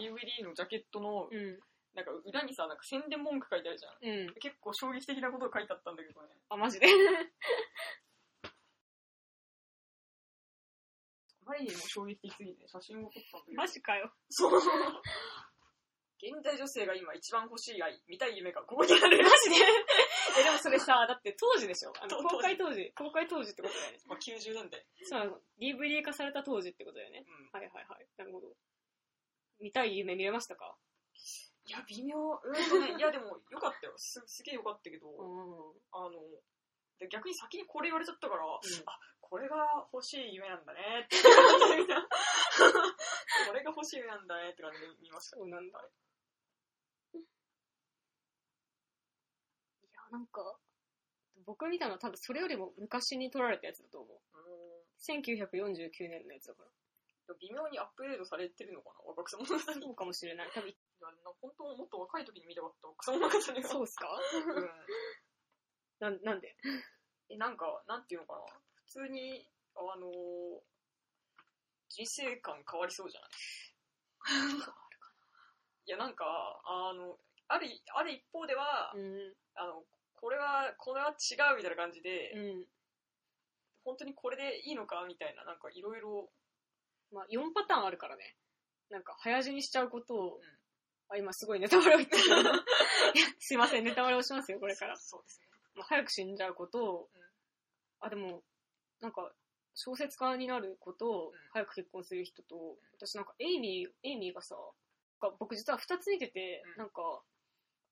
[0.00, 1.60] DVD のジャケットのうん。
[1.94, 3.98] なんか裏にさ、なんか宣伝文句書いてあるじゃん。
[4.00, 4.34] うん。
[4.34, 6.28] 結構衝撃的なことが書いてあったんだけどね。
[6.48, 6.86] あ、マジで？
[11.44, 13.56] マリリンも衝撃的すぎて写真を撮ったんだけど。
[13.56, 14.12] マジかよ。
[14.28, 14.60] そう。
[16.22, 19.18] 現代女性が今一番欲しい愛、見たい夢がここにある。
[19.24, 19.56] マジで？
[20.38, 21.92] え、でもそれさ、だって当時でしょ？
[21.98, 22.92] あの公開当時。
[22.92, 23.98] 公開当時ってことだよね。
[24.06, 24.86] まあ、90年代。
[25.02, 27.24] そう DVD 化された当時ってことだよね。
[27.26, 27.50] うん。
[27.58, 28.06] はいはいはい。
[28.16, 28.54] なるほど。
[29.58, 30.76] 見たい夢見れましたか？
[31.70, 32.18] いや、微妙。
[32.18, 33.94] うんとね、いや、でも、よかったよ。
[33.96, 35.78] す、すげえよかったけど、うん。
[35.94, 36.18] あの、
[36.98, 38.58] で逆に先にこれ言われちゃったから、あ、
[39.20, 41.16] これが欲しい夢なんだねって。
[43.46, 45.36] これが欲しい夢なんだねって感じで見ました。
[45.36, 45.78] そうなんだ。
[47.14, 47.18] い
[49.94, 50.58] や、なんか、
[51.46, 54.18] 僕見たのは多分それよりも昔に撮られたやつだと思う。
[54.34, 54.82] うん。
[54.98, 56.70] 1949年のやつだから。
[57.38, 59.56] 微妙にアップデートされてるのかな若草物語。
[59.56, 60.50] いそうかもしれない。
[60.52, 60.74] 多分、
[61.40, 63.68] 本当もっと若い時に見たかった若草物語が。
[63.68, 64.08] そうっすか？
[66.00, 66.14] うん。
[66.24, 66.56] な、なんで？
[67.30, 68.40] え、なんか、なんていうのかな。
[68.86, 70.10] 普通に、あの
[71.88, 73.30] 人生観変わりそうじゃない？
[75.86, 76.24] いや、なんか、
[76.64, 77.18] あの、
[77.48, 79.34] ある、ある一方では、うん。
[79.54, 82.68] あの、これは、これは違うみたいな感じで、うん。
[83.84, 86.30] 本当にこれでいいのかみたいな、なんかいろいろ、
[87.12, 88.36] まあ、4パターンあるからね。
[88.90, 90.59] なんか、早死にしちゃうことを、うん
[91.10, 92.22] あ、今すごいネタバレを言ってる。
[93.14, 94.96] いやすいません、ネタバレをしますよ、これから。
[94.96, 95.48] そうですね。
[95.74, 97.30] まあ、早く死んじゃうことを、うん
[98.00, 98.42] あ、でも、
[99.00, 99.30] なんか、
[99.74, 104.56] 小説家になることをうん、早く結婚する人と、私なんか、エイミー、エイミーがさ、
[105.20, 107.22] なんか僕実は2つ見てて、うんなんか、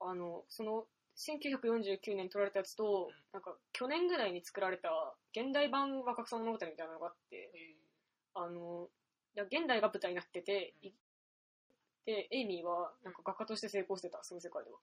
[0.01, 0.86] あの、その、
[1.16, 4.90] 1949年に撮られたやつと、うんなんか、去年ぐらいに作られた、
[5.32, 7.53] 現代版若草物語みたいなのがあって、
[8.35, 8.89] あの、
[9.36, 10.74] 現代が舞台になってて、
[12.09, 14.78] うんいで、エイミーは、なんか画家として成功してた、その世界では。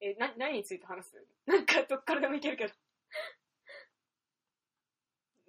[0.00, 1.26] え、な、何について話す？
[1.46, 2.74] なんか、どっからでもいけるけど。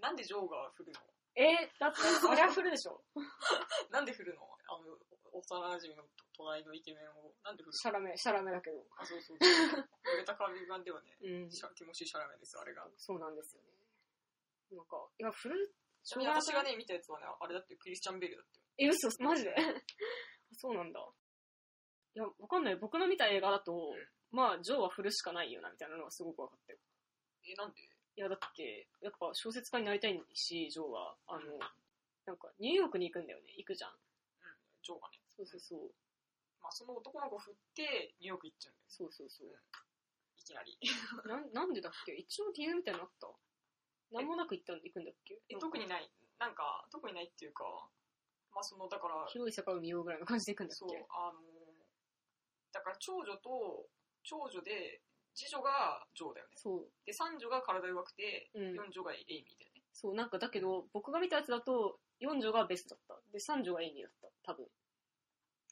[0.02, 1.00] なんでジョーが振るの？
[1.36, 2.00] えー、だって、
[2.30, 3.04] あれは振るでしょ
[3.90, 4.58] なんで振るの？
[4.68, 4.98] あの、
[5.32, 8.78] 幼馴染の隣のイケメンを、なんで振るシャラメ、シャラメだけど。
[8.78, 9.50] のあ、そうそうそう。
[10.14, 11.52] 売れたカビ版ではね、うん。
[11.52, 12.90] シャティモシャラメです、あれが。
[12.98, 13.72] そうなんですよね。
[14.72, 15.74] なんか、いや、振る、
[16.04, 18.63] 私がね、見たやつはね、あれだってクリスチャン・ベルだったよ。
[18.78, 19.56] え、嘘、マジで？
[20.54, 21.00] そうなんだ。
[22.16, 22.76] いや、わかんない。
[22.76, 23.96] 僕の見た映画だと、
[24.32, 26.80] まあ、ジョーは振るしかないよな、みたいなのはすごく分かったよ。
[27.46, 27.82] え、なんで？
[28.16, 31.18] いや、だって、やっぱ小説家になりたいし、ジョーは。
[31.28, 31.58] あの、
[32.26, 33.54] なんか、ニューヨークに行くんだよね。
[33.58, 33.92] 行くじゃん。
[33.92, 33.98] うん、
[34.84, 35.20] ジョーがね。
[35.30, 35.92] そうそうそう。
[36.62, 38.90] まあ、その男の子振って、ニューヨーク行っちゃうんだよね。
[38.90, 39.60] そうそうそう。
[40.38, 40.78] いきなり。
[41.26, 42.14] なんなんでだっけ？
[42.14, 43.28] 一応理由みたいなのあった？
[44.12, 45.42] なんもなく行ったん行くんだっけ？
[45.50, 46.10] え、特にない。
[46.38, 47.90] なんか、特にないっていうか、
[48.54, 51.40] まあ、その、だから、広い世界を見ようぐらいの感じで行くんだっそうけ、あの、
[52.72, 53.90] だから長女と、
[54.24, 55.02] 長女で、
[55.36, 56.54] 次女がジョーだよね。
[56.58, 56.90] そう。
[57.06, 59.82] で、三女が体弱くて、うん四女がエイミーだよね。
[59.92, 63.32] そう、なんかだけど、僕が見たやつだと、四女がベストだった。
[63.32, 64.54] で、三女がエイミーだった。
[64.54, 64.68] 多分。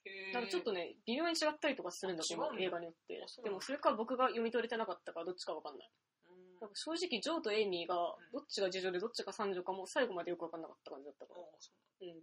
[0.06, 3.46] へーなんかちょっとね、微妙に違ったりとかするんだと思う、あ違うんだ映画によってあそう。
[3.46, 5.90] なんだでもそれか僕が読み取れてなかったか、どっちかわかんない。
[6.30, 7.98] うんなんか正直、ジョーとエイミーがん、
[8.34, 11.42] どっちが次女でどっちが三女かも最後までよくわかんなかった感じだったから。
[11.42, 11.72] あそ
[12.02, 12.22] ううん。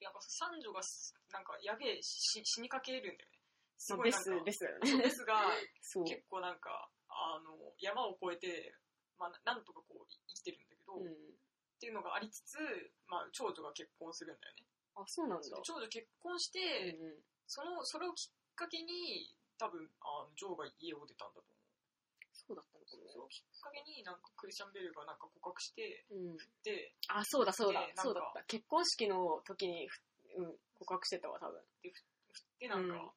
[0.00, 3.38] やっぱ三女がす、なんか、やべえ、し死にかけるんだよね。
[3.76, 5.04] すごいなんか、、ベスだよそうね。
[5.04, 5.42] ですが。
[6.06, 8.74] 結構なんか、あの、山を越えて、
[9.18, 11.38] まあ、なんとかこう、生きてるんだけど、っうん。
[11.80, 12.58] ていうのがありつつ、
[13.06, 14.66] まあ、長女が結婚するんだよね。
[14.94, 15.48] あ、そうなんだ。
[15.48, 17.24] で長女結婚しうて、んうん。
[17.46, 21.58] その、それをきっかけに、多分、あの、ジョーが家を出たんだと思う。
[22.32, 26.36] そうだったそきっかけに、なんか、クリスチャン・ベルがなんか告白して、うん。
[26.64, 28.42] で、あ、そうだそうだそうだった。
[28.44, 30.00] 結婚式の時に、ふ
[30.38, 31.60] うん、告白してたわ、多分。
[32.60, 33.10] で、なんか、うん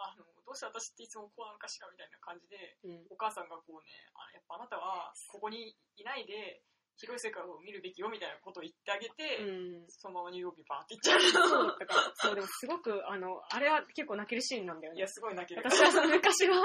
[0.00, 3.06] あの、どうして私っていつもこうなのかしらみたいな感じで、うん。
[3.10, 6.62] お母さんがこうね、あやっぱあなたはここにいないで、
[7.00, 9.88] 広い世界を見るべきよみたいなことを言ってあげて、うん。
[9.88, 11.20] そのままニューヨークにバーって行っちゃう。
[11.48, 12.12] そうだから。
[12.14, 15.08] そう、でもすごく、あの、あれは結構泣けるシーンなんだよねいや、。
[15.08, 15.62] すごい泣ける。
[15.64, 16.60] 私はその昔は、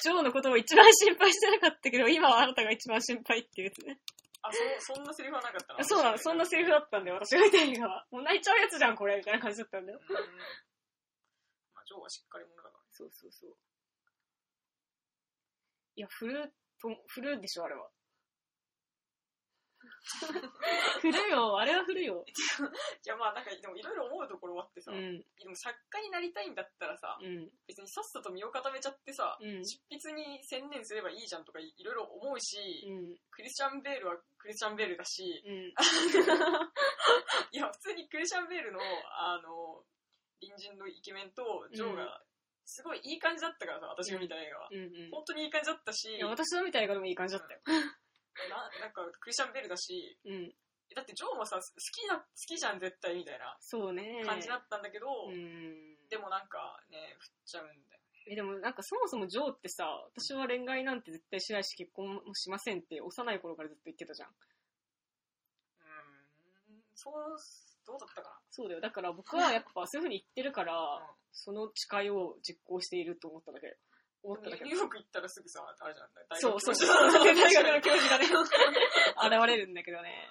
[0.00, 4.00] ジョーのことを一番心配してなかったけど、今はあなたが一番心配っていうやつね。
[4.40, 4.50] あ、
[4.80, 5.84] そ、そんなセリフはなかったな。
[5.84, 8.06] そうなの、そんなセリフだったんだよ、私が見た映画は。
[8.10, 10.00] もう泣いちゃうやつじゃん、これ、みたいな感じだったんだよ。
[10.00, 10.16] うん。
[10.16, 10.22] ま
[11.80, 12.80] あ、ジョーはしっかり者だからね。
[12.92, 13.56] そうそうそう。
[15.96, 17.88] いや、振ると、振るでしょ、あれは。
[21.00, 22.24] 振るよ、あれは振るよ。
[22.26, 35.72] いや、まあなんか、でもいろいろ思うところはあってさ、うん、でも作家になりたいんだったらさ、うん、別にさっさと身を固めちゃってさ、うん、執筆に専念すればいいじゃんとかいろいろ思うし、うん、クリスチャン・ベールはクリスチャン・ベールだし、うん。
[37.50, 38.80] いや、普通にクリスチャン・ベールの、
[39.16, 39.84] あの、
[40.40, 42.22] 隣人のイケメンとジョーが、
[42.66, 44.68] すごいいい感じだったからさ、私が見た映画は。
[44.70, 45.10] うん、うん。
[45.10, 47.60] 本当にいい感じだったし、いや、私の見た映画でもいい感じだったよ。
[48.50, 50.52] ななんかクリスチャン・ベールだし、うん、
[50.94, 54.22] だってジョーもさ、好きな、好きじゃん絶対みたいなそうね。
[54.24, 55.96] 感じだったんだけど、うん。
[56.08, 58.00] でもなんかね、振っちゃうんだよ。
[58.26, 59.84] え、でもなんかそもそもジョーってさ、
[60.14, 64.28] 私は恋愛なんて絶対しないし結婚もしませんって幼い頃からずっと言ってたじゃん。
[64.28, 64.34] うん、
[66.94, 67.14] そう、
[67.86, 68.80] どうだったかそうだよ。
[68.80, 71.10] だから僕はやっぱそういう風に言ってるから、な。
[71.32, 73.76] その誓いを実行していると思っただけ。
[74.24, 74.76] 思っただけニュー。
[74.78, 76.08] ヨーク行ったらすぐさ、あれじゃん。
[76.28, 76.74] 大そうそう
[77.14, 80.28] 大学の教授がね、現れるんだけどね。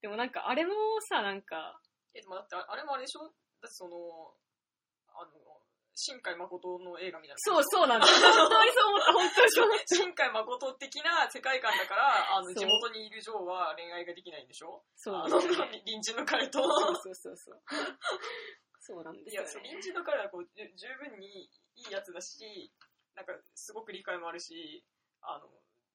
[0.00, 1.80] でもなんかあれもさ、なんか、
[2.14, 3.22] え、でもだってあれもあれでしょ？
[3.24, 3.96] だってその、
[5.14, 5.32] あの、
[5.96, 7.38] 新海誠の映画みたいな。
[7.38, 8.06] そうそうなんだ。
[8.06, 9.84] 本当にそう思った、本当にそう思った。
[9.96, 14.84] 新海誠的な世界観だから、あの、地元にいるジョーは恋愛ができないんでしょ？
[14.94, 15.30] そうね。
[15.84, 16.62] 隣人の彼と。
[16.62, 17.62] そうそうそうそう。
[18.80, 19.48] そうなんですよ、いや、ね。
[19.48, 20.62] そう隣人の彼はこう、十
[21.02, 21.50] 分に
[21.86, 22.72] いいやつだし、
[23.14, 24.84] なんか、すごく理解もあるし、
[25.22, 25.46] あの、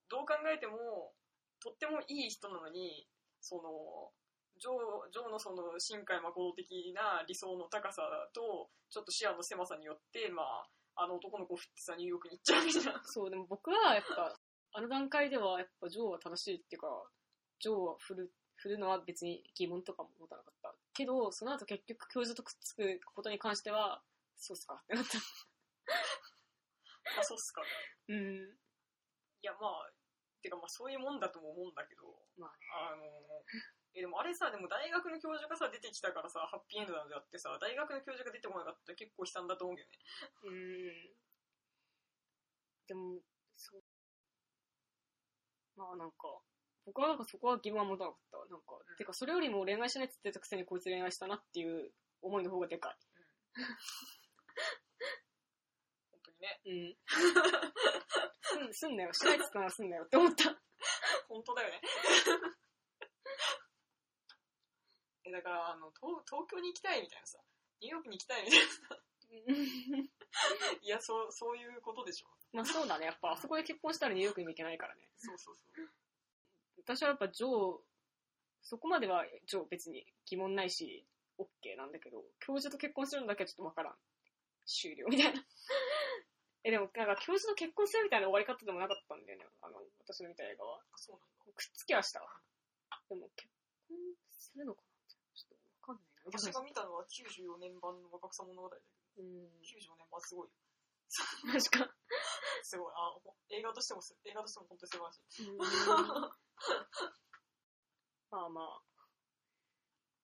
[0.09, 1.13] どう考えても、
[1.59, 3.07] とってもいい人なのに、
[3.41, 4.11] その、
[4.59, 8.03] ジョー、ジョーのその、新海誠的な理想の高さ
[8.33, 13.01] と、ちょっと視野の狭さによって、まあ、あの男の子を振ってさ、ニューヨークに行っちゃうみたいな。
[13.03, 14.37] そう、でも僕はやっぱ、
[14.73, 16.87] あの段階ではやっぱジョーは正しいっていうか、
[17.59, 20.75] ジョーは振る、振るのは別に疑問とかも持たなかった。
[20.93, 24.01] けど、その後結局教授とくっつくことに関しては、
[24.35, 25.17] そうっすかってなった。
[27.19, 27.61] あ、そうっすか。
[28.07, 28.57] うん。
[29.41, 29.91] いや、まあ、
[30.41, 32.03] てかまあそういうもんだとも思うんだけど、
[32.37, 33.03] まああの、
[33.95, 39.97] え、でもあれさ、でも大学の教授がさ、出てきたからさ、ハッピーエンドなんであってさ、大学の教授が出てこなかったら結構悲惨だと思うけどね。
[40.43, 41.15] うん。
[42.87, 43.21] でも、
[43.55, 43.83] そう。
[45.75, 46.41] まあなんか、
[46.85, 48.37] 僕はなんかそこは疑問は持たなかった。
[48.49, 54.82] なんか、てかそれよりも恋愛しないって言ってたくせにこいつ恋愛したなっていう思いの方がでか本当に
[56.43, 56.59] ね。
[56.65, 56.69] い。
[56.69, 56.95] うん。
[58.43, 59.13] すん、すんなよ。
[59.13, 60.55] しないっつったならすんなよって思った。
[61.29, 61.81] 本当だよね。
[65.25, 67.39] え、だから、あの、東東京に行きたいみたいなさ、
[67.79, 68.99] ニューヨークに行きたいみたいなさ、
[70.81, 72.27] いや、そう、そういうことでしょ。
[72.51, 73.05] まあそうだね。
[73.05, 75.09] やっぱあそこで結婚したらニューヨークにも行けないからね。
[75.17, 75.89] そうそうそう。
[76.77, 77.81] 私はやっぱジョー、
[78.61, 81.05] そこまではジョー別に疑問ないし、
[81.39, 83.95] OK なんだけど、教授と結婚するのだけはちょっとわからん。
[84.65, 85.43] 終了みたいな。
[86.63, 89.45] え、でもなんか教授と結婚するみたいな終わり方でもなかったんだよね。
[89.61, 90.79] あの、私の見た映画は。
[90.79, 91.51] あ、そうなんだ。
[91.51, 92.29] くっつきはしたわ。
[93.09, 93.51] でも結
[93.87, 93.97] 婚
[94.31, 96.31] するのかなちょっとわかんないな。
[96.31, 98.83] 私が見たのは94年版の若草物語だけ
[99.19, 99.45] ど、うん。
[99.61, 100.55] 94年版すごいよ。
[101.51, 101.93] 確か。
[102.63, 102.93] すごい。
[102.95, 105.49] あ、ほ映画としてもす、映画としても本当に素晴らしい。
[105.51, 105.57] うん
[108.31, 108.81] まあまあ。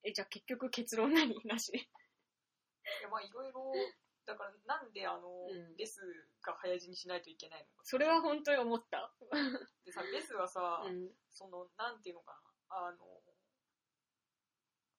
[0.03, 1.35] え、じゃあ結局結論何？
[1.45, 1.69] なし。
[1.75, 1.83] い
[3.03, 3.71] や、まあいろいろ、
[4.29, 6.05] だからなんであの、うんベス
[6.45, 7.81] が早死にしないといけないのか。
[7.83, 9.11] それは本当に思った。
[9.83, 11.09] でさ、ベスはさ、うん。
[11.33, 12.37] その、なんていうのか
[12.69, 13.01] な、あの、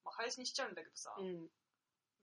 [0.03, 1.47] まあ早死にしちゃうんだけどさ、うん。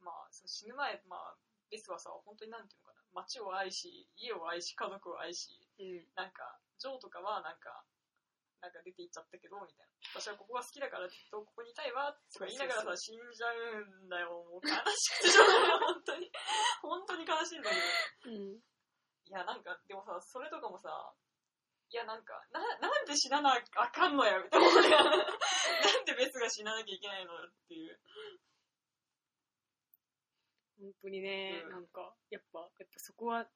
[0.04, 1.36] まあその死ぬ前、まあ、
[1.72, 6.04] ベスはさ、本当になんていうのかな、街を愛し、家を愛し、家族を愛し、うん。
[6.16, 7.86] なんか、ジョーとかはなんか、
[8.62, 9.94] なんか出て行っちゃったけど、みたいな。
[10.18, 14.44] 私はここが好きだから、ずっとここにいたいわ、とか言いながらさ、死んじゃうんだよ。
[14.50, 16.32] もう悲しくてしょうがない、本当に。
[16.82, 18.34] 本当に悲しいんだけど。
[18.34, 18.58] うん。
[18.58, 20.90] いや、なんか、でもさ、それとかもさ、
[21.90, 24.68] いや、なんか、な、なんで死ななあかんのや、みたいな。
[25.00, 28.00] なんでベスが死ななきゃいけないのよっていう。
[30.80, 33.48] 本当にね、うんなんか、やっぱ、やっぱそこは、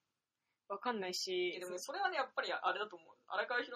[0.72, 3.11] わかんないしえ、でもそれはね、やっぱりあれだと思う。
[3.27, 3.76] 荒川博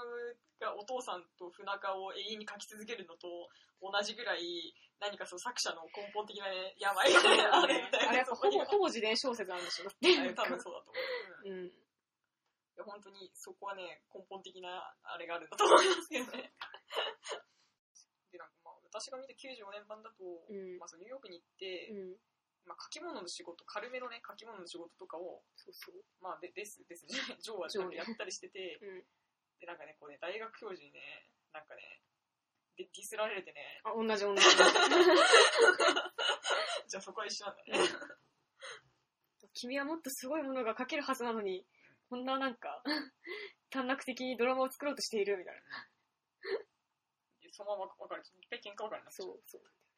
[0.64, 3.28] がお父さんと船川を永遠に描き続けるのと
[3.84, 4.72] 同じぐらい、
[5.04, 8.10] 何かその作者の根本的なね、病がね、あるみたいな。
[8.10, 10.96] あれほぼほぼ自伝小説なんでしょ多分そうだと思
[11.44, 11.52] う。
[11.52, 11.72] うんいうん。
[12.80, 16.56] や本当にそこはね、根本的なあれがあるんだと思いますけどね。
[18.32, 22.16] で、なんかまあ、私が見た95年版だと、うんまあ、そのニューヨークに行って、うん。
[22.66, 25.96] まあ、書き物の仕事、軽めのね、書き物の仕事とかを、そうそう。
[26.22, 29.06] まあ、でです、ですね、ジョーはジョーなんかやったりしてて、うん。
[29.60, 31.00] で、なんかね、こうね、大学教授にね、
[31.54, 32.02] なんかね、
[32.76, 34.42] でディスられてね、あ、同じ同じ。
[36.88, 37.74] じゃあそこは一緒なんだね。
[39.54, 41.66] 君はもっとすごいものが書けるはずなのに、
[42.10, 42.84] こんななんか、
[43.70, 45.62] 短絡的にドラマを作ろうとしているみたいな。
[47.42, 48.24] でそのまま分かる。
[48.42, 49.12] 一回喧嘩分かるな。
[49.12, 49.96] そう、そうなんだよね。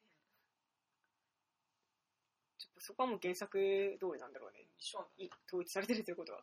[2.58, 4.66] ちょっとそこはもう原作通りなんだろうね。
[4.78, 6.42] 一緒なんだねい統一されてるということは。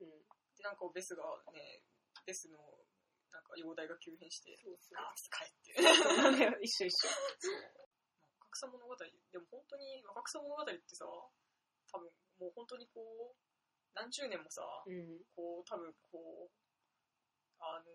[0.00, 0.08] うん。
[0.56, 1.22] で、なんかベスが
[1.52, 1.82] ね、
[2.24, 2.58] ベスの、
[3.32, 4.98] なんか容体が急変して、そうそう。
[4.98, 5.74] あー、使えって。
[5.76, 7.08] そうなんだよ、一緒一緒。
[7.38, 7.54] そう。
[8.40, 12.10] 若草物語、でも本当に若草物語ってさ、多分
[12.40, 13.00] もう本当にこ
[13.32, 13.36] う、
[13.94, 15.24] 何十年もさ、うん。
[15.34, 16.50] こう、多分こう、
[17.60, 17.88] あの、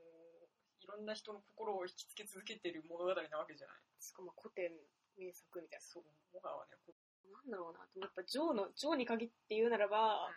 [0.81, 3.77] いろんな人の心を引きつけ続けてる物語なわけじゃない。
[4.01, 4.73] しかも古典
[5.17, 6.03] 名作みたいそう、
[6.33, 6.93] もはやね、こ
[7.29, 7.41] な。
[7.41, 7.79] なんだろうな。
[8.01, 10.29] やっぱジョーの、ジョーに限って言うならば、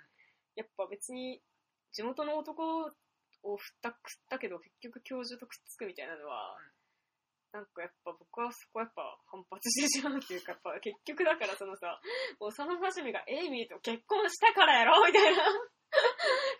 [0.57, 1.43] やっぱ別に
[1.93, 2.91] 地元の男
[3.43, 6.57] を振った、振ったけど結局教授とくっつくみたいなのは、
[7.53, 12.01] なんかやっぱ僕はそこやっぱ反発してしまうっていうか、やっぱ結局だからそのさ、
[12.41, 15.43] 幼馴染がエイミーと結婚したからやろみたいな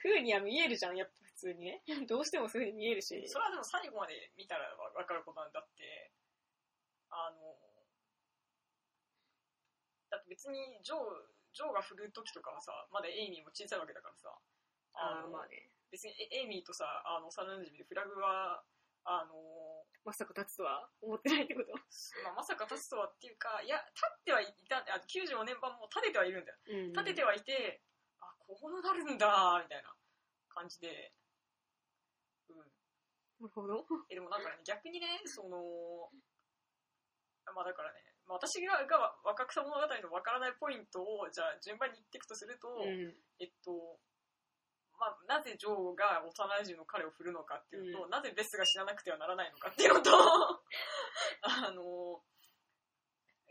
[0.03, 1.83] 風には見えるじゃん、やっぱ普通にね。
[2.07, 3.11] どうしてもそういう風に見えるし。
[3.27, 6.13] それはでも最後まで見たらわかることなんだって、
[7.11, 7.74] あの、
[10.15, 14.31] だって別にジョー、ジョーが振る時とかはさ、まだエイミーも小さいわけだからさ、
[14.95, 15.71] ああ、のまあね。
[15.91, 18.63] 別にエエイミーとさ、あの、幼馴染でフラグは、
[19.05, 19.35] あの、
[20.05, 21.73] まさか立つとは思ってないってこと？
[22.25, 26.59] まあ、まさか立つとはっていうか、いや、立ってはいた、あ95年版も立ててはいるんだよ。
[26.67, 26.93] うん。
[26.93, 27.83] 立ててはいて、
[28.21, 29.95] あ、こうなるんだ、みたいな
[30.49, 31.13] 感じで、
[32.49, 32.59] うん。
[32.59, 32.65] な
[33.43, 33.87] るほど。
[34.11, 36.11] え、でもなんかね、逆にね、その、
[37.55, 43.13] まあだからね、まあ、私がが若草物語のわからないポイントを、じゃあ順番に言っていくとすると、うん。
[43.39, 44.01] えっと、
[44.99, 50.11] まあ、なぜジョーが幼馴染の彼を振るのかっていうと、うんなぜベスが死ななくてはならないのかっていうのと、
[51.43, 52.23] あの、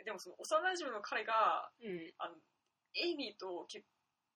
[0.04, 2.14] でもその幼馴染の彼が、うん。
[2.18, 2.36] あの、
[2.96, 3.86] エイミーと結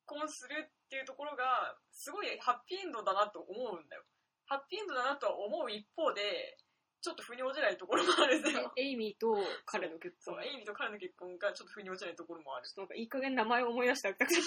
[0.06, 4.04] 婚するっていうところが、すごいハッピーエンドだなと思うんだよ。
[4.46, 6.58] ハッピーエンドだなとは思う一方で、
[7.02, 8.74] ちょっと腑に落ちないところもあるんですよ。
[8.76, 10.36] エイミーと彼の結婚。
[10.36, 12.68] そう、エイミーと彼の結婚がちょっと腑に落ちないところもある。
[12.68, 14.42] ちょっとなんかいい加減名前を思い出したくて、そ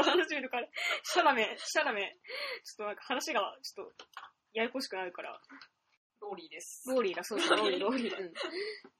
[0.00, 0.68] う話してみるから、
[1.04, 2.18] シャラメ、シャラメ、
[2.64, 4.04] ちょっとなんか話がちょっと
[4.52, 5.40] ややこしくなるから、
[6.20, 6.88] ローリーです。
[6.88, 8.20] ローリーだ、そうそう、 ローリー、ローリー。
[8.20, 8.32] うん。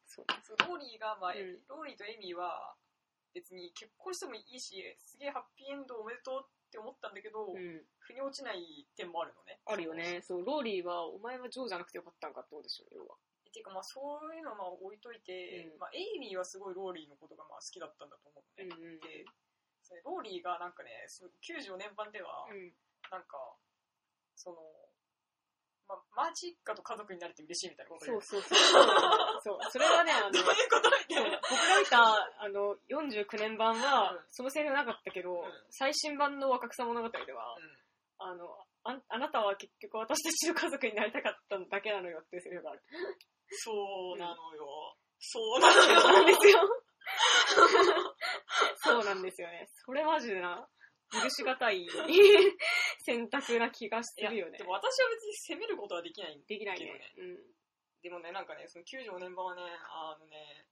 [0.06, 2.76] そうそうローリーが、まあ、うんローリーとエイミーは
[3.34, 7.86] 別に結婚してもいいし、すげえハッピーエンドおめでとうって思ったんだけど、うん。
[8.02, 9.62] 腑に落ちない点もあるのね。
[9.64, 10.18] あるよね。
[10.26, 13.14] そう、ローリーは、お前はジョーじゃなくてよかったんかってことでしょ、要は。
[13.14, 18.66] っていうかまあそういうのはまあ置いといて、うんまあエイミーはすごいローリーのことがまあ好きだったんだと思ううん。
[18.66, 18.98] うん。
[18.98, 19.22] で、
[19.78, 22.74] それローリーがなんかね、そう94年版では、うん。
[23.14, 23.38] なんか、
[24.34, 24.58] その、
[25.88, 28.42] まあ、マジッカと家族になれて嬉しいみたいなこと言そうう。
[28.42, 28.88] そうそう。
[29.42, 31.40] そう、それはね、あの、 どういうことみたそういな。
[31.44, 37.56] 僕が見た、あの、49年版はうん、そのセリフなかったけど、うん最新版の若草物語では、
[38.18, 38.46] あの、
[38.84, 42.82] ああなたは結局私たちの家族になりたかっただけなのよっていうセリフがある。
[43.50, 44.96] そうなのよ。
[45.18, 46.00] そうなのよ。
[46.00, 46.60] なんですよ。
[48.76, 49.68] そうなんですよね。
[49.84, 50.68] それマジでな、
[51.12, 51.86] 許しがたい
[53.04, 54.64] 選択な気がするよねで。
[54.64, 57.00] も私は別に責めることはできないんできないね。
[58.02, 60.68] でもね、なんかね、その95年版はね、あのね、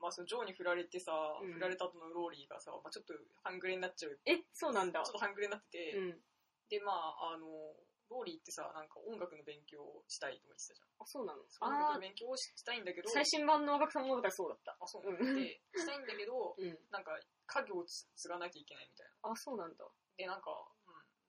[0.00, 4.12] まあそのジョーに振られてさ、うん振られた後のローリーがさ、まあ、ちょっと半グレになっちゃう。
[4.12, 4.32] うん。
[4.32, 5.12] え、そうなんだちょっ。
[5.12, 6.20] と半グレになってて、うん。
[6.68, 7.48] で、まあ、あの、
[8.10, 10.88] ローリーってさ、なんか音楽の勉強をしたいとか言ってたじゃん。
[11.00, 11.40] あ、そうなの？
[11.40, 14.76] 音楽あの勉強をしたいんだけど、最新版の若草物語はそうだった。
[14.76, 15.40] あ、そううんなんだ。
[15.40, 16.78] で、したいんだけど、うん。
[16.92, 17.16] なんか
[17.46, 19.32] 家業をつ継がなきゃいけないみたいな。
[19.32, 19.88] あ、そうなんだ。
[20.16, 20.73] で、なんか、うん、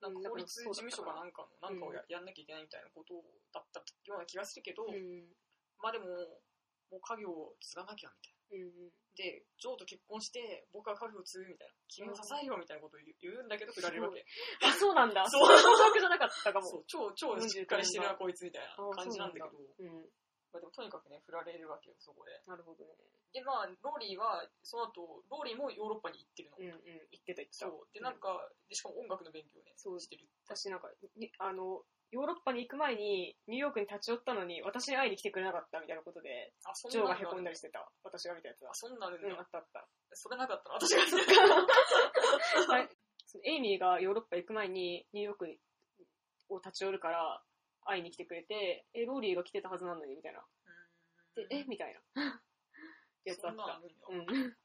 [0.01, 3.15] なんか法律事務所かなんかの、なんかをや,、やんなきゃいけないみたいなこと
[3.53, 5.29] だったような気がするけど、うん。
[5.81, 6.05] まあでも、
[6.91, 8.65] もう家業を継がなきゃみたいな。
[8.65, 8.91] うん。
[9.15, 11.73] で、ジョーと結婚して、僕は家業を継ぐみたいな。
[11.87, 14.25] 君を支えよみたいなことを言うんだけど、振られるわけ。
[14.61, 15.25] あ、そうなんだ。
[15.29, 16.67] そ そうういうじゃなかったかも。
[16.67, 19.49] そう、超、超しっかりしてるな、こいつみたいなあ感じなんだけど、
[19.79, 20.11] うん。
[20.51, 22.41] まあでもとにかくね、振られるわけよ、そこで。
[22.45, 23.14] なるほどね。
[23.35, 26.55] で、まあ、ローリーは、その後、ローリーもヨーロッパに行ってるの。
[26.55, 27.11] うんうん。
[27.11, 27.67] 言ってた言ってた。
[27.67, 27.91] そう。
[27.91, 28.31] で、なんか、
[28.71, 30.23] で、しかも音楽の勉強をね、そうしてる。
[30.47, 30.87] 私なんか、
[31.19, 31.83] にあの、
[32.15, 37.91] ヨーロッパに行く前にニューヨークに立ち寄ったのに私に会いに来てくれなかったみたいなことで、あ、そんジョーがの凹んだりしてた。
[38.03, 38.73] 私が見たやつはあ、。
[38.73, 39.35] そんなのうん、だ。
[39.35, 39.87] あったあった。
[40.13, 40.75] それなかったの？
[40.75, 42.71] 私が見た。
[42.71, 42.89] は い
[43.25, 45.59] そのエイミーがヨーロッパ行く前にニューヨーク
[46.49, 47.43] を立ち寄るから
[47.83, 50.45] 会いに来てくれて、え、ローリーが来てたはずなのにみたいな。
[51.35, 52.41] で、えみたいな。
[53.25, 53.81] やつあった。
[54.09, 54.55] うん。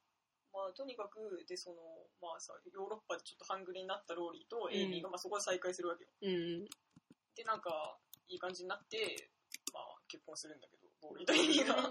[0.52, 1.76] まあ、とにかく、で、その、
[2.20, 6.10] まあさ、ヨーロッパでちょっと半グレになったローリーとエイミーが、まあそこで再会するわけよ。
[6.22, 6.64] うん。
[7.34, 9.30] で、なんか、いい感じになって、
[9.72, 11.90] まあ、結婚するんだけど、ローリーとエイミーが。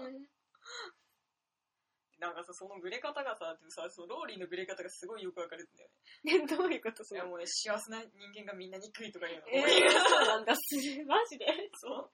[2.20, 5.88] なんかさ、そのグレ方がさ、でもさ、そのローリーのグレ方がすごいよくわかるんだよ
[6.22, 6.38] ね。
[6.44, 9.48] ね、どういうことそいや、のもうね、幸せな人間がみんな憎いとか言うの。
[9.48, 10.52] えー、そうなんだ。
[11.06, 11.46] マジで？
[11.80, 12.10] そう。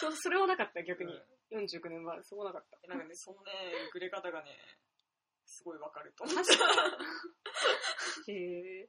[0.00, 1.39] そ、それはなかった、逆にうん。
[1.50, 2.88] 49年前、そこなかった。
[2.88, 3.52] なんかね、そのね、
[3.92, 4.50] グレ方がね、
[5.44, 6.64] すごいわかると思っ確か
[8.28, 8.34] に。
[8.34, 8.88] へえ。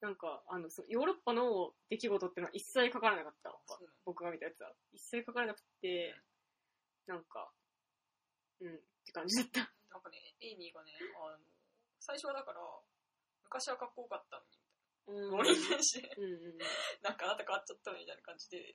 [0.00, 3.50] なんか、あの、そヨーロッパの出来事ってのは一切書かれなかった。
[3.68, 4.72] そうなの僕が見たやつは。
[4.92, 6.16] 一切書かれなくて、
[7.06, 7.52] なんか、
[8.60, 9.60] うん、って感じだった。
[9.92, 10.92] なんかね、エイミーがね、
[11.22, 11.38] あの、
[12.00, 12.60] 最初はだから、
[13.44, 14.58] 昔はかっこよかったのに、
[15.06, 16.58] うんローリーに対して、うんうん。
[17.02, 18.74] なんかあなた変わっちゃったのみたいな感じで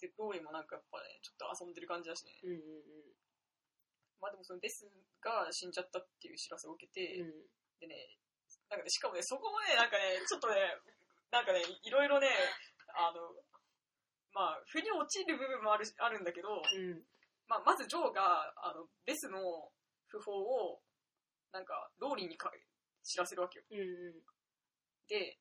[0.00, 2.32] で、ローリーもなんかやっぱね、ちょっと遊んでる感じだしね。
[2.42, 3.18] うんうん
[4.20, 4.82] まあでもそのベス
[5.22, 7.30] が死んじゃったっていう知らせを受けて、うん。
[7.78, 8.18] でね、
[8.66, 10.58] なんかね、しかもね、そこもね、なんかね、ちょっとね、
[11.30, 12.26] なんかね、いろいろね、
[12.98, 13.30] あの、
[14.34, 17.02] まあ、腑に落ちる部分もあるあるんだけど、うん。
[17.46, 19.38] まあ、まずジョーが、あの、ベスの
[20.10, 20.82] 訃報を、
[21.52, 22.52] なんか、ローリーにか
[23.02, 23.64] 知らせるわけよ。
[23.70, 24.22] うんうん。
[25.08, 25.38] で、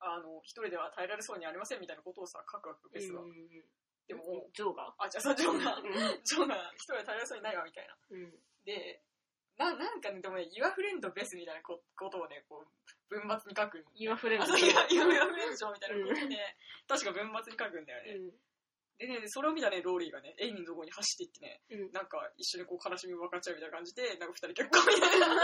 [0.00, 3.22] あの、一人では耐えられそうにありませんみたいなことをさ、書くわけよ、ベスは。
[3.22, 3.64] うんうんうん
[4.06, 4.92] でも、ジョーが？
[4.98, 5.82] あ、じゃあさ、ジョーが、う
[6.24, 7.96] ジョーが一人では耐えられそうにないわ、みたいな。
[8.12, 8.20] ん。
[8.20, 8.32] うん。
[8.66, 9.00] で、
[9.56, 12.68] な、なんかね、でもね、Your Friend Best みたいなこことをね、こう、
[13.08, 16.56] 文末に書く Your Your Friend 上みたいなことをね、
[16.88, 18.12] 確か文末に書くんだよね。
[18.12, 18.36] うん。
[18.98, 21.92] でね、それを見たね、ローリーがね、エイミーのところに走っていってね、うん。
[21.92, 25.26] なんか一緒にこう悲しみを分かっちゃうみたいな感じで、なんか二人結婚みたいな。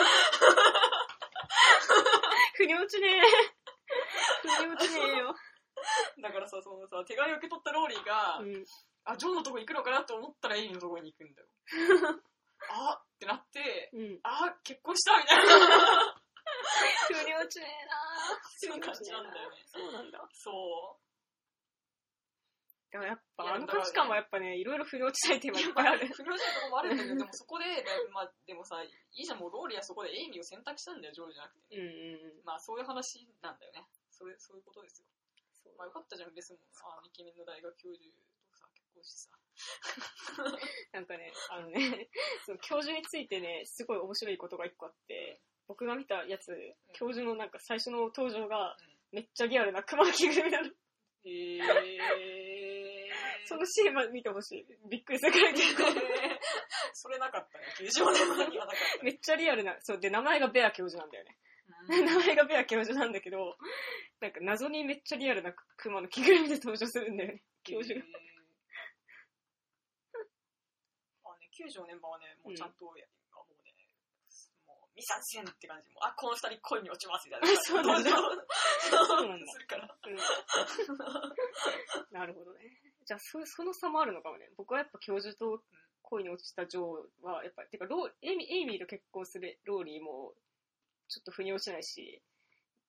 [2.61, 3.60] 腑に落ちねえ。
[4.49, 5.35] 腑に落ちねえよ。
[6.23, 8.65] だからさ、そのさ、手紙を受け取ったローリーが、うん。
[9.05, 11.49] あ、ジョーのとこ行くのかなと思ったらエイミーのところに行くんだよ。
[12.69, 14.21] あってなって、うん。
[14.23, 16.23] あ、結婚したみたいな。
[17.09, 19.63] 腑に落ちねえなそういう感じなんだよね。
[19.67, 20.29] そうなんだ。
[20.33, 20.99] そ
[22.91, 25.55] でもやっいぱ、やあの価値観はやっぱね、いろいろ腑に落ちないテーう。
[25.55, 26.09] マいっぱいある。
[26.09, 31.77] 不良じゃとこもあるんだけど、でもそこで、だいぶまあ、でもさ、いいじゃん、もうローリーはそこでエイミーを選択したんだよ、ジョーじゃなくて。
[31.77, 32.45] うんうんうん。
[32.45, 33.87] まあ、そういう話なんだよね。
[34.21, 35.09] それ、そういうことですよ。
[35.65, 36.61] そうまあ、よかったじゃん、ベスも。
[36.85, 38.21] あ、イケメンの大学教授と
[38.53, 39.41] さ、結婚してさ。
[40.93, 41.81] なんかね、あのね、
[42.45, 46.53] その教授についてね、すごい面白いことが一個あって、僕が見たやつ、
[46.93, 48.77] 教授のなんか最初の登場が、
[49.11, 50.69] めっちゃリアルな熊の着ぐるみなの。
[51.25, 53.11] へえ
[53.49, 54.67] そのシーンまで見てほしい。
[54.89, 55.83] びっくりするから結構。
[56.93, 59.01] それなかったね、90年代にはなかったね。
[59.03, 61.39] めっちゃリアルな、そう、で、名前がベア教授なんだよね。
[61.89, 63.57] うん名前がベア教授なんだけど、
[64.21, 68.05] なんか謎にめっちゃリアルな熊の着ぐるみで登場するんだよね、教授が。
[71.25, 75.91] あね、90年版はね、もうちゃんともうね、もう、ミザンセンって感じ。
[75.91, 77.49] もうあ、この二人恋に落ちますみたいな。
[77.63, 79.89] そうなんだそうなんだするから。
[79.89, 80.17] うん
[82.13, 82.81] なるほどね。
[83.07, 84.51] じゃあそ、その差もあるのかもね。
[84.57, 85.63] 僕はやっぱ教授と
[86.03, 90.35] 恋に落ちたジョーは、やっぱ、てかローエイミ、エイミーと結婚するローリーも、
[91.11, 92.23] ちょっと腑に落ちないし、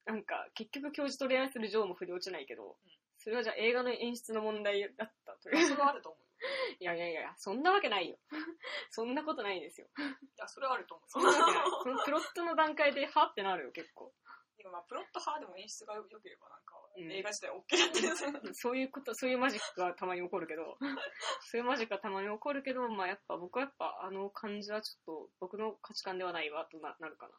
[0.06, 2.78] なんか、結局教授と恋愛するジョーも腑に落ちないけど、
[3.18, 5.68] それはじゃあ映画の演出の問題だったという。
[5.68, 6.32] それはあると思うよ。
[6.80, 8.18] いやいやいや、そんなわけないよ。
[8.90, 9.88] そんなことないですよ。
[9.98, 10.02] い
[10.38, 11.10] や、それはあると思う。
[11.10, 11.70] そんなわけない。
[11.84, 14.14] そのプロットの段階で、はってなるよ、結構。
[14.58, 18.54] でもまあ、プロット派でも演出が良ければ、なんか、うん映画自体 OK だったりする。
[18.54, 20.78] そういうこと、そういうマジックはたまに起こるけど、
[21.42, 27.34] そういうマジックはたまに起こるけど、まあやっぱ僕はやっぱあの感じはちょっと僕の価値観ではないわとななるかな。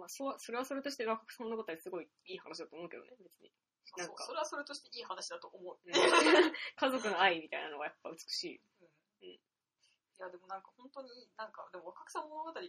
[0.00, 3.52] まあそう、それはそれとして若そんなことはすごいいい話だと思うけどね、別に。
[3.98, 5.76] なんかそうそれはそれとしていい話だと思う。
[5.84, 8.60] うん家族の愛みたいなのがやっぱ美しい。
[8.80, 8.90] うん
[10.20, 11.08] いや、でもなんか本当に、
[11.38, 12.60] なんか、でも若草物語が、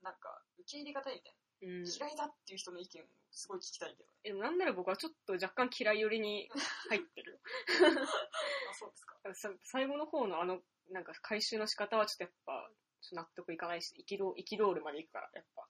[0.00, 1.82] なんか、受け入れがたいみたいうん。
[1.82, 1.90] な。
[1.90, 4.14] 嫌いだっていう人の意見をすごい聞きたいけどね。
[4.22, 6.48] えなんなら僕はちょっと若干嫌い寄りに
[6.88, 7.40] 入ってる。
[8.70, 9.34] あ、そうですか。
[9.34, 12.70] さ最後の方のあの、なんか回収の仕方はちょっとやっぱ、
[13.04, 15.68] ちょっと納得いかないし、憤憤るまでいくから、やっぱ。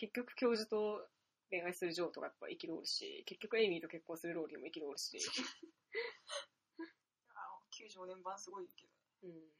[0.00, 1.04] 結局教授と
[1.50, 5.20] 恋愛するジョーとかやっぱ憤るし、結局エイミーと結婚するローリーも憤るし、
[7.36, 9.52] あ95年版すごいけど、うん。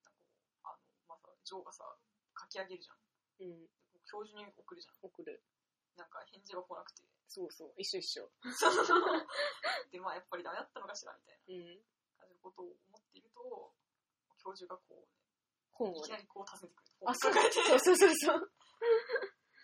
[0.00, 0.16] なん
[0.64, 1.84] かあの、まあさ、ジョーがさ、
[2.32, 2.96] 書き上げるじゃん。
[3.44, 3.68] うん。
[4.08, 4.96] 教授に送るじゃん。
[5.04, 5.44] 送る。
[5.96, 7.04] なんか返事が来なくて。
[7.28, 7.74] そうそう。
[7.76, 8.32] 一緒一緒。
[9.92, 11.84] で、まあやっぱりダメだったのかしらみたいうん。
[12.16, 13.72] な感じのことを思っていると、
[14.42, 15.21] 教授がこう、ね、い
[15.82, 16.06] 本をね。
[16.06, 17.10] きなりこう訪ねてくる。
[17.10, 18.52] あ、そうそうそうそうそう。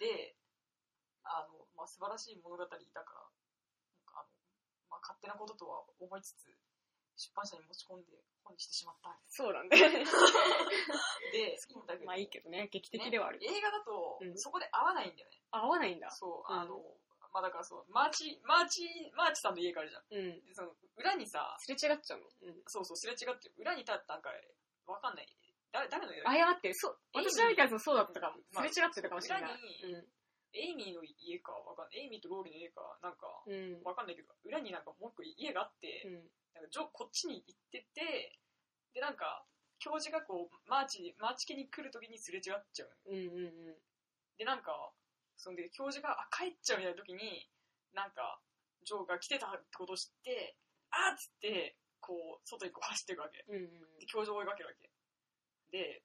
[0.02, 0.34] で、
[1.22, 3.30] あの、まあ、素晴らしい物語だから、なんか
[4.14, 4.28] あの、
[4.90, 6.50] まあ、勝手なこととは思いつつ、
[7.16, 9.14] 出版社に持ち込んで本にしてしまった。
[9.28, 9.68] そうなん。
[9.70, 9.84] で、いい
[11.78, 13.38] んだけど、まあいいけどね、劇的ではある。
[13.38, 15.42] ね映画だと、うんそこで合わないんだよね。
[15.50, 16.10] あ、合わないんだ。
[16.10, 16.78] そう、うんあの、
[17.32, 20.04] まあ、だからそう、マーチ、マーチ、マーチさんの家があるじゃん。
[20.10, 20.44] うん。
[20.46, 22.26] でその、裏にさ、すれ違っちゃうの。
[22.42, 22.62] うん。
[22.66, 24.30] そうそう、すれ違って、裏に立ったなんか、
[24.86, 25.26] わかんない。
[25.72, 28.40] 誰、誰のあ、や待って、そう、私が見たやつもそうだったかも。
[28.52, 29.52] まあすれ違ってたかもしれない。
[29.84, 30.02] 裏
[30.54, 32.00] エイミーの家かわかんない。
[32.00, 33.28] エイミーとローリーの家か、なんか。
[33.84, 36.12] わかんないけど、裏になんかもう一個家があって、うん。
[36.56, 38.40] なんかジョこっちに行ってて、
[38.94, 39.44] で、なんか、
[39.78, 43.12] 教授がこう、マーチ、マーチ家に来るときにすれ違っちゃうの。
[43.12, 43.78] うんうんうん。
[44.38, 44.72] で、なんか、
[45.36, 47.48] そんで、教授が、あ、帰っちゃうみたいなときに、
[47.92, 48.40] なんか、
[48.82, 50.56] ジョーが来てたってことを知って、
[50.90, 53.44] あーっつって、こう、外にこう走っていくわけ。
[53.48, 54.90] うんうんで、教授を追いかけるわけ。
[55.70, 56.02] で、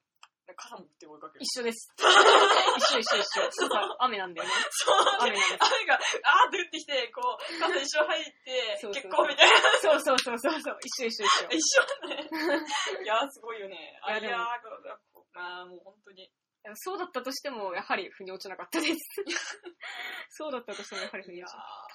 [0.56, 1.46] 傘持って追いかける。
[1.46, 1.90] 一緒です。
[1.98, 3.52] 一緒一緒一緒。
[3.52, 4.54] そうそう雨なんだよね。
[4.70, 5.64] そう雨なんです。
[5.64, 9.58] 雨が、あーって降ってきて、こう、傘一緒入って、そうそう結婚みたいな。
[9.80, 10.78] そうそうそうそうそう。
[10.84, 11.48] 一緒一緒一緒。
[11.50, 12.30] 一緒ね。
[13.04, 14.00] いやー、すごいよね。
[14.04, 14.46] あ、いやでもー、
[15.14, 16.32] こうまあ、もう本当に。
[16.76, 18.98] そうだったとしても、やはり腑に落ちなかったです。
[20.30, 21.93] そうだったとしても、やはり腑いやーに落ちなかっ、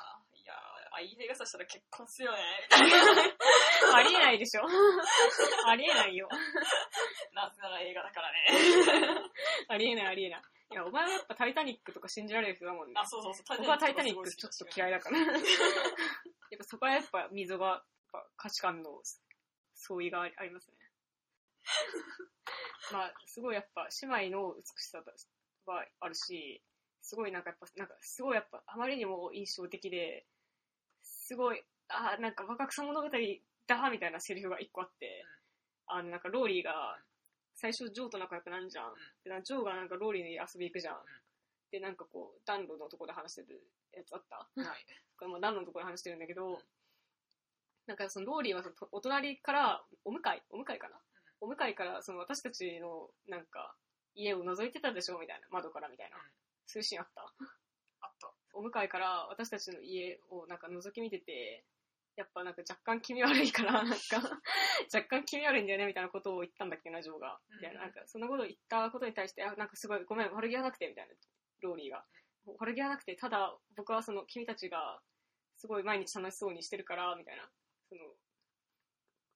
[0.98, 2.38] あ、いい映画さしたら結婚するよね。
[2.68, 3.96] た。
[3.96, 4.62] ありえないでしょ。
[5.66, 6.28] ありえないよ。
[7.32, 8.46] なぜなら映画だからね。
[9.68, 10.42] ありえないありえない。
[10.70, 12.94] いや、お前はやっぱタイタニックとか信じられる人だもんね。
[12.96, 13.58] あ、そうそうそう。
[13.58, 15.18] 僕はタイタニックちょっと嫌いだから。
[15.18, 15.38] やっ
[16.58, 19.00] ぱそこはやっぱ溝が、やっぱ価値観の
[19.74, 20.76] 相違がありますね。
[22.92, 25.02] まあ、すごいやっぱ姉妹の美しさ
[25.66, 26.62] はあるし、
[27.02, 30.26] すごいなんかやっぱ、なんかすごいやっぱあまりにも印象的で、
[31.28, 35.26] すごい、あーなんか若草物語だみたいなセリフが一個あって、
[35.86, 36.96] あのなんかローリーが
[37.54, 38.94] 最初ジョーと仲良くなんじゃん。
[39.22, 40.96] でなんかジョーがなんかローリーに遊び行くじゃん。
[41.70, 43.60] で、なんかこう、暖炉のとこで話してる
[43.92, 44.86] やつあったはい。
[45.18, 46.62] これも暖炉のとこで話してるんだけど、
[47.86, 50.96] なんかそのローリーはそのお隣から、お向かいお向かいかな？
[51.42, 53.76] お向かいからその私たちのなんか
[54.14, 55.18] 家を覗いてたでしょ？
[55.18, 55.46] みたいな。
[55.50, 56.22] 窓からみたいなうん。
[56.64, 57.28] そういうシーンあった。
[58.52, 61.64] お向かいから私たちの家をなんか覗き見てて、
[62.16, 63.96] やっぱなんか若干気味悪いから、 なんか
[64.92, 67.38] 若干気味悪いんだよねみたいなことを言ったんだっけな、ジョーが。
[67.48, 71.14] みたいな、なんかそんなことを言ったことに対して、あ、なんかすごいごめん、悪気はなくて、みたいな、
[71.60, 72.04] ローリーが。
[72.58, 75.00] 悪気はなくて、ただ僕はその君たちが
[75.58, 77.48] すごい毎日楽しそうにしてるから、みたいな。
[77.88, 78.00] その、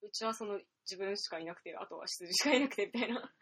[0.02, 3.32] うちはその自分しかいなくて、あとは羊しかいなくて、みたいな。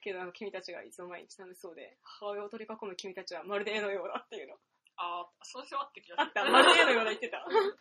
[0.00, 4.56] けど君たちがいつも毎日楽しそうで、母親を取り囲む君たちはまるで絵のようだっていうの。
[4.98, 6.22] あー、そういう人あって気がする。
[6.22, 7.38] あった、まるで絵のようだ言ってた。
[7.38, 7.78] うん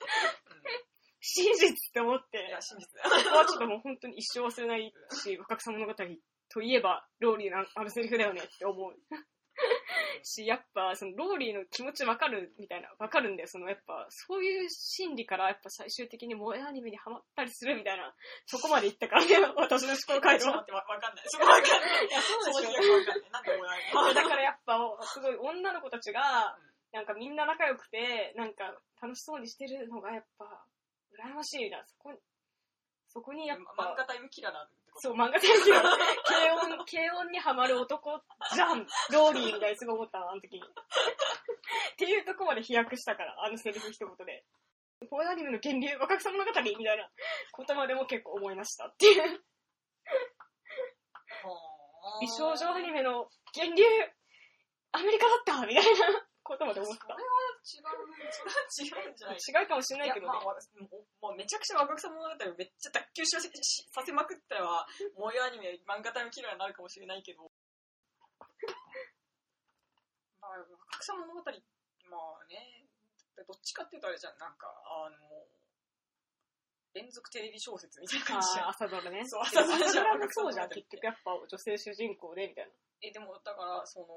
[1.19, 2.87] 真実って思っていや、、真実。
[3.03, 8.93] ここはちょっともう本当に一生忘れないし、若草物語といえば、ローリーのあのセリフだよねって思う。
[10.23, 13.47] し、やっぱ、そのローリーの気持ちわかるみたいな、わかるんだよ。
[13.47, 18.13] そのやっぱ、そういう心理からやっぱ最終的に萌えアニメにハマったりするみたいな、
[18.45, 20.39] そこまでいったからね、私の思考回。
[20.39, 21.25] ちょっと待って、わわかんない。
[21.27, 22.05] そこわかんない。
[22.07, 23.31] いや、そうでしょ気がわかんない。
[23.31, 26.57] なんでもないのだからやっぱ、すごい女の子たちが、
[26.91, 30.45] なんかみんな仲良くて、なんか楽しそうにしてるのがやっぱ、
[31.13, 31.83] 羨ましいな。
[31.85, 32.17] そこに、
[33.07, 35.01] そこにやっぱ、漫画タイムキラーなんてこと？
[35.01, 35.89] そう、漫画大好きなの。
[36.25, 38.21] 軽音、軽音にハマる男
[38.53, 40.63] じゃん、ローリーみたいにすごい思ったの、あの時に。
[40.63, 44.45] っていうとこまで飛躍したから、あのセリフ一言で。
[45.09, 46.53] フォーアニメの源流、若草物語み
[46.83, 47.11] たいな
[47.51, 49.43] ことまでも結構思いましたっていう。
[52.19, 53.83] 美少女アニメの源流、
[54.93, 57.03] アメリカだったみたいなことまで思った。
[57.03, 57.27] それは
[57.67, 59.37] 違う、違うんじゃない？
[59.37, 60.31] 違うかもしれないけどね。
[60.31, 64.87] まあ、私もうもうめちゃくちゃ若草物語をめっちゃ脱臼ししさせまくったら、
[65.19, 67.51] 萌えアニメ、漫画タイムキラーになるかもしれないけど、
[70.39, 71.51] まあ、若草物語、まあ
[72.47, 72.87] ね、
[73.35, 75.17] どっちかっていうとあれじゃん、なんか、あの、
[76.93, 78.69] 連続テレビ小説みたいな感じじゃん。
[78.69, 79.21] 朝ドラね。
[79.27, 82.71] そう朝ドララもそうじゃん、結局やっぱ女性主人公で、みたいな。
[83.03, 84.07] え、でも、だから、その、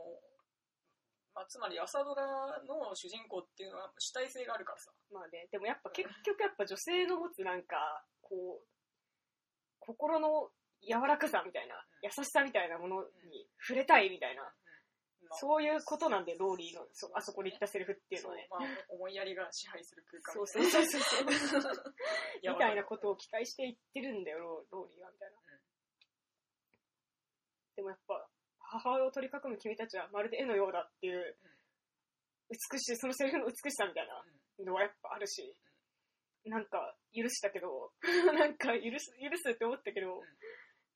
[1.35, 2.27] まあ、つまり朝ドラ
[2.67, 4.91] の主人公っていうのは主体性があるからさ。
[5.13, 8.67] まあね、でもやっぱ結局やっぱ女性の持つなんか、こう、
[9.79, 10.51] 心の
[10.83, 14.53] 柔らかさみたいな、優しさみたいなものに触れたいみたいな、まあ
[15.39, 18.49] そういうことなんで、ローリーの、そうあそこで言ったセリフっていうのはね。
[18.51, 21.25] まあ、思いやりが支配する空間そうそうそうそう。
[22.43, 25.39] みやたいなことを期待して言ってるんだよ、ローローリーは、みたいな。
[27.77, 28.29] でもやっぱ、
[28.71, 31.37] 母親を取り囲む君たちはまるで絵のようだっていう、
[32.51, 35.57] 美しい、そのセリフの美しさみたいなのはやっぱあるし、
[36.47, 37.93] なんか許したけど、
[38.33, 40.23] なんか許す、許すって思ったけど、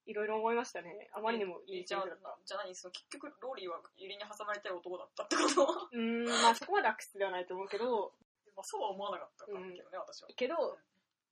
[0.07, 1.09] いろいろ思いましたね。
[1.13, 5.67] あまりにもいいじゃた。、じゃあ何その結局、ローリーはユリに挟まれたい男だったってこと？
[5.67, 8.13] まうーん、まあそこまで悪質ではないと思うけど、
[8.57, 10.29] あ、そうは思わなかったけどね、私は。
[10.37, 10.79] けど、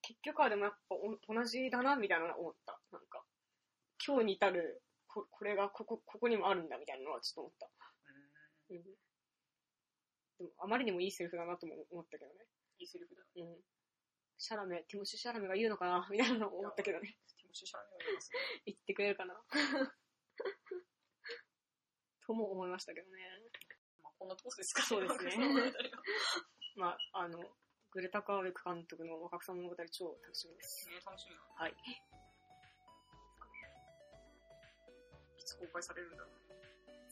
[0.01, 2.81] 結局はでもやっぱお同じだな、みたいなのは思った。
[2.91, 3.23] なんか、
[4.05, 4.83] 今日に至る、
[5.13, 7.69] ここれがここ、ここにもあるんだ、みたいなのはちょっと思った。
[8.71, 8.83] うん。
[10.39, 12.47] でも、あまりにもいいセリフだなとも思ったけどね。
[12.79, 13.23] いいセリフだ。
[13.37, 13.61] うん。
[14.39, 17.15] シャラメ、ティモシー・シャラメが言うのかなみたいなのを思ったけどね。
[17.37, 18.39] ティモシー・シャラメが言いますね。
[18.67, 19.39] 言ってくれるかな
[22.27, 23.23] とも思いましたけどね。
[24.03, 25.37] まあ、こんなとこですかそうですね
[26.75, 27.39] まあ、あの、
[27.91, 30.89] グレタ・ガーウィグ監督の若草物語超楽しみです。
[30.89, 31.43] ね楽しみな。
[31.55, 31.77] はい。
[35.63, 36.35] 公開されるんだろう。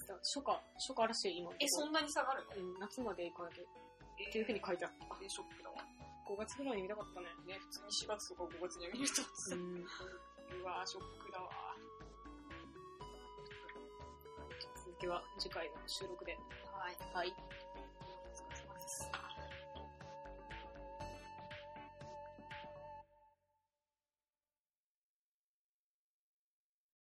[0.03, 0.59] さ初夏、
[0.91, 2.75] 初夏らしい、今え、そんなに下がるの？
[2.75, 5.07] うん、夏まで行かなきゃっていうふうに書いてあった。
[5.23, 5.79] え、ショックだわ。
[6.27, 7.27] 5月ぐらいに見たかったね。
[7.47, 9.87] ね、普通に4月とか5月には見ると、うん。
[10.61, 11.51] うわーショックだわ
[14.85, 16.37] 続きは次回の収録で。
[16.73, 16.97] はい。
[17.15, 17.35] はい。